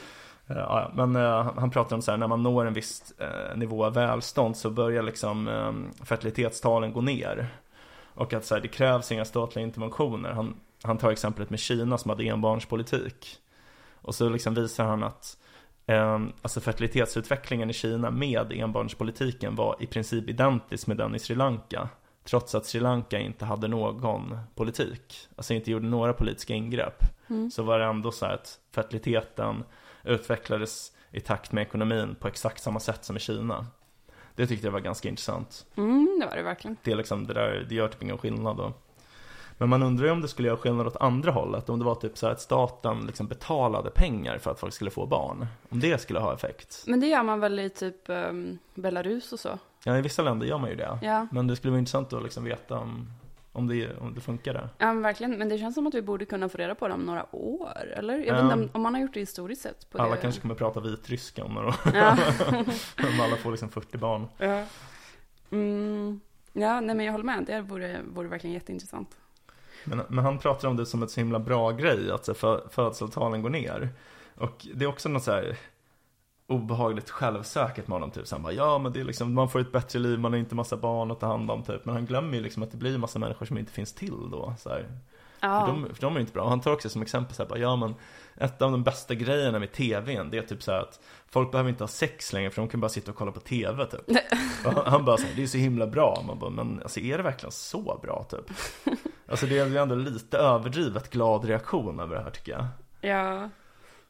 ja, 0.48 0.56
ja, 0.56 0.92
men 0.94 1.16
eh, 1.16 1.54
han 1.58 1.72
pratar 1.72 1.96
om 1.96 2.02
så 2.02 2.12
här, 2.12 2.18
när 2.18 2.28
man 2.28 2.44
når 2.44 2.66
en 2.66 2.74
viss 2.74 3.14
eh, 3.20 3.58
nivå 3.58 3.86
av 3.86 3.94
välstånd 3.94 4.58
så 4.58 4.70
börjar 4.70 5.04
liksom 5.04 5.48
eh, 5.48 6.06
fertilitetstalen 6.06 6.94
gå 6.94 7.02
ner. 7.02 7.48
Och 8.16 8.34
att 8.34 8.46
så 8.46 8.56
här, 8.56 8.62
det 8.62 8.68
krävs 8.68 9.12
inga 9.12 9.26
statliga 9.26 9.66
interventioner. 9.66 10.32
Han, 10.32 10.56
han 10.84 10.98
tar 10.98 11.12
exemplet 11.12 11.50
med 11.50 11.60
Kina 11.60 11.98
som 11.98 12.10
hade 12.10 12.24
enbarnspolitik. 12.24 13.38
Och 14.02 14.16
så 14.16 14.30
liksom 14.30 14.54
visar 14.54 14.86
han 14.86 15.04
att 15.04 15.38
eh, 15.86 16.20
alltså 16.42 16.62
fertilitetsutvecklingen 16.62 17.70
i 17.70 17.74
Kina 17.74 18.12
med 18.12 18.52
enbarnspolitiken 18.52 19.56
var 19.56 19.76
i 19.80 19.88
princip 19.88 20.30
identisk 20.30 20.88
med 20.88 20.98
den 20.98 21.16
i 21.16 21.20
Sri 21.20 21.36
Lanka. 21.36 21.90
Trots 22.24 22.56
att 22.56 22.66
Sri 22.66 22.80
Lanka 22.80 23.20
inte 23.20 23.46
hade 23.46 23.68
någon 23.68 24.38
politik, 24.56 25.28
alltså 25.36 25.54
inte 25.54 25.72
gjorde 25.72 25.86
några 25.88 26.14
politiska 26.14 26.54
ingrepp. 26.54 27.04
mm. 27.28 27.52
Så 27.52 27.64
var 27.64 27.80
det 27.80 27.86
ändå 27.86 28.12
så 28.12 28.26
här 28.26 28.34
att 28.34 28.60
fertiliteten 28.76 29.64
utvecklades 30.06 30.92
i 31.12 31.20
takt 31.20 31.52
med 31.52 31.62
ekonomin 31.62 32.16
på 32.20 32.28
exakt 32.28 32.64
samma 32.64 32.80
sätt 32.80 33.06
som 33.06 33.18
i 33.18 33.20
Kina. 33.20 33.66
Det 34.36 34.48
tyckte 34.48 34.68
jag 34.68 34.72
var 34.72 34.80
ganska 34.80 35.10
intressant. 35.10 35.66
Mm, 35.76 36.18
det 36.20 36.26
var 36.26 36.36
det 36.36 36.44
verkligen. 36.44 36.78
Det, 36.84 36.92
är 36.92 36.96
liksom, 36.96 37.28
det, 37.28 37.34
där, 37.34 37.66
det 37.70 37.76
gör 37.76 37.88
typ 37.88 38.04
ingen 38.04 38.18
skillnad 38.18 38.58
då. 38.58 38.74
Men 39.58 39.70
man 39.70 39.84
undrar 39.84 40.06
ju 40.06 40.12
om 40.12 40.22
det 40.22 40.28
skulle 40.28 40.48
göra 40.48 40.58
skillnad 40.58 40.88
åt 40.88 40.96
andra 40.96 41.32
hållet. 41.32 41.70
Om 41.70 41.80
det 41.80 41.86
var 41.86 41.96
typ 41.96 42.18
så 42.18 42.28
att 42.28 42.42
staten 42.42 43.06
liksom 43.06 43.28
betalade 43.28 43.90
pengar 43.90 44.38
för 44.38 44.52
att 44.52 44.60
folk 44.60 44.74
skulle 44.74 44.92
få 44.92 45.06
barn. 45.06 45.48
Om 45.70 45.80
det 45.80 46.02
skulle 46.02 46.20
ha 46.20 46.34
effekt. 46.34 46.84
Men 46.88 47.00
det 47.00 47.08
gör 47.08 47.24
man 47.24 47.40
väl 47.40 47.60
i 47.60 47.70
typ 47.70 48.10
ehm, 48.10 48.58
Belarus 48.74 49.34
och 49.34 49.40
så? 49.40 49.60
Ja, 49.84 49.98
i 49.98 50.02
vissa 50.02 50.22
länder 50.22 50.48
gör 50.48 50.58
man 50.58 50.70
ju 50.70 50.76
det. 50.76 51.00
Ja. 51.02 51.28
Men 51.32 51.48
det 51.48 51.56
skulle 51.56 51.72
vara 51.72 51.80
intressant 51.80 52.14
att 52.14 52.24
liksom 52.24 52.44
veta 52.44 52.78
om, 52.78 53.12
om, 53.56 53.68
det, 53.68 53.98
om 53.98 54.14
det 54.14 54.22
funkar 54.22 54.54
där. 54.54 54.70
Ja, 54.78 54.86
men 54.94 55.02
verkligen. 55.02 55.38
Men 55.38 55.50
det 55.50 55.58
känns 55.58 55.76
som 55.76 55.88
att 55.88 55.94
vi 55.94 56.02
borde 56.02 56.26
kunna 56.26 56.50
få 56.50 56.58
reda 56.58 56.76
på 56.76 56.88
det 56.88 56.94
om 56.94 57.02
några 57.02 57.36
år, 57.36 57.78
eller? 57.96 58.14
Jag 58.14 58.20
vet 58.20 58.28
Ja. 58.28 58.42
inte 58.42 58.54
om, 58.54 58.70
om 58.74 58.82
man 58.82 58.94
har 58.94 59.02
gjort 59.02 59.14
det 59.14 59.20
historiskt 59.20 59.62
sett. 59.62 59.90
På 59.90 59.98
Alla 59.98 60.16
det. 60.16 60.22
kanske 60.22 60.42
kommer 60.42 60.56
prata 60.56 60.80
vitryska 60.80 61.44
om 61.44 61.54
några 61.54 61.68
år. 61.68 61.76
Ja. 61.94 62.18
om 62.98 63.22
alla 63.22 63.36
får 63.36 63.52
liksom 63.52 63.70
40 63.70 63.98
barn. 63.98 64.28
ja. 64.38 64.64
Mm. 65.52 66.20
Ja, 66.54 66.82
nej 66.82 66.96
men 66.96 67.06
jag 67.06 67.12
håller 67.14 67.26
med. 67.26 67.44
Det 67.46 67.62
vore, 67.62 68.00
vore 68.14 68.28
verkligen 68.28 68.54
jätteintressant. 68.54 69.18
Men, 69.84 70.02
men 70.10 70.26
han 70.26 70.38
pratar 70.40 70.68
om 70.68 70.78
det 70.78 70.86
som 70.86 71.04
ett 71.04 71.12
så 71.12 71.20
himla 71.20 71.40
bra 71.40 71.72
grej, 71.72 72.12
att 72.12 72.26
så 72.26 72.32
här, 72.32 72.38
fö, 72.40 72.60
födseltalen 72.70 73.42
går 73.42 73.50
ner. 73.50 73.90
Och 74.36 74.68
det 74.74 74.86
är 74.86 74.90
också 74.90 75.10
något 75.10 75.24
så 75.24 75.32
här 75.32 75.58
obehagligt 76.48 77.10
självsäkert 77.10 77.88
med 77.88 77.96
honom 77.96 78.12
typ. 78.12 78.28
Så 78.28 78.36
han 78.36 78.44
bara, 78.44 78.54
ja 78.54 78.78
men 78.78 78.92
det 78.94 79.00
är 79.00 79.04
liksom, 79.04 79.34
man 79.34 79.50
får 79.50 79.60
ett 79.60 79.72
bättre 79.72 80.00
liv, 80.00 80.20
man 80.20 80.32
har 80.34 80.40
inte 80.40 80.56
massa 80.56 80.78
barn 80.78 81.12
att 81.12 81.20
ta 81.20 81.28
hand 81.28 81.52
om 81.52 81.64
typ. 81.64 81.86
Men 81.86 81.96
han 81.96 82.06
glömmer 82.06 82.34
ju 82.38 82.44
liksom 82.44 82.64
att 82.64 82.72
det 82.72 82.78
blir 82.78 82.98
massa 82.98 83.20
människor 83.20 83.46
som 83.46 83.58
inte 83.58 83.72
finns 83.72 83.94
till 83.94 84.30
då. 84.32 84.54
Så 84.60 84.70
här. 84.70 84.86
Ja. 85.40 85.60
För, 85.66 85.68
de, 85.74 85.96
för 85.96 86.02
de 86.02 86.16
är 86.16 86.20
inte 86.20 86.34
bra. 86.34 86.44
Och 86.44 86.50
han 86.50 86.62
tar 86.62 86.72
också 86.72 86.90
som 86.90 87.02
exempel 87.02 87.36
så 87.36 87.44
här, 87.44 87.50
bara, 87.50 87.60
ja 87.60 87.76
men 87.76 87.96
ett 88.38 88.62
av 88.62 88.72
de 88.72 88.84
bästa 88.84 89.14
grejerna 89.16 89.60
med 89.60 89.72
tvn, 89.72 90.30
det 90.30 90.38
är 90.38 90.42
typ 90.42 90.64
så 90.64 90.72
här 90.72 90.80
att 90.80 91.00
folk 91.28 91.52
behöver 91.52 91.70
inte 91.70 91.84
ha 91.84 91.88
sex 91.88 92.34
längre 92.34 92.50
för 92.50 92.62
de 92.62 92.68
kan 92.70 92.80
bara 92.80 92.90
sitta 92.90 93.12
och 93.12 93.18
kolla 93.18 93.32
på 93.32 93.40
tv 93.40 93.86
typ. 93.86 94.02
Och 94.66 94.74
han- 94.92 95.06
bara 95.06 95.18
så 95.18 95.24
här, 95.28 95.34
det 95.36 95.44
är 95.44 95.48
så 95.48 95.58
himla 95.58 95.88
bra. 95.88 96.24
Man 96.28 96.40
bara, 96.40 96.50
men 96.50 96.80
alltså 96.84 97.00
är 97.00 97.18
det 97.18 97.24
verkligen 97.24 97.52
så 97.52 98.00
bra 98.02 98.24
typ? 98.30 98.52
Alltså 99.28 99.46
det 99.46 99.58
är 99.60 99.66
ju 99.68 99.78
ändå 99.78 99.96
lite 99.96 100.38
överdrivet 100.38 101.10
glad 101.10 101.46
reaktion 101.46 102.00
över 102.00 102.16
det 102.16 102.22
här 102.24 102.30
tycker 102.30 102.52
jag. 102.52 102.66
Ja, 103.12 103.50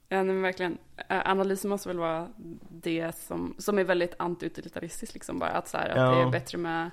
ja 0.09 0.23
men 0.23 0.41
verkligen. 0.41 0.77
Analysen 1.09 1.69
måste 1.69 1.89
väl 1.89 1.97
vara 1.99 2.29
det 2.69 3.15
som, 3.15 3.55
som 3.57 3.79
är 3.79 3.83
väldigt 3.83 4.13
antiutilitaristiskt 4.19 5.13
liksom 5.13 5.39
bara. 5.39 5.49
Att 5.49 5.67
så 5.67 5.77
här, 5.77 5.89
att 5.89 5.97
Ja. 5.97 6.11
det 6.15 6.21
är 6.21 6.29
bättre 6.31 6.57
med, 6.57 6.89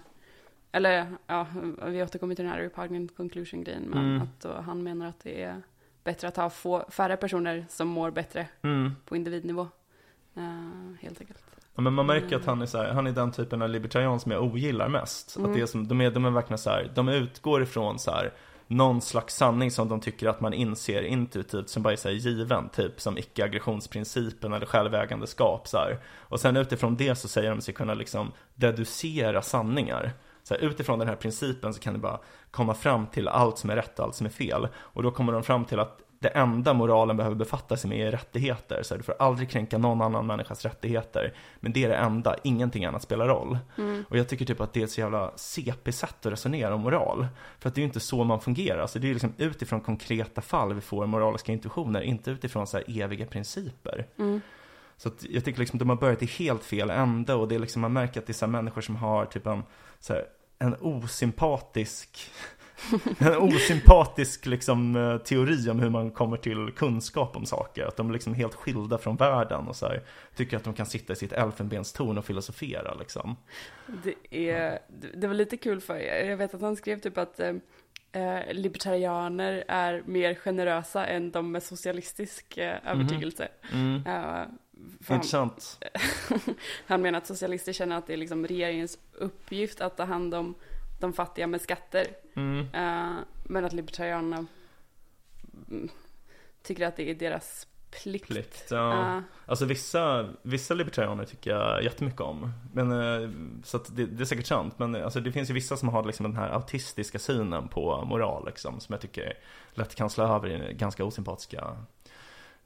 eller 0.72 1.06
ja, 1.26 1.46
vi 1.86 2.02
återkommer 2.02 2.34
till 2.34 2.44
den 2.44 2.52
här 2.54 2.60
repugnant 2.60 3.16
conclusion 3.16 3.64
grejen. 3.64 3.82
Men 3.82 4.04
Mm. 4.04 4.22
att 4.22 4.40
då, 4.40 4.52
han 4.52 4.82
menar 4.82 5.06
att 5.06 5.20
det 5.22 5.42
är 5.42 5.62
bättre 6.04 6.28
att 6.28 6.36
ha 6.36 6.50
få, 6.50 6.84
färre 6.90 7.16
personer 7.16 7.66
som 7.68 7.88
mår 7.88 8.10
bättre 8.10 8.48
Mm. 8.62 8.92
på 9.04 9.16
individnivå. 9.16 9.68
Eh, 10.36 10.42
helt 11.00 11.20
enkelt. 11.20 11.42
Ja, 11.74 11.82
men 11.82 11.92
man 11.92 12.06
märker 12.06 12.36
att 12.36 12.44
han 12.44 12.62
är 12.62 12.66
så 12.66 12.78
här, 12.78 12.92
han 12.92 13.06
är 13.06 13.12
den 13.12 13.32
typen 13.32 13.62
av 13.62 13.68
libertarian 13.68 14.20
som 14.20 14.32
jag 14.32 14.42
ogillar 14.42 14.88
mest. 14.88 15.36
Mm. 15.36 15.50
Att 15.50 15.56
det 15.56 15.62
är 15.62 15.66
som, 15.66 15.88
de, 15.88 16.00
är, 16.00 16.10
de 16.10 16.24
är 16.24 16.30
verkligen 16.30 16.58
så 16.58 16.70
här, 16.70 16.92
de 16.94 17.08
utgår 17.08 17.62
ifrån 17.62 17.98
så 17.98 18.10
här 18.10 18.32
någon 18.66 19.00
slags 19.00 19.36
sanning 19.36 19.70
som 19.70 19.88
de 19.88 20.00
tycker 20.00 20.28
att 20.28 20.40
man 20.40 20.52
inser 20.52 21.02
intuitivt 21.02 21.68
som 21.68 21.82
bara 21.82 21.92
är 21.92 21.96
så 21.96 22.08
här 22.08 22.14
given, 22.14 22.68
typ 22.68 23.00
som 23.00 23.18
icke-aggressionsprincipen 23.18 24.52
eller 24.52 24.66
självägandeskap 24.66 25.68
så 25.68 25.78
här. 25.78 25.98
Och 26.18 26.40
sen 26.40 26.56
utifrån 26.56 26.96
det 26.96 27.14
så 27.14 27.28
säger 27.28 27.50
de 27.50 27.60
sig 27.60 27.74
kunna 27.74 27.94
liksom 27.94 28.32
deducera 28.54 29.42
sanningar. 29.42 30.12
Så 30.42 30.54
här, 30.54 30.60
utifrån 30.60 30.98
den 30.98 31.08
här 31.08 31.16
principen 31.16 31.74
så 31.74 31.80
kan 31.80 31.92
de 31.92 31.98
bara 31.98 32.20
komma 32.50 32.74
fram 32.74 33.06
till 33.06 33.28
allt 33.28 33.58
som 33.58 33.70
är 33.70 33.76
rätt 33.76 33.98
och 33.98 34.04
allt 34.04 34.14
som 34.14 34.26
är 34.26 34.30
fel. 34.30 34.68
Och 34.74 35.02
då 35.02 35.10
kommer 35.10 35.32
de 35.32 35.42
fram 35.42 35.64
till 35.64 35.80
att 35.80 35.98
det 36.22 36.28
enda 36.28 36.72
moralen 36.74 37.16
behöver 37.16 37.36
befatta 37.36 37.76
sig 37.76 37.90
med 37.90 38.08
är 38.08 38.10
rättigheter. 38.10 38.82
Så 38.82 38.94
här, 38.94 38.98
du 38.98 39.04
får 39.04 39.14
aldrig 39.18 39.50
kränka 39.50 39.78
någon 39.78 40.02
annan 40.02 40.26
människas 40.26 40.64
rättigheter. 40.64 41.34
Men 41.60 41.72
det 41.72 41.84
är 41.84 41.88
det 41.88 41.96
enda, 41.96 42.36
ingenting 42.42 42.84
annat 42.84 43.02
spelar 43.02 43.28
roll. 43.28 43.58
Och 44.08 44.18
jag 44.18 44.28
tycker 44.28 44.44
typ 44.44 44.60
att 44.60 44.72
det 44.72 44.80
är 44.80 44.84
ett 44.84 44.90
så 44.90 45.00
jävla 45.00 45.32
CP-sätt 45.36 46.26
att 46.26 46.32
resonera 46.32 46.74
om 46.74 46.80
moral. 46.80 47.26
För 47.58 47.68
att 47.68 47.74
det 47.74 47.78
är 47.78 47.82
ju 47.82 47.86
inte 47.86 48.00
så 48.00 48.24
man 48.24 48.40
fungerar. 48.40 48.78
Alltså 48.78 48.98
det 48.98 49.08
är 49.08 49.12
liksom 49.12 49.34
utifrån 49.38 49.80
konkreta 49.80 50.40
fall 50.40 50.74
vi 50.74 50.80
får 50.80 51.06
moraliska 51.06 51.52
intuitioner, 51.52 52.00
inte 52.00 52.30
utifrån 52.30 52.66
så 52.66 52.76
här 52.76 53.02
eviga 53.02 53.26
principer. 53.26 54.06
Så 54.96 55.08
att 55.08 55.24
jag 55.30 55.44
tycker 55.44 55.60
liksom 55.60 55.76
att 55.76 55.78
de 55.78 55.88
har 55.88 55.96
börjat 55.96 56.22
i 56.22 56.26
helt 56.26 56.64
fel 56.64 56.90
ände 56.90 57.34
och 57.34 57.48
det 57.48 57.54
är 57.54 57.58
liksom, 57.58 57.82
man 57.82 57.92
märker 57.92 58.20
att 58.20 58.26
det 58.26 58.30
är 58.30 58.34
så 58.34 58.46
människor 58.46 58.80
som 58.80 58.96
har 58.96 59.24
typ 59.24 59.46
en, 59.46 59.62
så 60.00 60.12
här, 60.12 60.24
en 60.58 60.74
osympatisk 60.80 62.30
en 63.18 63.36
osympatisk 63.36 64.46
liksom, 64.46 64.96
eh, 64.96 65.18
teori 65.18 65.70
om 65.70 65.80
hur 65.80 65.90
man 65.90 66.10
kommer 66.10 66.36
till 66.36 66.72
kunskap 66.76 67.36
om 67.36 67.46
saker. 67.46 67.86
Att 67.86 67.96
de 67.96 68.08
är 68.08 68.12
liksom 68.12 68.34
helt 68.34 68.54
skilda 68.54 68.98
från 68.98 69.16
världen 69.16 69.68
och 69.68 69.76
så 69.76 69.86
här, 69.86 70.02
tycker 70.36 70.56
att 70.56 70.64
de 70.64 70.74
kan 70.74 70.86
sitta 70.86 71.12
i 71.12 71.16
sitt 71.16 71.32
elfenbenstorn 71.32 72.18
och 72.18 72.24
filosofera. 72.24 72.94
Liksom. 72.94 73.36
Det, 73.86 74.48
är, 74.50 74.78
det 75.14 75.26
var 75.26 75.34
lite 75.34 75.56
kul 75.56 75.80
för 75.80 75.96
jag 75.98 76.36
vet 76.36 76.54
att 76.54 76.60
han 76.60 76.76
skrev 76.76 76.98
typ 76.98 77.18
att 77.18 77.40
eh, 77.40 77.52
eh, 78.12 78.52
libertarianer 78.52 79.64
är 79.68 80.02
mer 80.06 80.34
generösa 80.34 81.06
än 81.06 81.30
de 81.30 81.52
med 81.52 81.62
socialistisk 81.62 82.58
eh, 82.58 82.78
övertygelse. 82.86 83.48
Mm. 83.72 84.02
Eh, 84.06 84.46
han, 85.06 85.16
Intressant. 85.16 85.78
han 86.86 87.02
menar 87.02 87.18
att 87.18 87.26
socialister 87.26 87.72
känner 87.72 87.96
att 87.96 88.06
det 88.06 88.12
är 88.12 88.16
liksom 88.16 88.46
regeringens 88.46 88.98
uppgift 89.12 89.80
att 89.80 89.96
ta 89.96 90.04
hand 90.04 90.34
om 90.34 90.54
de 91.02 91.12
fattiga 91.12 91.46
med 91.46 91.60
skatter. 91.60 92.06
Mm. 92.34 92.58
Eh, 92.60 93.20
men 93.44 93.64
att 93.64 93.72
libertarianerna 93.72 94.46
mm, 95.70 95.88
tycker 96.62 96.86
att 96.86 96.96
det 96.96 97.10
är 97.10 97.14
deras 97.14 97.66
plikt. 98.02 98.28
Plikt, 98.28 98.66
ja. 98.70 99.16
Eh, 99.16 99.22
Alltså 99.46 99.64
vissa, 99.64 100.28
vissa 100.42 100.74
libertarianer 100.74 101.24
tycker 101.24 101.50
jag 101.50 101.82
jättemycket 101.84 102.20
om. 102.20 102.52
Men, 102.72 102.92
eh, 102.92 103.30
så 103.64 103.76
att 103.76 103.96
det, 103.96 104.06
det 104.06 104.22
är 104.22 104.24
säkert 104.24 104.46
sant. 104.46 104.78
Men 104.78 104.94
alltså, 104.94 105.20
det 105.20 105.32
finns 105.32 105.50
ju 105.50 105.54
vissa 105.54 105.76
som 105.76 105.88
har 105.88 106.04
liksom 106.04 106.24
den 106.24 106.36
här 106.36 106.48
autistiska 106.50 107.18
synen 107.18 107.68
på 107.68 108.04
moral 108.04 108.46
liksom. 108.46 108.80
Som 108.80 108.92
jag 108.92 109.00
tycker 109.00 109.38
lätt 109.74 109.94
kan 109.94 110.10
slå 110.10 110.24
över 110.24 110.70
i 110.70 110.74
ganska 110.74 111.04
osympatiska 111.04 111.76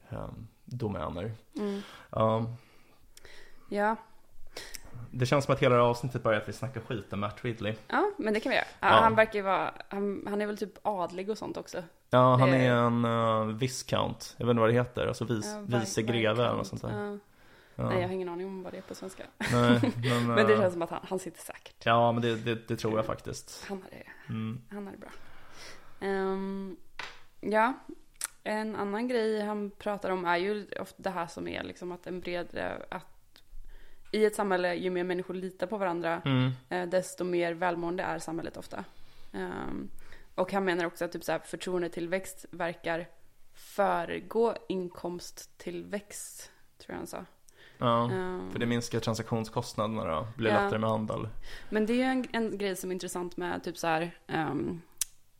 eh, 0.09 0.29
domäner. 0.65 1.31
mm. 1.57 1.81
Ja. 3.69 3.95
Det 5.11 5.25
känns 5.25 5.45
som 5.45 5.53
att 5.53 5.59
hela 5.59 5.75
det 5.75 5.81
här 5.81 5.89
avsnittet 5.89 6.23
bara 6.23 6.35
är 6.35 6.41
att 6.41 6.49
vi 6.49 6.53
snackar 6.53 6.81
skit 6.81 7.13
om 7.13 7.19
Matt 7.19 7.43
Ridley. 7.45 7.75
ja, 7.87 8.11
men 8.17 8.33
det 8.33 8.39
kan 8.39 8.49
vi 8.49 8.55
göra. 8.55 8.65
Ja, 8.79 8.87
Ja. 8.87 8.93
Han 9.01 9.15
verkar 9.15 9.33
ju 9.33 9.41
vara, 9.41 9.73
han, 9.89 10.23
han 10.27 10.41
är 10.41 10.45
väl 10.47 10.57
typ 10.57 10.73
adlig 10.81 11.29
och 11.29 11.37
sånt 11.37 11.57
också. 11.57 11.83
Ja, 12.09 12.35
han 12.35 12.51
Det- 12.51 12.57
är 12.57 12.71
en 12.73 13.05
uh, 13.05 13.55
viscount. 13.55 14.35
Jag 14.37 14.45
vet 14.45 14.51
inte 14.51 14.59
vad 14.59 14.69
det 14.69 14.73
heter. 14.73 15.07
Alltså 15.07 15.25
vis, 15.25 15.45
Ja, 15.69 15.79
vice 15.79 16.01
greve 16.01 16.45
eller 16.45 16.55
något 16.55 16.67
sånt 16.67 16.81
där. 16.81 17.19
Ja. 17.75 17.83
Nej, 17.89 18.01
jag 18.01 18.07
har 18.07 18.13
ingen 18.15 18.29
aning 18.29 18.47
om 18.47 18.63
vad 18.63 18.73
det 18.73 18.77
är 18.77 18.81
på 18.81 18.95
svenska. 18.95 19.23
Nej, 19.37 19.79
men, 20.03 20.27
Men 20.27 20.47
det 20.47 20.53
eh, 20.53 20.59
känns 20.59 20.73
som 20.73 20.81
att 20.81 20.89
han, 20.89 20.99
han 21.09 21.19
sitter 21.19 21.41
säkert. 21.41 21.85
Ja, 21.85 22.11
men 22.11 22.21
det, 22.21 22.35
det, 22.35 22.67
det 22.67 22.75
tror 22.75 22.95
jag 22.95 23.05
faktiskt. 23.05 23.65
Han 23.69 23.81
har 23.81 23.89
det, 23.89 24.03
Mm. 24.33 24.61
han 24.71 24.85
har 24.85 24.91
det 24.93 24.97
bra. 24.99 25.09
Ehm, 25.99 26.77
ja, 27.41 27.73
en 28.43 28.75
annan 28.75 29.07
grej 29.07 29.41
han 29.41 29.71
pratar 29.71 30.09
om 30.09 30.25
är 30.25 30.37
ju 30.37 30.67
det 30.97 31.09
här 31.09 31.27
som 31.27 31.47
är 31.47 31.63
liksom 31.63 31.91
att 31.91 32.07
en 32.07 32.19
bred, 32.19 32.47
eh, 32.53 32.71
att 32.97 33.16
i 34.11 34.25
ett 34.25 34.35
samhälle, 34.35 34.73
ju 34.75 34.89
mer 34.89 35.03
människor 35.03 35.33
litar 35.33 35.67
på 35.67 35.77
varandra, 35.77 36.21
Mm. 36.25 36.51
eh, 36.69 36.85
desto 36.89 37.23
mer 37.23 37.53
välmående 37.53 38.03
är 38.03 38.19
samhället 38.19 38.57
ofta. 38.57 38.85
Ehm, 39.33 39.89
och 40.35 40.51
han 40.53 40.65
menar 40.65 40.85
också 40.85 41.05
att 41.05 41.11
typ 41.11 41.23
så 41.23 41.31
här, 41.31 41.39
förtroendetillväxt 41.39 42.45
verkar 42.51 43.07
föregå 43.53 44.55
inkomsttillväxt, 44.69 46.51
tror 46.77 46.93
jag 46.93 46.97
han 46.97 47.07
sa. 47.07 47.25
Ja, 47.77 48.11
Ehm, 48.11 48.51
för 48.51 48.59
det 48.59 48.65
minskar 48.65 48.99
transaktionskostnaderna 48.99 50.05
då. 50.05 50.27
Blir 50.37 50.51
Ja. 50.51 50.63
lättare 50.63 50.79
med 50.79 50.89
handel. 50.89 51.29
Men 51.69 51.85
det 51.85 51.93
är 51.93 51.97
ju 51.97 52.03
en, 52.03 52.25
en 52.31 52.57
grej 52.57 52.75
som 52.75 52.89
är 52.89 52.93
intressant 52.93 53.37
med 53.37 53.63
typ 53.63 53.77
så 53.77 53.87
här 53.87 54.17
um, 54.27 54.81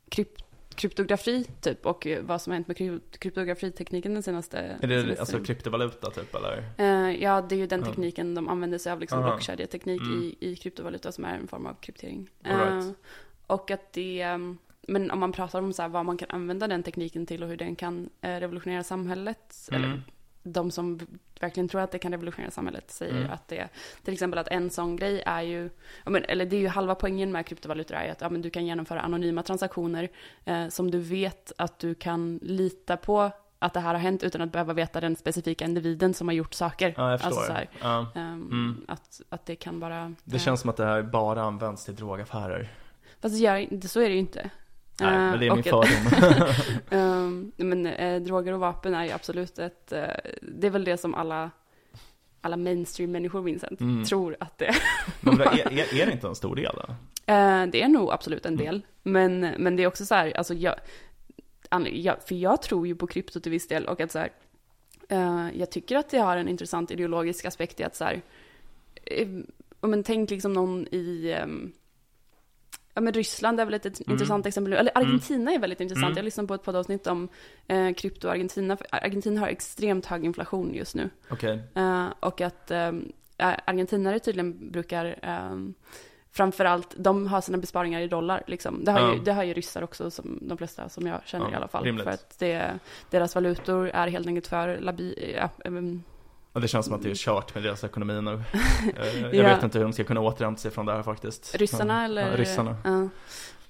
kryp, 0.09 0.31
kryptografi 0.77 1.43
typ 1.61 1.85
och 1.85 2.07
eh, 2.07 2.23
vad 2.23 2.41
som 2.41 2.51
har 2.51 2.55
hänt 2.55 2.67
med 2.67 2.77
kry- 2.77 2.99
kryptografitekniken 3.19 4.13
den 4.13 4.23
senaste... 4.23 4.57
Är 4.81 4.87
det 4.87 5.01
senaste 5.01 5.21
alltså 5.21 5.39
kryptovaluta 5.43 6.11
typ 6.11 6.35
eller? 6.35 6.63
Eh, 6.77 7.23
ja, 7.23 7.41
det 7.41 7.55
är 7.55 7.59
ju 7.59 7.67
den 7.67 7.83
tekniken 7.83 8.35
de 8.35 8.47
använder 8.49 8.77
sig 8.77 8.91
av, 8.91 8.99
liksom 8.99 9.23
blockkedjeteknik 9.23 10.01
Mm. 10.01 10.23
i, 10.23 10.35
i 10.39 10.55
kryptovaluta 10.55 11.11
som 11.11 11.25
är 11.25 11.35
en 11.37 11.47
form 11.47 11.65
av 11.65 11.73
kryptering. 11.73 12.29
Right. 12.43 12.59
Eh, 12.85 12.91
och 13.47 13.71
att 13.71 13.93
det, 13.93 14.21
eh, 14.21 14.37
men 14.87 15.11
om 15.11 15.19
man 15.19 15.31
pratar 15.31 15.59
om 15.59 15.73
så 15.73 15.81
här, 15.81 15.89
vad 15.89 16.05
man 16.05 16.17
kan 16.17 16.29
använda 16.31 16.67
den 16.67 16.83
tekniken 16.83 17.25
till 17.25 17.43
och 17.43 17.49
hur 17.49 17.57
den 17.57 17.75
kan 17.75 18.09
revolutionera 18.21 18.83
samhället, 18.83 19.67
Mm. 19.71 19.83
eller 19.83 20.01
de 20.53 20.71
som 20.71 20.99
verkligen 21.39 21.69
tror 21.69 21.81
att 21.81 21.91
det 21.91 21.99
kan 21.99 22.11
revolutionera 22.11 22.51
samhället 22.51 22.91
säger 22.91 23.15
Mm. 23.17 23.31
att 23.31 23.47
det, 23.47 23.67
till 24.03 24.13
exempel 24.13 24.37
att 24.39 24.47
en 24.47 24.69
sån 24.69 24.95
grej 24.95 25.23
är 25.25 25.41
ju, 25.41 25.69
men, 26.05 26.23
eller 26.25 26.45
det 26.45 26.55
är 26.55 26.59
ju 26.59 26.67
halva 26.67 26.95
poängen 26.95 27.31
med 27.31 27.45
kryptovalutor 27.45 27.95
är 27.95 28.05
ju 28.05 28.11
att 28.11 28.21
ja, 28.21 28.29
men 28.29 28.41
du 28.41 28.49
kan 28.49 28.65
genomföra 28.65 29.01
anonyma 29.01 29.43
transaktioner 29.43 30.09
eh, 30.45 30.67
som 30.67 30.91
du 30.91 30.99
vet 30.99 31.51
att 31.57 31.79
du 31.79 31.95
kan 31.95 32.39
lita 32.41 32.97
på 32.97 33.31
att 33.59 33.73
det 33.73 33.79
här 33.79 33.93
har 33.93 34.01
hänt 34.01 34.23
utan 34.23 34.41
att 34.41 34.51
behöva 34.51 34.73
veta 34.73 35.01
den 35.01 35.15
specifika 35.15 35.65
individen 35.65 36.13
som 36.13 36.27
har 36.27 36.35
gjort 36.35 36.53
saker. 36.53 36.93
Ja, 36.97 37.11
jag 37.11 37.21
förstår. 37.21 37.37
Alltså 37.37 37.47
så 37.47 37.53
här, 37.53 37.69
ja. 37.81 37.99
Ehm, 38.15 38.47
Mm. 38.51 38.85
att, 38.87 39.21
att 39.29 39.45
det 39.45 39.55
kan 39.55 39.79
bara... 39.79 40.13
Det 40.23 40.39
känns 40.39 40.61
som 40.61 40.69
att 40.69 40.77
det 40.77 40.85
här 40.85 41.01
bara 41.01 41.41
används 41.41 41.85
till 41.85 41.95
drogaffärer. 41.95 42.69
Fast 43.19 43.35
det 43.35 43.39
gör, 43.39 43.87
så 43.87 43.99
är 43.99 44.07
det 44.09 44.13
ju 44.13 44.19
inte. 44.19 44.49
Nej, 44.99 45.13
Eh, 45.15 45.19
men 45.19 45.39
det 45.39 45.47
är 45.47 45.53
min 45.55 45.63
fördom. 45.63 46.43
Ehm, 46.89 47.51
men 47.57 47.85
eh, 47.85 48.21
droger 48.21 48.53
och 48.53 48.59
vapen 48.59 48.93
är 48.93 49.05
ju 49.05 49.11
absolut 49.11 49.59
ett... 49.59 49.91
eh, 49.91 50.07
det 50.41 50.67
är 50.67 50.71
väl 50.71 50.83
det 50.83 50.97
som 50.97 51.15
alla, 51.15 51.51
alla 52.41 52.57
mainstream-människor, 52.57 53.41
Vincent, 53.41 53.81
Mm. 53.81 54.03
tror 54.05 54.37
att 54.39 54.57
det 54.57 54.65
är. 54.65 54.77
Men 55.21 55.41
är, 55.41 55.45
är, 55.71 56.01
är 56.01 56.05
det 56.05 56.11
inte 56.11 56.27
en 56.27 56.35
stor 56.35 56.55
del 56.55 56.75
då? 56.75 56.93
Eh, 57.33 57.65
det 57.67 57.81
är 57.81 57.87
nog 57.87 58.11
absolut 58.11 58.45
en 58.45 58.53
Mm. 58.53 58.65
del. 58.65 58.81
Men, 59.03 59.39
men 59.39 59.75
det 59.75 59.83
är 59.83 59.87
också 59.87 60.05
så 60.05 60.15
här, 60.15 60.37
alltså 60.37 60.53
jag, 60.53 60.75
jag... 61.91 62.15
För 62.27 62.35
jag 62.35 62.61
tror 62.61 62.87
ju 62.87 62.95
på 62.95 63.07
krypto 63.07 63.39
till 63.39 63.51
viss 63.51 63.67
del 63.67 63.85
och 63.85 64.01
att 64.01 64.11
så 64.11 64.19
här... 64.19 64.29
eh, 65.09 65.47
jag 65.59 65.69
tycker 65.71 65.95
att 65.97 66.09
det 66.09 66.17
har 66.17 66.37
en 66.37 66.47
intressant 66.47 66.91
ideologisk 66.91 67.45
aspekt 67.45 67.79
i 67.79 67.83
att 67.83 67.95
så 67.95 68.03
här... 68.03 68.21
eh, 69.03 69.27
men 69.81 70.03
tänk 70.03 70.29
liksom 70.29 70.53
någon 70.53 70.87
i... 70.87 71.35
ehm, 72.97 73.01
Ja 73.01 73.01
men 73.01 73.13
Ryssland 73.13 73.59
är 73.59 73.65
väl 73.65 73.73
ett, 73.73 73.85
Mm. 73.85 74.11
intressant 74.11 74.45
exempel. 74.45 74.73
Eller 74.73 74.97
Argentina 74.97 75.51
är 75.51 75.59
väldigt 75.59 75.81
intressant. 75.81 76.05
Mm. 76.05 76.17
Jag 76.17 76.25
lyssnade 76.25 76.47
på 76.47 76.53
ett 76.53 76.63
poddavsnitt 76.63 77.07
om 77.07 77.27
eh, 77.67 77.93
krypto 77.93 78.27
Argentina. 78.29 78.77
Argentina 78.91 79.39
har 79.41 79.47
extremt 79.47 80.05
hög 80.05 80.25
inflation 80.25 80.73
just 80.73 80.95
nu. 80.95 81.09
Okej. 81.29 81.59
Eh, 81.75 82.07
och 82.19 82.41
att 82.41 82.71
eh, 82.71 82.91
argentinare 83.37 84.19
tydligen 84.19 84.71
brukar 84.71 85.05
eh, 85.21 85.57
framförallt, 86.31 86.95
de 86.97 87.27
har 87.27 87.41
sina 87.41 87.57
besparingar 87.57 88.01
i 88.01 88.07
dollar 88.07 88.43
liksom. 88.47 88.83
Det 88.83 88.91
har, 88.91 88.99
Ja. 88.99 89.13
ju, 89.13 89.19
det 89.19 89.33
har 89.33 89.43
ju 89.43 89.53
ryssar 89.53 89.81
också, 89.83 90.11
som 90.11 90.39
de 90.41 90.57
flesta 90.57 90.89
som 90.89 91.07
jag 91.07 91.21
känner 91.25 91.45
Ja, 91.45 91.51
i 91.51 91.55
alla 91.55 91.67
fall. 91.67 91.83
rimligt. 91.83 92.03
För 92.03 92.11
att 92.11 92.39
det, 92.39 92.79
deras 93.09 93.35
valutor 93.35 93.87
är 93.89 94.07
helt 94.07 94.27
enkelt 94.27 94.47
för 94.47 94.77
labi, 94.77 95.35
ja, 95.37 95.49
Och 96.57 96.61
det 96.61 96.67
känns 96.67 96.85
som 96.85 96.95
att 96.95 97.01
det 97.03 97.09
är 97.11 97.15
kört 97.15 97.55
med 97.55 97.63
deras 97.63 97.83
ekonomi 97.83 98.21
nu. 98.21 98.31
Eh, 98.97 99.21
Jag 99.21 99.35
Ja. 99.35 99.43
vet 99.43 99.63
inte 99.63 99.77
hur 99.77 99.85
de 99.85 99.93
ska 99.93 100.03
kunna 100.03 100.21
återhämta 100.21 100.61
sig 100.61 100.71
från 100.71 100.85
det 100.85 100.93
här 100.93 101.03
faktiskt. 101.03 101.55
Ryssarna 101.55 101.93
Men- 101.93 102.05
eller? 102.05 102.31
Ja, 102.31 102.37
ryssarna. 102.37 102.75
Ja. 102.83 103.09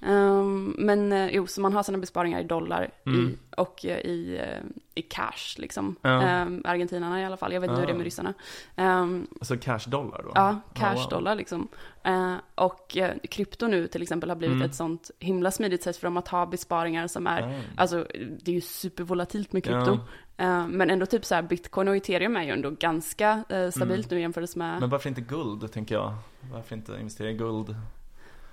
Ehm, 0.02 0.76
men 0.78 1.12
eh, 1.14 1.28
jo, 1.32 1.48
så 1.48 1.62
man 1.62 1.74
har 1.74 1.84
sina 1.84 1.98
besparingar 1.98 2.40
i 2.40 2.44
dollar 2.44 2.90
Mm. 3.06 3.26
i, 3.30 3.38
och 3.58 3.86
eh, 3.86 3.98
i, 3.98 4.38
eh, 4.38 4.64
i 4.96 5.02
cash 5.02 5.56
liksom. 5.58 5.96
Ja. 6.02 6.22
Ehm, 6.22 6.62
argentinarna 6.66 7.22
i 7.22 7.26
alla 7.26 7.38
fall, 7.38 7.54
jag 7.54 7.62
vet 7.62 7.70
inte 7.70 7.80
hur 7.80 7.88
det 7.88 7.92
är 7.92 7.94
Ja. 7.94 7.98
med 7.98 8.04
ryssarna. 8.04 8.34
Ehm, 8.76 9.28
Alltså 9.40 9.58
cash 9.58 9.80
dollar 9.88 10.22
då? 10.24 10.32
Ja, 10.36 10.60
cash 10.74 10.96
wow. 10.96 11.10
dollar 11.10 11.36
liksom. 11.36 11.68
Eh, 12.04 12.34
och 12.56 12.98
eh, 12.98 13.12
krypto 13.30 13.68
nu 13.68 13.88
till 13.88 14.02
exempel 14.02 14.30
har 14.30 14.36
blivit 14.36 14.56
Mm. 14.56 14.70
ett 14.70 14.76
sånt 14.76 15.12
himla 15.20 15.52
smidigt 15.52 15.84
sätt 15.84 15.98
för 15.98 16.08
dem 16.08 16.18
att 16.18 16.28
ha 16.28 16.46
besparingar 16.46 17.08
som 17.08 17.28
är, 17.28 17.42
Ja. 17.42 17.60
alltså 17.78 18.06
det 18.44 18.52
är 18.52 18.56
ju 18.56 18.62
supervolatilt 18.62 19.54
med 19.54 19.64
krypto. 19.64 20.00
Eh, 20.38 20.68
men 20.68 20.90
ändå 20.90 21.06
typ 21.06 21.26
så 21.26 21.36
här, 21.36 21.42
bitcoin 21.42 21.88
och 21.88 21.96
ethereum 21.96 22.38
är 22.38 22.44
ju 22.44 22.52
ändå 22.52 22.70
ganska 22.72 23.44
eh, 23.50 23.70
stabilt 23.70 24.12
nu 24.12 24.20
jämfört 24.20 24.56
med... 24.56 24.68
Mm. 24.70 24.80
Men 24.80 24.90
varför 24.90 25.10
inte 25.10 25.22
guld, 25.22 25.72
tänker 25.72 25.96
jag? 25.96 26.14
Varför 26.54 26.76
inte 26.76 26.92
investera 26.92 27.30
i 27.30 27.34
guld? 27.34 27.76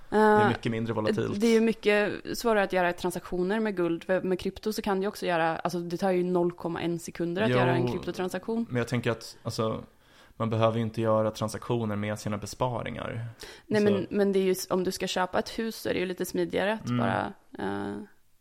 Det 0.09 0.15
eh, 0.17 0.21
är 0.21 0.47
mycket 0.49 0.71
mindre 0.71 0.93
volatilt. 0.93 1.41
det 1.41 1.47
är 1.47 1.53
ju 1.53 1.61
mycket 1.61 2.13
svårare 2.37 2.63
att 2.63 2.73
göra 2.73 2.93
transaktioner 2.93 3.59
med 3.59 3.75
guld. 3.75 4.05
Med 4.23 4.39
krypto 4.39 4.73
så 4.73 4.81
kan 4.81 5.01
du 5.01 5.07
också 5.07 5.25
göra, 5.25 5.57
alltså 5.57 5.79
det 5.79 5.97
tar 5.97 6.11
ju 6.11 6.23
0,1 6.23 6.97
sekunder 6.97 7.41
att 7.41 7.49
Jo. 7.49 7.57
göra 7.57 7.75
en 7.75 7.87
kryptotransaktion. 7.91 8.65
Men 8.69 8.77
jag 8.77 8.87
tänker 8.87 9.11
att, 9.11 9.37
alltså, 9.43 9.83
man 10.37 10.49
behöver 10.49 10.77
ju 10.77 10.83
inte 10.83 11.01
göra 11.01 11.31
transaktioner 11.31 11.95
med 11.95 12.19
sina 12.19 12.37
besparingar. 12.37 13.25
Nej 13.67 13.81
Så- 13.81 13.91
men, 13.91 14.07
men 14.09 14.31
det 14.31 14.39
är 14.39 14.43
ju, 14.43 14.55
om 14.69 14.83
du 14.83 14.91
ska 14.91 15.07
köpa 15.07 15.39
ett 15.39 15.59
hus 15.59 15.75
så 15.75 15.89
är 15.89 15.93
det 15.93 15.99
ju 15.99 16.05
lite 16.05 16.25
smidigare 16.25 16.73
att 16.73 16.89
Mm. 16.89 16.97
bara, 16.97 17.33
eh, 17.59 17.93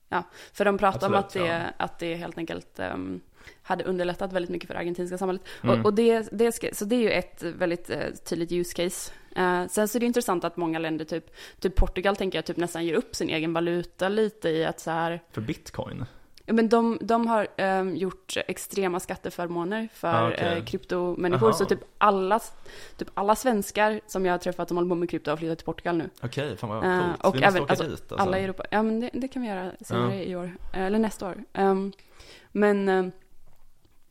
ja. 0.08 0.22
För 0.52 0.64
de 0.64 0.78
pratar 0.78 1.06
om 1.08 1.14
Absolut, 1.14 1.44
att 1.48 1.50
det, 1.50 1.64
ja. 1.78 1.84
att 1.84 1.98
det 1.98 2.14
helt 2.14 2.38
enkelt 2.38 2.78
ehm, 2.78 3.20
hade 3.62 3.84
underlättat 3.84 4.32
väldigt 4.32 4.50
mycket 4.50 4.66
för 4.66 4.74
det 4.74 4.80
argentinska 4.80 5.18
samhället. 5.18 5.42
Mm. 5.62 5.80
Och, 5.80 5.86
och 5.86 5.94
det, 5.94 6.28
det 6.32 6.52
ska, 6.52 6.68
så 6.72 6.84
det 6.84 6.96
är 6.96 7.00
ju 7.00 7.10
ett 7.10 7.42
väldigt 7.42 7.90
eh, 7.90 7.98
tydligt 8.28 8.52
use 8.52 8.74
case. 8.74 9.12
Eh, 9.36 9.66
sen 9.66 9.88
så 9.88 9.98
är 9.98 10.00
det 10.00 10.06
intressant 10.06 10.44
att 10.44 10.56
många 10.56 10.78
länder, 10.78 11.04
typ, 11.04 11.34
typ 11.60 11.74
Portugal 11.76 12.16
tänker 12.16 12.38
jag, 12.38 12.44
typ 12.44 12.56
nästan 12.56 12.84
ger 12.86 12.94
upp 12.94 13.14
sin 13.16 13.28
egen 13.28 13.52
valuta 13.52 14.08
lite 14.08 14.48
i 14.48 14.64
att 14.64 14.80
så 14.80 14.90
här, 14.90 15.22
För 15.32 15.40
bitcoin? 15.40 16.04
Men 16.46 16.68
de, 16.68 16.98
de 17.00 17.26
har 17.26 17.48
ehm, 17.56 17.96
gjort 17.96 18.34
extrema 18.36 19.00
skatteförmåner 19.00 19.88
för 19.94 20.08
Ah, 20.14 20.28
okej. 20.28 20.58
eh, 20.58 20.64
kryptomänniskor. 20.64 21.46
Aha. 21.46 21.52
Så 21.58 21.64
typ 21.64 21.78
alla, 21.98 22.40
typ 22.96 23.08
alla 23.14 23.36
svenskar 23.36 24.00
som 24.06 24.26
jag 24.26 24.32
har 24.32 24.38
träffat 24.38 24.68
som 24.68 24.76
håller 24.76 24.88
på 24.88 24.94
med 24.94 25.10
krypto 25.10 25.30
har 25.30 25.36
flyttat 25.36 25.58
till 25.58 25.64
Portugal 25.64 25.96
nu. 25.96 26.10
Okej, 26.22 26.56
fan 26.56 26.70
vad 26.70 26.84
Eh, 26.84 27.00
coolt. 27.00 27.24
och 27.24 27.34
Vi 27.34 27.38
måste 27.38 27.46
även- 27.48 27.62
åka 27.62 27.70
alltså, 27.72 27.84
dit 27.86 27.92
alltså. 28.12 28.16
Alla 28.16 28.38
i 28.38 28.44
Europa. 28.44 28.64
Ja, 28.70 28.82
men 28.82 29.00
det, 29.00 29.10
det 29.12 29.28
kan 29.28 29.42
vi 29.42 29.48
göra 29.48 29.72
senare 29.80 30.16
Ja. 30.16 30.22
i 30.22 30.36
år. 30.36 30.56
Eh, 30.74 30.80
Eller 30.82 30.98
nästa 30.98 31.28
år. 31.28 31.44
Ehm, 31.52 31.92
men, 32.52 32.88
eh, 32.88 33.06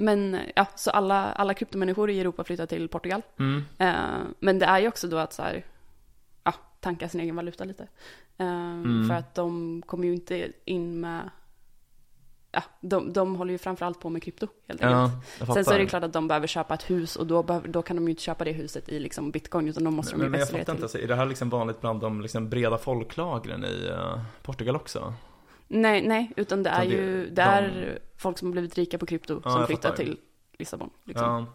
men 0.04 0.38
ja, 0.56 0.66
så 0.76 0.92
alla, 0.92 1.32
alla 1.34 1.54
kryptomänniskor 1.54 2.10
i 2.10 2.20
Europa 2.20 2.44
flyttar 2.44 2.66
till 2.66 2.88
Portugal. 2.88 3.22
Mm. 3.40 3.64
Eh, 3.78 4.28
men 4.40 4.60
det 4.60 4.66
är 4.66 4.80
ju 4.80 4.88
också 4.88 5.08
då 5.08 5.18
att 5.18 5.34
så 5.34 5.42
här, 5.42 5.66
ja, 6.44 6.54
tanka 6.80 7.10
sin 7.10 7.22
egen 7.22 7.36
valuta 7.36 7.64
lite. 7.64 7.88
Ehm, 8.38 8.84
Mm. 8.86 9.08
För 9.10 9.16
att 9.16 9.36
de 9.36 9.82
kommer 9.86 10.08
ju 10.08 10.14
inte 10.14 10.52
in 10.66 11.00
med, 11.02 11.30
ja, 12.52 12.64
de, 12.82 13.14
de 13.14 13.36
håller 13.36 13.52
ju 13.52 13.58
framförallt 13.58 14.00
på 14.00 14.10
med 14.10 14.24
krypto 14.24 14.48
helt 14.68 14.82
enkelt. 14.84 15.26
Ja. 15.40 15.54
Sen 15.54 15.66
så 15.66 15.72
är 15.72 15.80
det 15.80 15.86
klart 15.86 16.04
att 16.04 16.14
de 16.14 16.28
behöver 16.28 16.48
köpa 16.48 16.74
ett 16.74 16.90
hus 16.90 17.16
och 17.16 17.28
då, 17.28 17.44
behöver, 17.44 17.68
då 17.68 17.82
kan 17.82 17.96
de 17.96 18.04
ju 18.04 18.10
inte 18.10 18.22
köpa 18.24 18.44
det 18.44 18.52
huset 18.52 18.90
i 18.90 19.00
liksom 19.00 19.32
bitcoin 19.32 19.68
utan 19.68 19.84
då 19.84 19.92
måste 19.92 20.14
de 20.14 20.18
men, 20.18 20.26
ju 20.26 20.32
men 20.32 20.40
jag 20.40 20.46
växla 20.46 20.58
det 20.60 20.66
till. 20.66 20.72
inte, 20.74 20.84
alltså, 20.84 21.00
är 21.00 21.08
det 21.08 21.16
här 21.16 21.26
liksom 21.26 21.50
vanligt 21.50 21.82
bland 21.82 22.02
de 22.02 22.22
liksom 22.22 22.50
breda 22.50 22.78
folklagren 22.78 23.66
i 23.66 23.88
eh, 23.88 24.22
Portugal 24.42 24.76
också? 24.76 25.14
Nej, 25.74 26.08
nej, 26.08 26.32
utan 26.36 26.64
det 26.64 26.70
är 26.70 26.86
det- 26.86 26.92
ju, 26.92 27.26
det 27.26 27.30
de- 27.36 27.42
är 27.42 28.00
folk 28.18 28.38
som 28.38 28.48
har 28.48 28.52
blivit 28.52 28.76
rika 28.78 28.98
på 28.98 29.06
krypto 29.06 29.42
Ja, 29.44 29.50
som 29.52 29.68
flyttar 29.68 29.92
till 29.96 30.18
Lissabon. 30.60 30.90
Liksom. 31.04 31.26
Ja, 31.26 31.46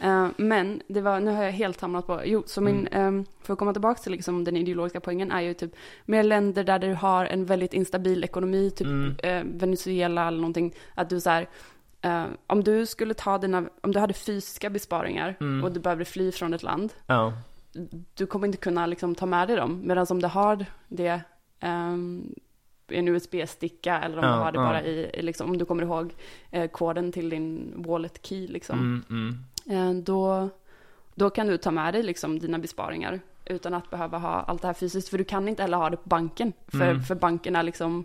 Eh, 0.00 0.28
men 0.36 0.82
det 0.88 1.00
var, 1.00 1.20
nu 1.20 1.30
har 1.30 1.42
jag 1.44 1.52
helt 1.52 1.80
hamnat 1.80 2.06
på, 2.06 2.20
jo, 2.24 2.42
så 2.46 2.60
min, 2.60 2.86
Mm. 2.86 3.18
eh, 3.20 3.24
för 3.42 3.52
att 3.52 3.58
komma 3.58 3.72
tillbaka 3.72 4.02
till 4.02 4.12
liksom 4.12 4.44
den 4.44 4.56
ideologiska 4.56 5.00
poängen 5.00 5.30
är 5.32 5.40
ju 5.40 5.54
typ 5.54 5.72
mer 6.04 6.22
länder 6.22 6.64
där 6.64 6.78
du 6.78 6.94
har 6.94 7.24
en 7.26 7.44
väldigt 7.46 7.74
instabil 7.74 8.24
ekonomi, 8.24 8.70
typ 8.70 8.86
Mm. 8.86 9.16
eh, 9.22 9.44
Venezuela 9.60 10.28
eller 10.28 10.38
någonting, 10.38 10.74
att 10.94 11.10
du 11.10 11.20
så 11.20 11.30
här, 11.30 11.48
eh, 12.02 12.24
om 12.46 12.64
du 12.64 12.86
skulle 12.86 13.14
ta 13.14 13.38
dina, 13.38 13.64
om 13.80 13.92
du 13.92 13.98
hade 13.98 14.14
fysiska 14.14 14.70
besparingar 14.70 15.36
Mm. 15.40 15.64
och 15.64 15.72
du 15.72 15.80
behöver 15.80 16.04
fly 16.04 16.32
från 16.32 16.54
ett 16.54 16.62
land, 16.62 16.92
ja, 17.06 17.32
du 18.14 18.26
kommer 18.26 18.46
inte 18.46 18.58
kunna 18.58 18.86
liksom 18.86 19.14
ta 19.14 19.26
med 19.26 19.48
dig 19.48 19.56
dem, 19.56 19.80
medan 19.84 20.06
om 20.10 20.22
du 20.22 20.28
har 20.28 20.66
det 20.88 21.20
ehm, 21.60 22.34
i 22.36 22.47
en 22.88 23.08
USB-sticka 23.08 24.00
eller 24.00 24.18
om 24.18 24.24
Ja, 24.24 24.30
du 24.30 24.38
har 24.38 24.52
det 24.52 24.58
ja. 24.58 24.64
bara 24.64 24.82
i, 24.82 25.10
i 25.14 25.22
liksom, 25.22 25.50
om 25.50 25.58
du 25.58 25.64
kommer 25.64 25.82
ihåg 25.82 26.14
eh, 26.50 26.70
koden 26.70 27.12
till 27.12 27.30
din 27.30 27.72
wallet 27.76 28.18
key 28.26 28.46
liksom. 28.46 28.78
mm, 28.78 29.04
mm. 29.10 29.38
Eh, 29.98 30.02
då, 30.02 30.48
då 31.14 31.30
kan 31.30 31.46
du 31.46 31.56
ta 31.58 31.70
med 31.70 31.94
dig 31.94 32.02
liksom 32.02 32.38
dina 32.38 32.58
besparingar 32.58 33.20
utan 33.44 33.74
att 33.74 33.90
behöva 33.90 34.18
ha 34.18 34.30
allt 34.30 34.62
det 34.62 34.68
här 34.68 34.74
fysiskt. 34.74 35.08
För 35.08 35.18
du 35.18 35.24
kan 35.24 35.48
inte 35.48 35.62
heller 35.62 35.76
ha 35.76 35.90
det 35.90 35.96
på 35.96 36.08
banken. 36.08 36.52
För, 36.68 36.90
Mm. 36.90 37.02
för 37.02 37.14
banken 37.14 37.56
är 37.56 37.62
liksom 37.62 38.04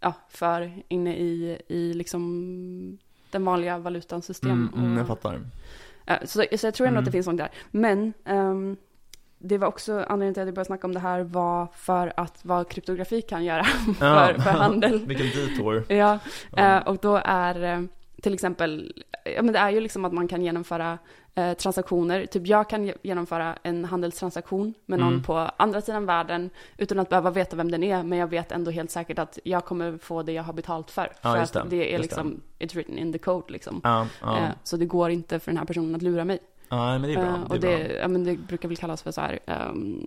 ja, 0.00 0.12
för 0.28 0.72
inne 0.88 1.16
i, 1.16 1.58
i 1.68 1.92
liksom 1.94 2.98
den 3.30 3.44
vanliga 3.44 3.78
valutans 3.78 4.26
system. 4.26 4.50
Mm, 4.50 4.84
mm, 4.84 4.98
jag 4.98 5.06
fattar. 5.06 5.40
Ja, 6.04 6.18
så, 6.24 6.44
så 6.58 6.66
jag 6.66 6.74
tror 6.74 6.86
ändå 6.86 6.94
Mm. 6.94 6.98
att 6.98 7.04
det 7.04 7.12
finns 7.12 7.24
sånt 7.24 7.38
där. 7.38 7.48
Men 7.70 8.12
ehm, 8.24 8.76
det 9.42 9.58
var 9.58 9.68
också 9.68 9.92
anledningen 10.08 10.34
till 10.34 10.40
att 10.42 10.46
jag 10.46 10.54
började 10.54 10.66
snacka 10.66 10.86
om 10.86 10.94
det 10.94 11.00
här 11.00 11.20
var 11.22 11.66
för 11.74 12.12
att 12.16 12.38
vad 12.42 12.68
kryptografi 12.68 13.22
kan 13.22 13.44
göra 13.44 13.64
för, 13.98 14.34
för 14.34 14.50
handel. 14.50 14.98
Vilken 15.06 15.26
detour. 15.26 15.84
Ja, 15.88 16.18
Ja. 16.56 16.76
eh, 16.78 16.86
och 16.88 16.96
då 17.02 17.20
är 17.24 17.62
eh, 17.62 17.80
till 18.22 18.34
exempel, 18.34 18.92
ja 19.36 19.42
men 19.42 19.52
det 19.52 19.58
är 19.58 19.70
ju 19.70 19.80
liksom 19.80 20.04
att 20.04 20.12
man 20.12 20.28
kan 20.28 20.42
genomföra 20.42 20.98
eh, 21.34 21.52
transaktioner. 21.52 22.26
Typ 22.26 22.46
jag 22.46 22.68
kan 22.70 22.84
ge- 22.84 22.94
genomföra 23.02 23.56
en 23.62 23.84
handelstransaktion 23.84 24.74
med 24.86 24.98
någon 24.98 25.08
Mm. 25.12 25.22
på 25.22 25.34
andra 25.56 25.80
sidan 25.80 26.06
världen 26.06 26.50
utan 26.76 26.98
att 26.98 27.08
behöva 27.08 27.30
veta 27.30 27.56
vem 27.56 27.70
den 27.70 27.82
är. 27.82 28.02
Men 28.02 28.18
jag 28.18 28.26
vet 28.26 28.52
ändå 28.52 28.70
helt 28.70 28.90
säkert 28.90 29.18
att 29.18 29.38
jag 29.44 29.64
kommer 29.64 29.98
få 29.98 30.22
det 30.22 30.32
jag 30.32 30.42
har 30.42 30.52
betalt 30.52 30.90
för. 30.90 31.12
Ja, 31.22 31.32
för 31.32 31.38
att 31.38 31.52
det, 31.52 31.64
det 31.76 31.94
är 31.94 31.98
liksom, 31.98 32.40
it's 32.58 32.74
written 32.74 32.98
in 32.98 33.12
the 33.12 33.18
code 33.18 33.52
liksom. 33.52 33.80
Ja, 33.84 34.06
ja. 34.20 34.38
Eh, 34.38 34.48
så 34.64 34.76
det 34.76 34.86
går 34.86 35.10
inte 35.10 35.38
för 35.40 35.50
den 35.50 35.58
här 35.58 35.64
personen 35.64 35.94
att 35.94 36.02
lura 36.02 36.24
mig. 36.24 36.38
Ja, 36.70 36.98
men 36.98 37.02
det 37.02 37.12
är 37.12 37.16
bra. 37.16 37.24
Det 37.24 37.36
är 37.36 37.44
och 37.48 37.60
det, 37.60 37.88
bra. 37.88 37.96
ja, 38.00 38.08
men 38.08 38.24
det 38.24 38.36
brukar 38.36 38.68
väl 38.68 38.76
kallas 38.76 39.02
för 39.02 39.10
så 39.12 39.20
här, 39.20 39.38
ehm, 39.46 40.06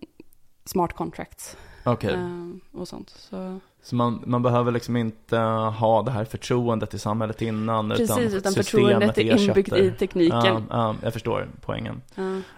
smart 0.66 0.93
contracts 0.93 1.57
Okej. 1.84 2.14
eh, 2.14 2.80
och 2.80 2.88
sånt. 2.88 3.09
Så, 3.09 3.59
Så 3.82 3.95
man, 3.95 4.24
man 4.26 4.41
behöver 4.41 4.72
liksom 4.72 4.95
inte 4.97 5.38
ha 5.38 6.01
det 6.01 6.11
här 6.11 6.26
förtroendet 6.26 6.93
i 6.93 6.99
samhället 6.99 7.41
innan. 7.41 7.89
precis, 7.89 8.34
utan 8.34 8.53
systemet 8.53 8.55
förtroendet 8.55 9.18
är 9.18 9.49
inbyggt 9.49 9.74
i 9.74 9.91
tekniken. 9.91 10.39
Ja, 10.45 10.61
ja, 10.70 10.95
jag 11.03 11.14
förstår 11.14 11.49
poängen. 11.61 12.01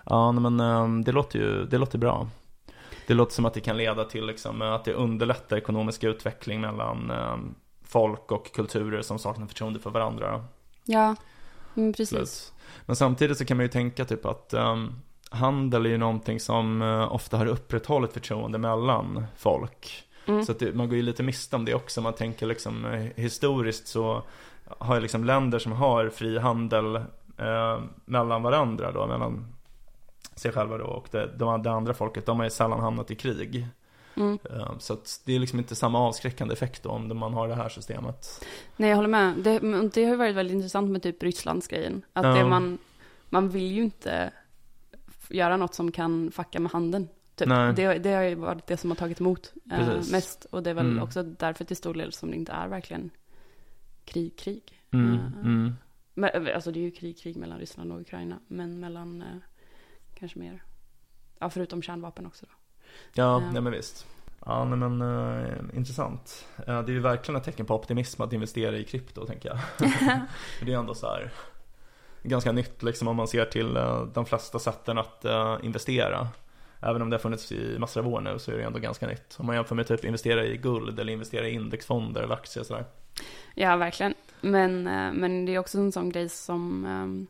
Ja. 0.06 0.32
Men 0.32 0.60
ehm, 0.60 1.03
det 1.03 1.12
låter 1.12 1.39
ju 1.39 1.66
det 1.66 1.78
låter 1.78 1.97
bra. 1.97 2.28
Det 3.08 3.14
låter 3.14 3.34
som 3.34 3.45
att 3.45 3.53
det 3.53 3.60
kan 3.62 3.78
leda 3.78 4.03
till 4.03 4.26
liksom, 4.26 4.62
eh, 4.62 4.74
att 4.74 4.86
det 4.86 4.93
underlättar 4.93 5.58
ekonomisk 5.58 6.03
utveckling 6.03 6.62
mellan 6.62 7.12
ehm, 7.12 7.56
folk 7.84 8.32
och 8.32 8.51
kulturer 8.53 9.01
som 9.01 9.20
saknar 9.20 9.47
förtroende 9.47 9.80
för 9.80 9.89
varandra. 9.89 10.45
Ja, 10.84 11.16
precis. 11.76 12.10
Plus. 12.10 12.51
Men 12.86 12.95
samtidigt 12.95 13.38
så 13.38 13.45
kan 13.45 13.57
man 13.57 13.63
ju 13.63 13.70
tänka 13.70 14.05
typ 14.05 14.26
att 14.26 14.53
ehm, 14.53 14.93
handel 15.30 15.86
är 15.86 15.89
ju 15.89 15.97
någonting 15.97 16.39
som 16.39 16.82
eh, 16.82 17.13
ofta 17.13 17.38
har 17.38 17.45
upprätthållit 17.45 18.13
förtroende 18.13 18.57
mellan 18.57 19.26
folk. 19.38 20.03
Mm. 20.28 20.45
Så 20.45 20.51
att 20.51 20.59
det, 20.59 20.76
man 20.76 20.88
går 20.89 20.95
ju 20.95 21.01
lite 21.01 21.24
miste 21.24 21.55
om 21.55 21.66
det 21.66 21.74
också. 21.74 22.01
Man 22.01 22.13
tänker 22.13 22.45
liksom 22.45 22.86
eh, 22.86 23.07
historiskt 23.16 23.88
så 23.88 24.24
har 24.78 24.95
ju 24.95 25.01
liksom 25.01 25.24
länder 25.24 25.59
som 25.59 25.72
har 25.72 26.09
fri 26.09 26.39
handel 26.39 26.95
eh, 27.38 27.80
mellan 28.05 28.43
varandra 28.43 28.91
då, 28.91 29.07
mellan 29.07 29.55
sig 30.36 30.51
själva 30.51 30.78
då 30.78 30.86
och 30.86 31.07
det, 31.11 31.32
de, 31.38 31.63
det 31.63 31.72
andra 31.72 31.93
folket, 31.93 32.26
de 32.26 32.38
har 32.38 32.43
ju 32.43 32.49
sällan 32.49 32.80
hamnat 32.80 33.11
i 33.11 33.16
krig. 33.16 33.68
Mm. 34.18 34.39
Eh, 34.49 34.78
så 34.80 34.97
det 35.26 35.34
är 35.36 35.39
liksom 35.39 35.59
inte 35.59 35.76
samma 35.76 35.99
avskräckande 35.99 36.53
effekt 36.53 36.84
då 36.84 36.89
om 36.89 37.18
man 37.18 37.34
har 37.34 37.47
det 37.47 37.55
här 37.55 37.70
systemet. 37.70 38.45
Nej, 38.78 38.89
jag 38.89 38.95
håller 38.95 39.09
med. 39.09 39.34
Det, 39.38 39.59
det 39.93 40.03
har 40.03 40.11
ju 40.11 40.16
varit 40.16 40.36
väldigt 40.36 40.55
intressant 40.55 40.89
med 40.91 41.03
typ 41.03 41.24
Rysslandsgrejen. 41.24 42.01
Att 42.13 42.26
Ja. 42.26 42.34
det 42.34 42.45
man, 42.49 42.78
man 43.30 43.49
vill 43.49 43.72
ju 43.72 43.84
inte 43.84 44.32
göra 45.30 45.57
något 45.57 45.74
som 45.74 45.91
kan 45.91 46.32
fucka 46.32 46.59
med 46.59 46.72
handeln. 46.72 47.07
Typ. 47.36 47.47
Det, 47.76 47.99
det 47.99 48.13
har 48.13 48.24
ju 48.24 48.36
varit 48.36 48.68
det 48.68 48.78
som 48.78 48.89
har 48.91 48.95
tagit 48.95 49.20
emot 49.20 49.53
eh, 49.72 49.78
Precis. 49.78 50.11
mest. 50.11 50.45
Och 50.45 50.63
det 50.63 50.70
är 50.70 50.74
väl 50.74 50.86
Mm. 50.89 51.03
också 51.03 51.24
därför 51.24 51.66
till 51.66 51.76
stor 51.78 51.93
del 51.93 52.13
som 52.13 52.30
det 52.32 52.36
inte 52.38 52.51
är 52.51 52.68
verkligen 52.68 53.09
krig, 54.05 54.38
krig. 54.38 54.82
Mm, 54.91 55.13
Eh, 55.13 55.20
mm. 55.39 55.74
Men, 56.13 56.30
alltså 56.55 56.72
det 56.72 56.80
är 56.80 56.82
ju 56.82 56.91
krig, 56.91 57.20
krig 57.20 57.38
mellan 57.38 57.59
Ryssland 57.59 57.91
och 57.91 58.01
Ukraina. 58.01 58.39
Men 58.47 58.80
mellan 58.80 59.22
eh, 59.22 59.28
kanske 60.20 60.39
mer, 60.39 60.63
ja 61.39 61.49
förutom 61.49 61.82
kärnvapen 61.82 62.26
också 62.26 62.45
då. 62.45 62.53
Ja, 63.14 63.40
nej 63.40 63.62
men 63.62 63.72
visst. 63.72 64.06
Ja, 64.46 64.66
nej 64.66 64.78
men 64.78 65.02
eh, 65.02 65.78
intressant. 65.78 66.46
Eh, 66.58 66.82
det 66.82 66.92
är 66.92 66.94
ju 66.94 67.00
verkligen 67.00 67.38
ett 67.40 67.46
tecken 67.46 67.66
på 67.66 67.76
optimism 67.76 68.22
att 68.22 68.34
investera 68.34 68.78
i 68.78 68.84
krypto, 68.84 69.26
tänker 69.26 69.50
jag. 69.50 69.60
Det 70.62 70.74
är 70.74 70.78
ändå 70.78 70.94
så 70.94 71.08
här 71.08 71.32
ganska 72.24 72.52
nytt 72.52 72.84
liksom 72.84 73.08
om 73.08 73.16
man 73.16 73.28
ser 73.28 73.46
till 73.46 73.78
eh, 73.78 74.04
de 74.06 74.26
flesta 74.26 74.60
sätten 74.60 74.98
att 74.98 75.26
investera. 75.64 76.28
Även 76.80 77.02
om 77.02 77.10
det 77.10 77.16
har 77.16 77.22
funnits 77.22 77.52
i 77.52 77.80
massor 77.80 78.02
av 78.02 78.08
år 78.08 78.22
nu 78.22 78.40
så 78.40 78.52
är 78.52 78.58
det 78.58 78.64
ändå 78.64 78.80
ganska 78.80 79.08
nytt. 79.08 79.36
Om 79.38 79.46
man 79.46 79.56
jämför 79.56 79.76
med 79.76 79.88
typ 79.88 80.06
investera 80.06 80.46
i 80.46 80.58
guld 80.58 81.00
eller 81.00 81.14
investera 81.14 81.48
i 81.48 81.52
indexfonder 81.52 82.22
eller 82.22 82.34
aktier 82.34 82.62
och 82.62 82.68
sådär. 82.68 82.86
Ja, 83.54 83.76
verkligen. 83.76 84.14
Men, 84.42 84.84
men 85.20 85.46
det 85.46 85.56
är 85.56 85.60
också 85.60 85.78
en 85.78 85.92
sån 85.92 86.10
grej 86.10 86.30
som... 86.30 86.86
ehm, 86.86 87.28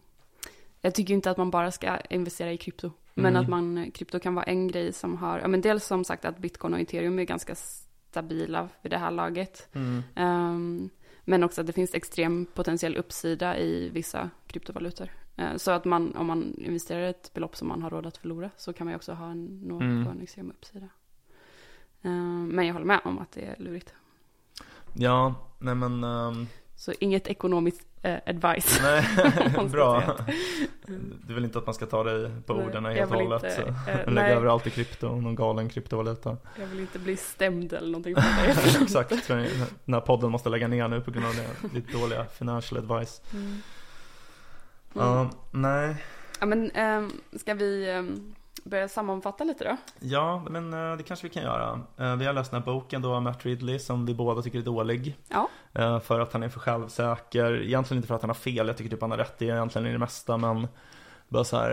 jag 0.81 0.95
tycker 0.95 1.13
inte 1.13 1.31
att 1.31 1.37
man 1.37 1.51
bara 1.51 1.71
ska 1.71 1.97
investera 1.97 2.51
i 2.51 2.57
krypto. 2.57 2.91
Men 3.17 3.25
Mm. 3.35 3.41
att 3.43 3.49
man, 3.49 3.91
krypto 3.91 4.19
kan 4.19 4.35
vara 4.35 4.45
en 4.45 4.67
grej 4.67 4.93
som 4.93 5.17
har... 5.17 5.39
Ja, 5.39 5.47
men 5.47 5.61
dels 5.61 5.85
som 5.85 6.03
sagt 6.03 6.25
att 6.25 6.37
bitcoin 6.37 6.73
och 6.73 6.79
ethereum 6.79 7.19
är 7.19 7.23
ganska 7.23 7.55
stabila 7.55 8.69
vid 8.81 8.91
det 8.91 8.97
här 8.97 9.11
laget. 9.11 9.69
Ehm, 10.15 10.89
men 11.21 11.43
också 11.43 11.61
att 11.61 11.67
det 11.67 11.73
finns 11.73 11.93
extrem 11.93 12.45
potentiell 12.53 12.95
uppsida 12.97 13.57
i 13.59 13.89
vissa 13.89 14.29
kryptovalutor. 14.47 15.09
Eh, 15.35 15.55
så 15.55 15.71
att 15.71 15.85
man, 15.85 16.15
om 16.15 16.25
man 16.27 16.53
investerar 16.57 17.01
ett 17.09 17.33
belopp 17.33 17.55
som 17.55 17.67
man 17.67 17.81
har 17.81 17.89
råd 17.89 18.05
att 18.05 18.17
förlora 18.17 18.49
så 18.57 18.73
kan 18.73 18.87
man 18.87 18.95
också 18.95 19.13
ha 19.13 19.31
en, 19.31 19.59
nå 19.63 19.75
Mm. 19.81 20.07
en 20.07 20.21
extrem 20.21 20.51
uppsida. 20.51 20.89
Ehm, 22.01 22.47
men 22.47 22.65
jag 22.67 22.73
håller 22.73 22.85
med 22.85 22.99
om 23.03 23.19
att 23.19 23.31
det 23.31 23.41
är 23.45 23.55
lurigt. 23.59 23.93
Ja, 24.93 25.35
nej 25.59 25.75
men 25.75 26.03
ehm, 26.03 26.47
Så 26.77 26.93
inget 26.99 27.27
ekonomiskt 27.27 27.81
eh, 27.94 27.94
advice. 28.25 28.79
nej, 28.83 29.05
bra. 29.71 30.03
Du 31.27 31.33
vill 31.33 31.43
inte 31.43 31.57
att 31.59 31.65
man 31.65 31.75
ska 31.75 31.85
ta 31.85 32.03
dig 32.03 32.31
på 32.45 32.53
Nej, 32.53 32.65
orden 32.65 32.85
helt 32.85 33.11
och 33.11 33.17
hållet? 33.17 33.43
inte, 33.43 33.55
så. 33.55 33.61
eh, 33.91 33.97
Lägga 34.13 34.27
nej. 34.27 34.33
över 34.33 34.47
allt 34.47 34.67
i 34.67 34.69
krypto, 34.69 35.15
någon 35.21 35.35
galen 35.35 35.69
kryptovaluta. 35.69 36.37
Jag 36.59 36.65
vill 36.67 36.79
inte 36.79 36.99
bli 36.99 37.17
stämd 37.17 37.73
eller 37.73 37.87
någonting. 37.87 38.15
Exakt, 38.81 39.27
den 39.27 39.93
här 39.93 40.01
podden 40.01 40.31
måste 40.31 40.49
lägga 40.49 40.67
ner 40.67 40.87
nu 40.87 41.01
på 41.01 41.11
grund 41.11 41.25
av 41.25 41.33
det, 41.35 41.73
lite 41.75 41.97
dåliga 41.97 42.25
financial 42.25 42.77
advice. 42.91 43.21
Mm. 43.33 43.61
Ja, 44.93 45.29
nej. 45.51 45.95
Ja, 46.39 46.45
men 46.45 46.71
ehm, 46.71 47.11
ska 47.39 47.53
vi 47.53 47.89
ehm, 47.89 48.35
börja 48.65 48.87
sammanfatta 48.87 49.43
lite 49.43 49.63
då? 49.63 49.77
Ja, 49.99 50.43
men 50.49 50.73
eh, 50.73 50.97
det 50.97 51.03
kanske 51.03 51.27
vi 51.27 51.33
kan 51.33 51.43
göra. 51.43 51.79
Eh, 51.97 52.15
Vi 52.15 52.25
har 52.25 52.33
läst 52.33 52.51
den 52.51 52.59
här 52.61 52.65
boken 52.65 53.01
då 53.01 53.13
av 53.13 53.21
Matt 53.21 53.45
Ridley 53.45 53.79
som 53.79 54.05
vi 54.05 54.13
båda 54.13 54.41
tycker 54.41 54.59
är 54.59 54.63
dålig. 54.63 55.15
Ja. 55.29 55.49
Eh, 55.73 55.99
För 55.99 56.19
att 56.19 56.33
han 56.33 56.43
är 56.43 56.49
för 56.49 56.59
självsäker. 56.59 57.61
Egentligen 57.61 57.97
inte 57.97 58.07
för 58.07 58.15
att 58.15 58.21
han 58.21 58.29
har 58.29 58.35
fel, 58.35 58.67
jag 58.67 58.77
tycker 58.77 58.89
typ 58.91 59.01
han 59.01 59.11
har 59.11 59.17
rätt 59.17 59.41
i 59.41 59.45
egentligen 59.47 59.87
i 59.87 59.91
det 59.91 59.97
mesta 59.97 60.37
men 60.37 60.67
bara 61.27 61.43
så 61.43 61.57
här, 61.57 61.71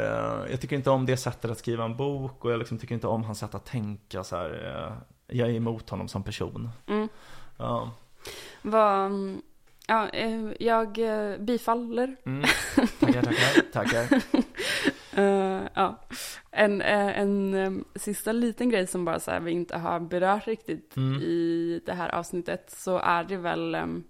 jag 0.51 0.61
tycker 0.61 0.77
inte 0.77 0.91
om 0.91 1.07
det 1.07 1.17
sättet 1.17 1.51
att 1.51 1.59
skriva 1.59 1.85
en 1.85 1.97
bok 1.97 2.45
och 2.45 2.53
jag 2.53 2.59
liksom 2.59 2.79
tycker 2.79 2.95
inte 2.95 3.07
om 3.07 3.25
hans 3.25 3.39
sätt 3.39 3.55
att 3.55 3.65
tänka 3.65 4.25
så 4.25 4.37
här. 4.37 4.93
Jag 5.27 5.49
är 5.49 5.53
emot 5.55 5.91
honom 5.91 6.09
som 6.09 6.23
person. 6.23 6.71
Mm. 6.87 7.09
Ja. 7.57 7.91
Vad, 8.63 9.07
mm, 9.07 9.43
ja, 9.87 10.09
jag 10.59 10.93
bifaller. 11.45 12.17
Mm. 12.27 12.45
Tackar, 13.01 13.23
tackar, 13.23 13.73
tackar. 13.73 14.23
Eh, 15.17 15.63
ja. 15.75 15.99
En, 16.51 16.83
eh, 16.83 17.19
en 17.19 17.55
em, 17.55 17.85
sista 17.95 18.33
liten 18.33 18.71
grej 18.71 18.87
som 18.87 19.05
bara 19.05 19.21
så 19.21 19.31
här, 19.31 19.41
vi 19.41 19.51
inte 19.51 19.77
har 19.77 20.01
berört 20.01 20.47
riktigt 20.47 20.97
Mm. 20.97 21.23
i 21.23 21.81
det 21.87 21.93
här 21.93 22.09
avsnittet 22.09 22.71
så 22.71 22.99
är 22.99 23.25
det 23.25 23.37
väl 23.37 23.75
em, 23.75 24.05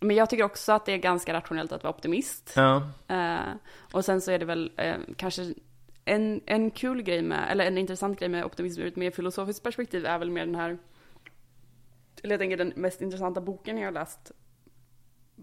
men 0.00 0.16
jag 0.16 0.30
tycker 0.30 0.44
också 0.44 0.72
att 0.72 0.86
det 0.86 0.92
är 0.92 0.98
ganska 0.98 1.32
rationellt 1.32 1.72
att 1.72 1.82
vara 1.82 1.94
optimist. 1.94 2.52
Ja. 2.56 2.88
Eh, 3.08 3.54
och 3.92 4.04
sen 4.04 4.20
så 4.20 4.30
är 4.30 4.38
det 4.38 4.44
väl 4.44 4.72
eh, 4.76 4.96
kanske 5.16 5.54
en, 6.04 6.40
en 6.46 6.70
kul 6.70 7.02
grej 7.02 7.22
med, 7.22 7.50
eller 7.50 7.64
en 7.66 7.78
intressant 7.78 8.18
grej 8.18 8.28
med 8.28 8.44
optimism 8.44 8.80
ur 8.80 8.86
ett 8.86 8.96
mer 8.96 9.10
filosofiskt 9.10 9.62
perspektiv 9.62 10.06
är 10.06 10.18
väl 10.18 10.30
mer 10.30 10.46
den 10.46 10.54
här, 10.54 10.78
eller 12.22 12.32
jag 12.32 12.40
tänker 12.40 12.56
den 12.56 12.72
mest 12.76 13.02
intressanta 13.02 13.40
boken 13.40 13.78
jag 13.78 13.86
har 13.86 13.92
läst 13.92 14.32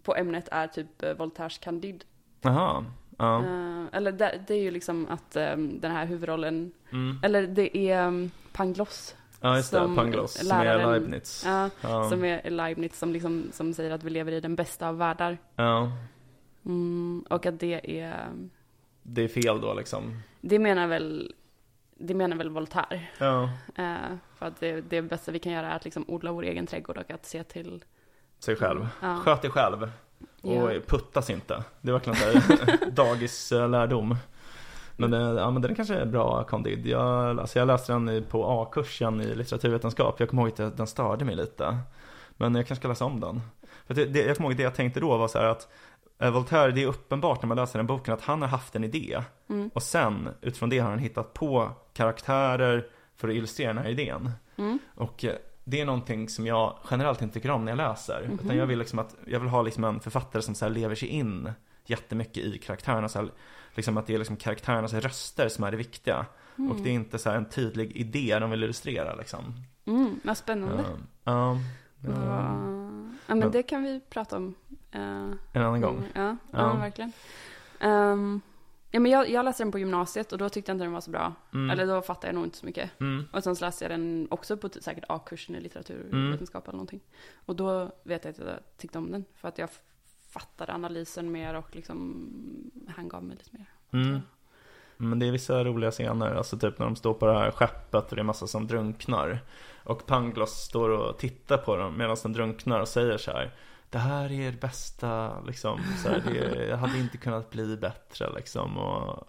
på 0.03 0.15
ämnet 0.15 0.47
är 0.51 0.67
typ 0.67 1.19
Voltaires 1.19 1.57
Candide. 1.57 2.05
Jaha. 2.41 2.85
Ja. 3.21 3.39
Eh, 3.39 3.85
eller 3.91 4.11
det, 4.11 4.41
det 4.47 4.53
är 4.53 4.61
ju 4.61 4.71
liksom 4.71 5.07
att 5.09 5.35
eh, 5.35 5.57
den 5.57 5.91
här 5.91 6.05
huvudrollen, 6.05 6.71
Mm. 6.91 7.19
eller 7.23 7.47
det 7.47 7.77
är 7.77 8.07
um, 8.07 8.31
Pangloss. 8.53 9.15
Ja, 9.41 9.55
just 9.57 9.71
det. 9.71 9.77
som 9.77 9.95
Pangloss, 9.95 10.33
som 10.33 10.57
är 10.57 10.65
läraren- 10.65 10.91
Leibniz. 10.91 11.43
Ja, 11.45 11.69
Ja. 11.81 12.09
som 12.09 12.23
är 12.25 12.49
Leibniz 12.49 12.99
som, 12.99 13.13
liksom, 13.13 13.49
som 13.51 13.73
säger 13.73 13.91
att 13.91 14.03
vi 14.03 14.09
lever 14.09 14.31
i 14.31 14.39
den 14.39 14.55
bästa 14.55 14.87
av 14.87 14.97
världar. 14.97 15.37
ja. 15.55 15.91
Mm, 16.65 17.25
och 17.29 17.45
att 17.45 17.59
det 17.59 17.99
är, 18.01 18.25
Det 19.03 19.21
är 19.23 19.27
fel 19.27 19.61
då 19.61 19.73
liksom. 19.73 20.19
det 20.41 20.59
menar 20.59 20.87
väl, 20.87 21.33
det 21.97 22.13
menar 22.13 22.37
väl 22.37 22.49
Voltaire. 22.49 23.01
Ja. 23.17 23.49
Eh, 23.75 24.15
för 24.37 24.45
att 24.45 24.59
det, 24.59 24.81
det 24.81 25.01
bästa 25.01 25.31
vi 25.31 25.39
kan 25.39 25.51
göra 25.51 25.71
är 25.71 25.75
att 25.75 25.85
liksom 25.85 26.05
odla 26.07 26.31
vår 26.31 26.43
egen 26.43 26.67
trädgård 26.67 26.97
och 26.97 27.11
att 27.11 27.25
se 27.25 27.43
till... 27.43 27.83
Sig 28.39 28.55
själv. 28.55 28.87
Ja. 29.01 29.15
Sköt 29.15 29.41
dig 29.41 29.51
själv. 29.51 29.91
Och 30.41 30.73
Ja. 30.73 30.79
puttas 30.87 31.29
inte. 31.29 31.63
Det 31.81 31.89
är 31.89 31.93
verkligen 31.93 32.15
så 32.19 32.25
här 32.25 32.91
dagislärdom. 32.91 34.15
Men, 34.97 35.13
ja, 35.13 35.51
men 35.51 35.61
den 35.61 35.75
kanske 35.75 35.95
är 35.95 36.05
bra 36.05 36.43
Candide. 36.43 36.89
Jag, 36.89 37.39
alltså 37.39 37.59
jag 37.59 37.65
läste 37.67 37.93
den 37.93 38.23
på 38.29 38.45
A-kursen 38.61 39.21
i 39.21 39.35
litteraturvetenskap. 39.35 40.19
Jag 40.19 40.29
kommer 40.29 40.43
ihåg 40.43 40.61
att 40.61 40.77
den 40.77 40.87
störde 40.87 41.25
mig 41.25 41.35
lite. 41.35 41.77
Men 42.31 42.55
jag 42.55 42.67
kanske 42.67 42.81
ska 42.81 42.87
läsa 42.87 43.05
om 43.05 43.19
den. 43.19 43.41
För 43.87 43.93
det, 43.93 44.05
det, 44.05 44.19
jag 44.25 44.37
kommer 44.37 44.49
ihåg 44.49 44.57
det 44.57 44.63
jag 44.63 44.75
tänkte 44.75 44.99
då 44.99 45.17
var 45.17 45.27
så 45.27 45.37
att 45.39 45.67
eh, 46.19 46.31
Voltaire, 46.31 46.71
det 46.71 46.83
är 46.83 46.87
uppenbart 46.87 47.41
när 47.41 47.47
man 47.47 47.57
läser 47.57 47.79
den 47.79 47.87
boken 47.87 48.13
att 48.13 48.21
han 48.21 48.41
har 48.41 48.49
haft 48.49 48.75
en 48.75 48.83
idé. 48.83 49.21
Mm. 49.49 49.69
Och 49.73 49.83
sen 49.83 50.29
utifrån 50.41 50.69
det 50.69 50.79
har 50.79 50.89
han 50.89 50.99
hittat 50.99 51.33
på 51.33 51.71
karaktärer 51.93 52.87
för 53.15 53.27
att 53.27 53.33
illustrera 53.35 53.73
den 53.73 53.83
här 53.83 53.89
idén. 53.89 54.31
Mm. 54.57 54.79
Och 54.95 55.25
eh, 55.25 55.35
det 55.71 55.81
är 55.81 55.85
någonting 55.85 56.29
som 56.29 56.47
jag 56.47 56.77
generellt 56.91 57.21
inte 57.21 57.33
tycker 57.33 57.51
om 57.51 57.65
när 57.65 57.71
jag 57.71 57.77
läser. 57.77 58.23
Mhm. 58.25 58.39
Utan 58.43 58.57
jag 58.57 58.65
vill 58.65 58.79
liksom 58.79 58.99
att, 58.99 59.15
jag 59.25 59.39
vill 59.39 59.49
ha 59.49 59.61
liksom 59.61 59.83
en 59.83 59.99
författare 59.99 60.41
som 60.41 60.55
så 60.55 60.69
lever 60.69 60.95
sig 60.95 61.07
in 61.09 61.51
jättemycket 61.85 62.37
i 62.37 62.57
karaktärerna. 62.57 63.09
Så 63.09 63.19
här, 63.19 63.31
liksom 63.75 63.97
att 63.97 64.07
det 64.07 64.13
är 64.13 64.17
liksom 64.17 64.35
karaktärernas 64.37 64.93
röster 64.93 65.49
som 65.49 65.63
är 65.63 65.71
det 65.71 65.77
viktiga. 65.77 66.25
Och 66.55 66.75
det 66.83 66.89
är 66.89 66.93
inte 66.93 67.19
så 67.19 67.29
en 67.29 67.45
tydlig 67.49 67.91
idé 67.97 68.39
de 68.39 68.49
vill 68.51 68.63
illustrera 68.63 69.15
liksom. 69.15 69.53
Mm, 69.85 70.19
vad 70.23 70.37
spännande. 70.37 70.83
Ja, 71.23 71.57
ja, 72.01 72.11
Vad- 72.11 73.11
ja, 73.27 73.35
men 73.35 73.51
det 73.51 73.63
kan 73.63 73.83
vi 73.83 74.01
prata 74.09 74.37
om. 74.37 74.55
eh, 74.91 75.01
en 75.53 75.61
annan 75.61 75.81
gång. 75.81 75.97
mm, 76.15 76.37
Ja, 76.51 76.59
ja. 76.59 76.73
Verkligen. 76.73 77.11
Ehm, 77.79 78.41
ja, 78.91 78.99
men 78.99 79.11
jag, 79.11 79.29
jag 79.29 79.45
läste 79.45 79.63
den 79.63 79.71
på 79.71 79.79
gymnasiet 79.79 80.31
och 80.31 80.37
då 80.37 80.49
tyckte 80.49 80.71
jag 80.71 80.75
inte 80.75 80.85
den 80.85 80.93
var 80.93 81.01
så 81.01 81.11
bra. 81.11 81.33
Mm. 81.53 81.69
Eller 81.69 81.87
då 81.87 82.01
fattade 82.01 82.27
jag 82.27 82.35
nog 82.35 82.43
inte 82.43 82.57
så 82.57 82.65
mycket. 82.65 82.99
Mm. 82.99 83.27
Och 83.31 83.43
sen 83.43 83.55
så 83.55 83.65
läste 83.65 83.83
jag 83.83 83.91
den 83.91 84.27
också 84.31 84.57
på 84.57 84.69
säkert 84.81 85.03
A-kursen 85.09 85.55
i 85.55 85.61
litteraturvetenskap 85.61 86.67
eller 86.67 86.77
någonting. 86.77 87.01
Och 87.45 87.55
då 87.55 87.91
vet 88.03 88.25
jag 88.25 88.31
att 88.31 88.37
jag 88.37 88.59
tyckte 88.77 88.97
om 88.97 89.11
den. 89.11 89.25
För 89.35 89.47
att 89.47 89.57
jag 89.57 89.69
fattade 90.29 90.73
analysen 90.73 91.31
mer 91.31 91.53
och 91.53 91.75
liksom 91.75 92.27
han 92.87 93.09
gav 93.09 93.23
mig 93.23 93.37
lite 93.37 93.57
mer. 93.57 93.69
Mm. 94.03 94.21
Men 94.97 95.19
det 95.19 95.27
är 95.27 95.31
vissa 95.31 95.63
roliga 95.63 95.91
scener, 95.91 96.35
alltså 96.35 96.57
typ 96.57 96.79
när 96.79 96.85
de 96.85 96.95
står 96.95 97.13
på 97.13 97.25
det 97.25 97.33
här 97.33 97.51
skeppet 97.51 98.09
och 98.09 98.15
det 98.15 98.21
är 98.21 98.23
massa 98.23 98.47
som 98.47 98.67
drunknar. 98.67 99.39
Och 99.83 100.05
Pangloss 100.05 100.63
står 100.65 100.89
och 100.89 101.17
tittar 101.17 101.57
på 101.57 101.75
dem 101.75 101.97
medan 101.97 102.17
de 102.23 102.33
drunknar 102.33 102.79
och 102.79 102.87
säger 102.87 103.17
så 103.17 103.31
här. 103.31 103.51
Det 103.91 103.99
här 103.99 104.25
är 104.25 104.31
er 104.31 104.51
bästa, 104.61 105.41
liksom, 105.41 105.79
så 106.03 106.09
här, 106.09 106.21
det 106.69 106.75
hade 106.75 106.97
inte 106.97 107.17
kunnat 107.17 107.49
bli 107.49 107.77
bättre 107.77 108.33
liksom. 108.35 108.77
Och, 108.77 109.27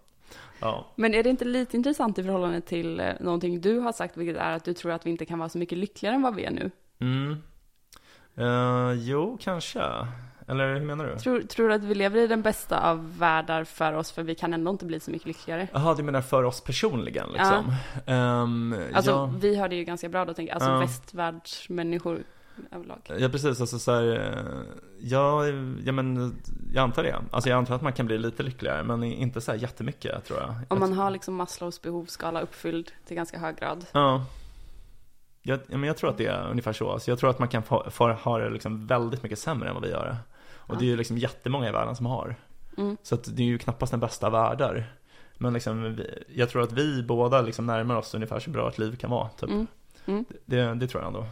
ja. 0.59 0.85
Men 0.95 1.13
är 1.13 1.23
det 1.23 1.29
inte 1.29 1.45
lite 1.45 1.77
intressant 1.77 2.19
i 2.19 2.23
förhållande 2.23 2.61
till 2.61 2.99
eh, 2.99 3.11
någonting 3.19 3.61
du 3.61 3.79
har 3.79 3.91
sagt, 3.91 4.17
vilket 4.17 4.37
är 4.37 4.51
att 4.51 4.63
du 4.65 4.73
tror 4.73 4.91
att 4.91 5.05
vi 5.05 5.09
inte 5.09 5.25
kan 5.25 5.39
vara 5.39 5.49
så 5.49 5.57
mycket 5.57 5.77
lyckligare 5.77 6.15
än 6.15 6.21
vad 6.21 6.35
vi 6.35 6.45
är 6.45 6.51
nu? 6.51 6.71
Mm. 6.99 7.41
Eh, 8.35 8.93
jo, 8.93 9.37
kanske. 9.41 9.81
Eller 10.47 10.73
hur 10.73 10.81
menar 10.85 11.05
du? 11.05 11.15
Tror, 11.19 11.41
tror 11.41 11.67
du 11.69 11.73
att 11.75 11.83
vi 11.83 11.95
lever 11.95 12.19
i 12.19 12.27
den 12.27 12.41
bästa 12.41 12.89
av 12.89 13.17
världar 13.17 13.63
för 13.63 13.93
oss, 13.93 14.11
för 14.11 14.23
vi 14.23 14.35
kan 14.35 14.53
ändå 14.53 14.71
inte 14.71 14.85
bli 14.85 14.99
så 14.99 15.11
mycket 15.11 15.27
lyckligare? 15.27 15.67
Jaha, 15.73 15.93
du 15.95 16.03
menar 16.03 16.21
för 16.21 16.43
oss 16.43 16.61
personligen 16.61 17.29
liksom? 17.29 17.73
Ehm, 18.05 18.75
Alltså, 18.93 19.11
ja. 19.11 19.33
vi 19.39 19.55
har 19.55 19.69
det 19.69 19.75
ju 19.75 19.83
ganska 19.83 20.09
bra 20.09 20.25
då, 20.25 20.33
tänker 20.33 20.53
jag. 20.53 20.55
Alltså 20.55 20.69
Ja. 20.71 20.79
västvärldsmänniskor 20.79 22.23
överlag. 22.71 22.99
Ja 23.17 23.29
precis, 23.29 23.61
alltså 23.61 23.79
så 23.79 23.91
här, 23.91 24.03
eh, 24.15 24.61
ja, 24.99 25.47
ja 25.85 25.91
men 25.91 26.35
jag 26.73 26.83
antar 26.83 27.03
det. 27.03 27.15
Alltså 27.31 27.49
jag 27.49 27.57
antar 27.57 27.75
att 27.75 27.81
man 27.81 27.93
kan 27.93 28.05
bli 28.05 28.17
lite 28.17 28.43
lyckligare 28.43 28.83
men 28.83 29.03
inte 29.03 29.41
så 29.41 29.51
här 29.51 29.59
jättemycket 29.59 30.25
tror 30.25 30.39
jag. 30.39 30.55
Om 30.67 30.79
man 30.79 30.93
har 30.93 31.11
liksom 31.11 31.35
Maslows 31.35 31.81
behovsskala 31.81 32.41
uppfylld 32.41 32.91
till 33.05 33.15
ganska 33.15 33.39
hög 33.39 33.55
grad. 33.57 33.85
Ja. 33.91 34.25
Jag, 35.41 35.59
ja, 35.67 35.77
men 35.77 35.87
jag 35.87 35.97
tror 35.97 36.09
att 36.09 36.17
det 36.17 36.25
är 36.25 36.49
ungefär 36.49 36.73
så. 36.73 36.91
Alltså 36.91 37.11
jag 37.11 37.19
tror 37.19 37.29
att 37.29 37.39
man 37.39 37.47
kan 37.47 37.63
få, 37.63 37.87
få 37.91 38.11
ha 38.11 38.37
det 38.39 38.49
liksom 38.49 38.87
väldigt 38.87 39.23
mycket 39.23 39.39
sämre 39.39 39.67
än 39.69 39.73
vad 39.75 39.83
vi 39.83 39.89
gör 39.89 40.05
det. 40.05 40.17
Och 40.55 40.75
Ja. 40.75 40.79
det 40.79 40.85
är 40.85 40.87
ju 40.87 40.97
liksom 40.97 41.17
jättemånga 41.17 41.69
i 41.69 41.71
världen 41.71 41.95
som 41.95 42.05
har. 42.05 42.35
Mm. 42.77 42.97
Så 43.03 43.15
att 43.15 43.35
det 43.35 43.43
är 43.43 43.47
ju 43.47 43.57
knappast 43.57 43.91
den 43.91 43.99
bästa 43.99 44.25
av 44.25 44.31
världar. 44.31 44.93
Men 45.37 45.53
liksom, 45.53 45.99
jag 46.35 46.49
tror 46.49 46.63
att 46.63 46.71
vi 46.71 47.03
båda 47.03 47.41
liksom 47.41 47.65
närmar 47.65 47.95
oss 47.95 48.13
ungefär 48.13 48.39
så 48.39 48.49
bra 48.49 48.69
ett 48.69 48.77
liv 48.77 48.95
kan 48.95 49.09
vara. 49.09 49.29
Typ. 49.29 49.49
Mm. 49.49 49.67
Mm. 50.05 50.25
Det, 50.45 50.73
det 50.73 50.87
tror 50.87 51.03
jag 51.03 51.07
ändå. 51.07 51.25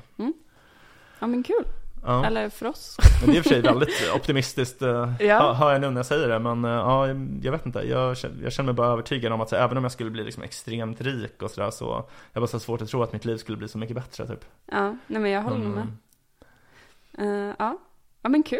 Ja 1.22 1.28
men 1.28 1.44
kul. 1.44 1.64
Ja. 2.06 2.26
Eller 2.26 2.50
för 2.50 2.66
oss. 2.66 2.98
Men 3.22 3.30
det 3.30 3.36
är 3.36 3.38
i 3.38 3.40
och 3.40 3.44
för 3.44 3.50
sig 3.50 3.62
väldigt 3.62 3.90
optimistiskt, 4.16 4.82
eh, 4.82 5.14
Ja. 5.20 5.54
hör- 5.54 5.72
jag 5.72 5.82
nu 5.82 5.90
när 5.90 5.98
jag 6.00 6.06
säger 6.06 6.28
det. 6.28 6.40
Men 6.40 6.66
eh, 6.66 6.72
ja, 6.72 7.08
jag 7.42 7.52
vet 7.52 7.66
inte, 7.66 7.80
jag, 7.80 8.18
känner- 8.18 8.44
jag 8.44 8.54
känner 8.54 8.66
mig 8.66 8.74
bara 8.74 8.88
övertygad 8.88 9.34
om 9.34 9.42
att 9.42 9.50
så, 9.50 9.56
även 9.56 9.78
om 9.78 9.84
jag 9.84 9.92
skulle 9.92 10.10
bli 10.10 10.24
liksom 10.24 10.44
extremt 10.44 11.02
rik 11.02 11.42
och 11.44 11.52
sådär 11.52 11.72
så, 11.72 12.10
jag 12.34 12.42
bara 12.42 12.48
så 12.48 12.60
svårt 12.60 12.82
att 12.82 12.90
tro 12.90 13.04
att 13.04 13.14
mitt 13.14 13.26
liv 13.26 13.38
skulle 13.38 13.58
bli 13.58 13.68
så 13.68 13.78
mycket 13.78 13.96
bättre 13.96 14.28
typ. 14.28 14.46
Ja, 14.66 14.96
nej 15.08 15.22
men 15.22 15.32
jag 15.32 15.42
håller 15.42 15.58
Men, 15.68 15.72
med. 17.18 17.50
Eh, 17.50 17.56
ja. 17.60 17.78
ja, 18.22 18.30
men 18.30 18.44
kul. 18.44 18.60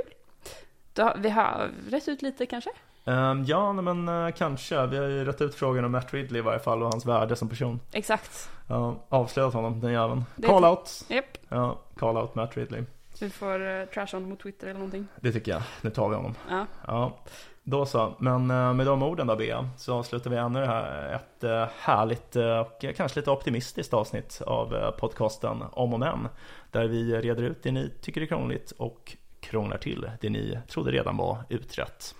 Då, 0.93 1.14
vi 1.18 1.30
har 1.30 1.70
rätt 1.89 2.07
ut 2.07 2.22
lite 2.22 2.45
kanske? 2.45 2.70
Ehm, 3.05 3.43
ja, 3.45 3.73
nej, 3.73 3.83
men 3.93 4.25
eh, 4.27 4.33
kanske. 4.33 4.85
Vi 4.87 4.97
har 4.97 5.05
ju 5.05 5.25
rätt 5.25 5.41
ut 5.41 5.55
frågan 5.55 5.85
om 5.85 5.91
Matt 5.91 6.13
Ridley 6.13 6.39
i 6.39 6.43
varje 6.43 6.59
fall 6.59 6.83
och 6.83 6.91
hans 6.91 7.05
värde 7.05 7.35
som 7.35 7.49
person. 7.49 7.79
Exakt. 7.91 8.49
Ja, 8.67 8.95
avslöjat 9.09 9.53
honom, 9.53 9.79
den 9.79 9.91
jäveln. 9.91 10.23
Det- 10.35 10.47
Call 10.47 10.65
out! 10.65 11.05
Japp. 11.09 11.25
Ja, 11.49 11.79
call 11.97 12.17
out 12.17 12.35
Matt 12.35 12.57
Ridley. 12.57 12.83
Vi 13.19 13.29
får 13.29 13.61
uh, 13.61 13.85
trasha 13.85 14.17
honom 14.17 14.35
på 14.37 14.43
Twitter 14.43 14.67
eller 14.67 14.79
någonting. 14.79 15.07
Det 15.19 15.31
tycker 15.31 15.51
jag. 15.51 15.61
Nu 15.81 15.89
tar 15.89 16.09
vi 16.09 16.15
honom. 16.15 16.35
Ja. 16.49 16.65
Ja, 16.87 17.17
då 17.63 17.85
så. 17.85 18.13
Men 18.19 18.51
eh, 18.51 18.73
med 18.73 18.85
de 18.85 19.03
orden 19.03 19.27
då 19.27 19.35
Bea, 19.35 19.69
så 19.77 19.93
avslutar 19.95 20.29
vi 20.29 20.37
ännu 20.37 20.59
det 20.59 20.65
här 20.67 21.13
ett 21.15 21.71
härligt 21.79 22.35
och 22.35 22.95
kanske 22.95 23.19
lite 23.19 23.31
optimistiskt 23.31 23.93
avsnitt 23.93 24.41
av 24.45 24.91
podcasten 24.91 25.63
Om 25.71 25.93
och 25.93 25.99
Men. 25.99 26.27
Där 26.71 26.87
vi 26.87 27.21
reder 27.21 27.43
ut 27.43 27.63
det 27.63 27.71
ni 27.71 27.91
tycker 28.01 28.21
är 28.21 28.25
krångligt 28.25 28.71
och 28.71 29.17
krånglar 29.39 29.77
till 29.77 30.09
det 30.21 30.29
ni 30.29 30.59
trodde 30.67 30.91
redan 30.91 31.17
var 31.17 31.37
utrett. 31.49 32.15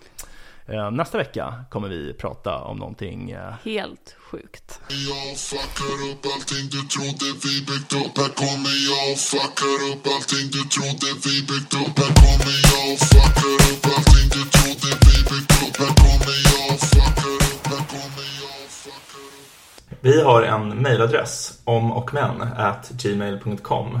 Eh, 0.66 0.90
Nästa 0.90 1.18
vecka 1.18 1.64
kommer 1.70 1.88
vi 1.88 2.12
prata 2.14 2.58
om 2.58 2.76
någonting 2.76 3.30
eh, 3.30 3.54
Helt 3.64 4.16
sjukt. 4.30 4.80
Jag 4.88 5.38
fuckar 5.38 5.94
upp 6.10 6.24
allting 6.34 6.64
du 6.74 6.80
trodde 6.94 7.26
vi 7.44 7.54
byggt 7.68 7.92
upp. 7.92 8.14
Här 8.22 8.32
kommer 8.42 8.74
jag 8.90 9.12
och 9.12 9.18
fuckar 9.30 9.78
upp 9.90 10.04
allting 10.14 10.46
du 10.56 10.62
trodde 10.74 11.08
vi 11.24 11.34
byggt 11.50 11.74
upp. 11.82 11.94
Här 12.02 12.12
kommer 12.22 12.56
jag 12.70 12.84
och 12.92 12.98
fuckar 13.12 13.54
upp 13.70 13.84
allting 13.94 14.26
du 14.36 14.42
trodde 14.56 14.88
vi 15.06 15.16
byggt 15.30 15.52
upp. 15.64 15.76
Här 15.82 15.92
kommer 16.02 16.36
jag 16.50 16.64
och 16.74 16.80
fuckar 16.92 17.34
upp 17.52 17.66
Här 17.72 17.82
kommer 17.92 18.26
jag 18.40 18.54
och 18.64 18.70
fuckar 18.82 19.24
upp. 19.28 19.98
Vi 20.00 20.22
har 20.22 20.42
en 20.42 20.68
mejladress, 20.82 21.60
omochmän 21.64 22.36
gmail.com 23.02 24.00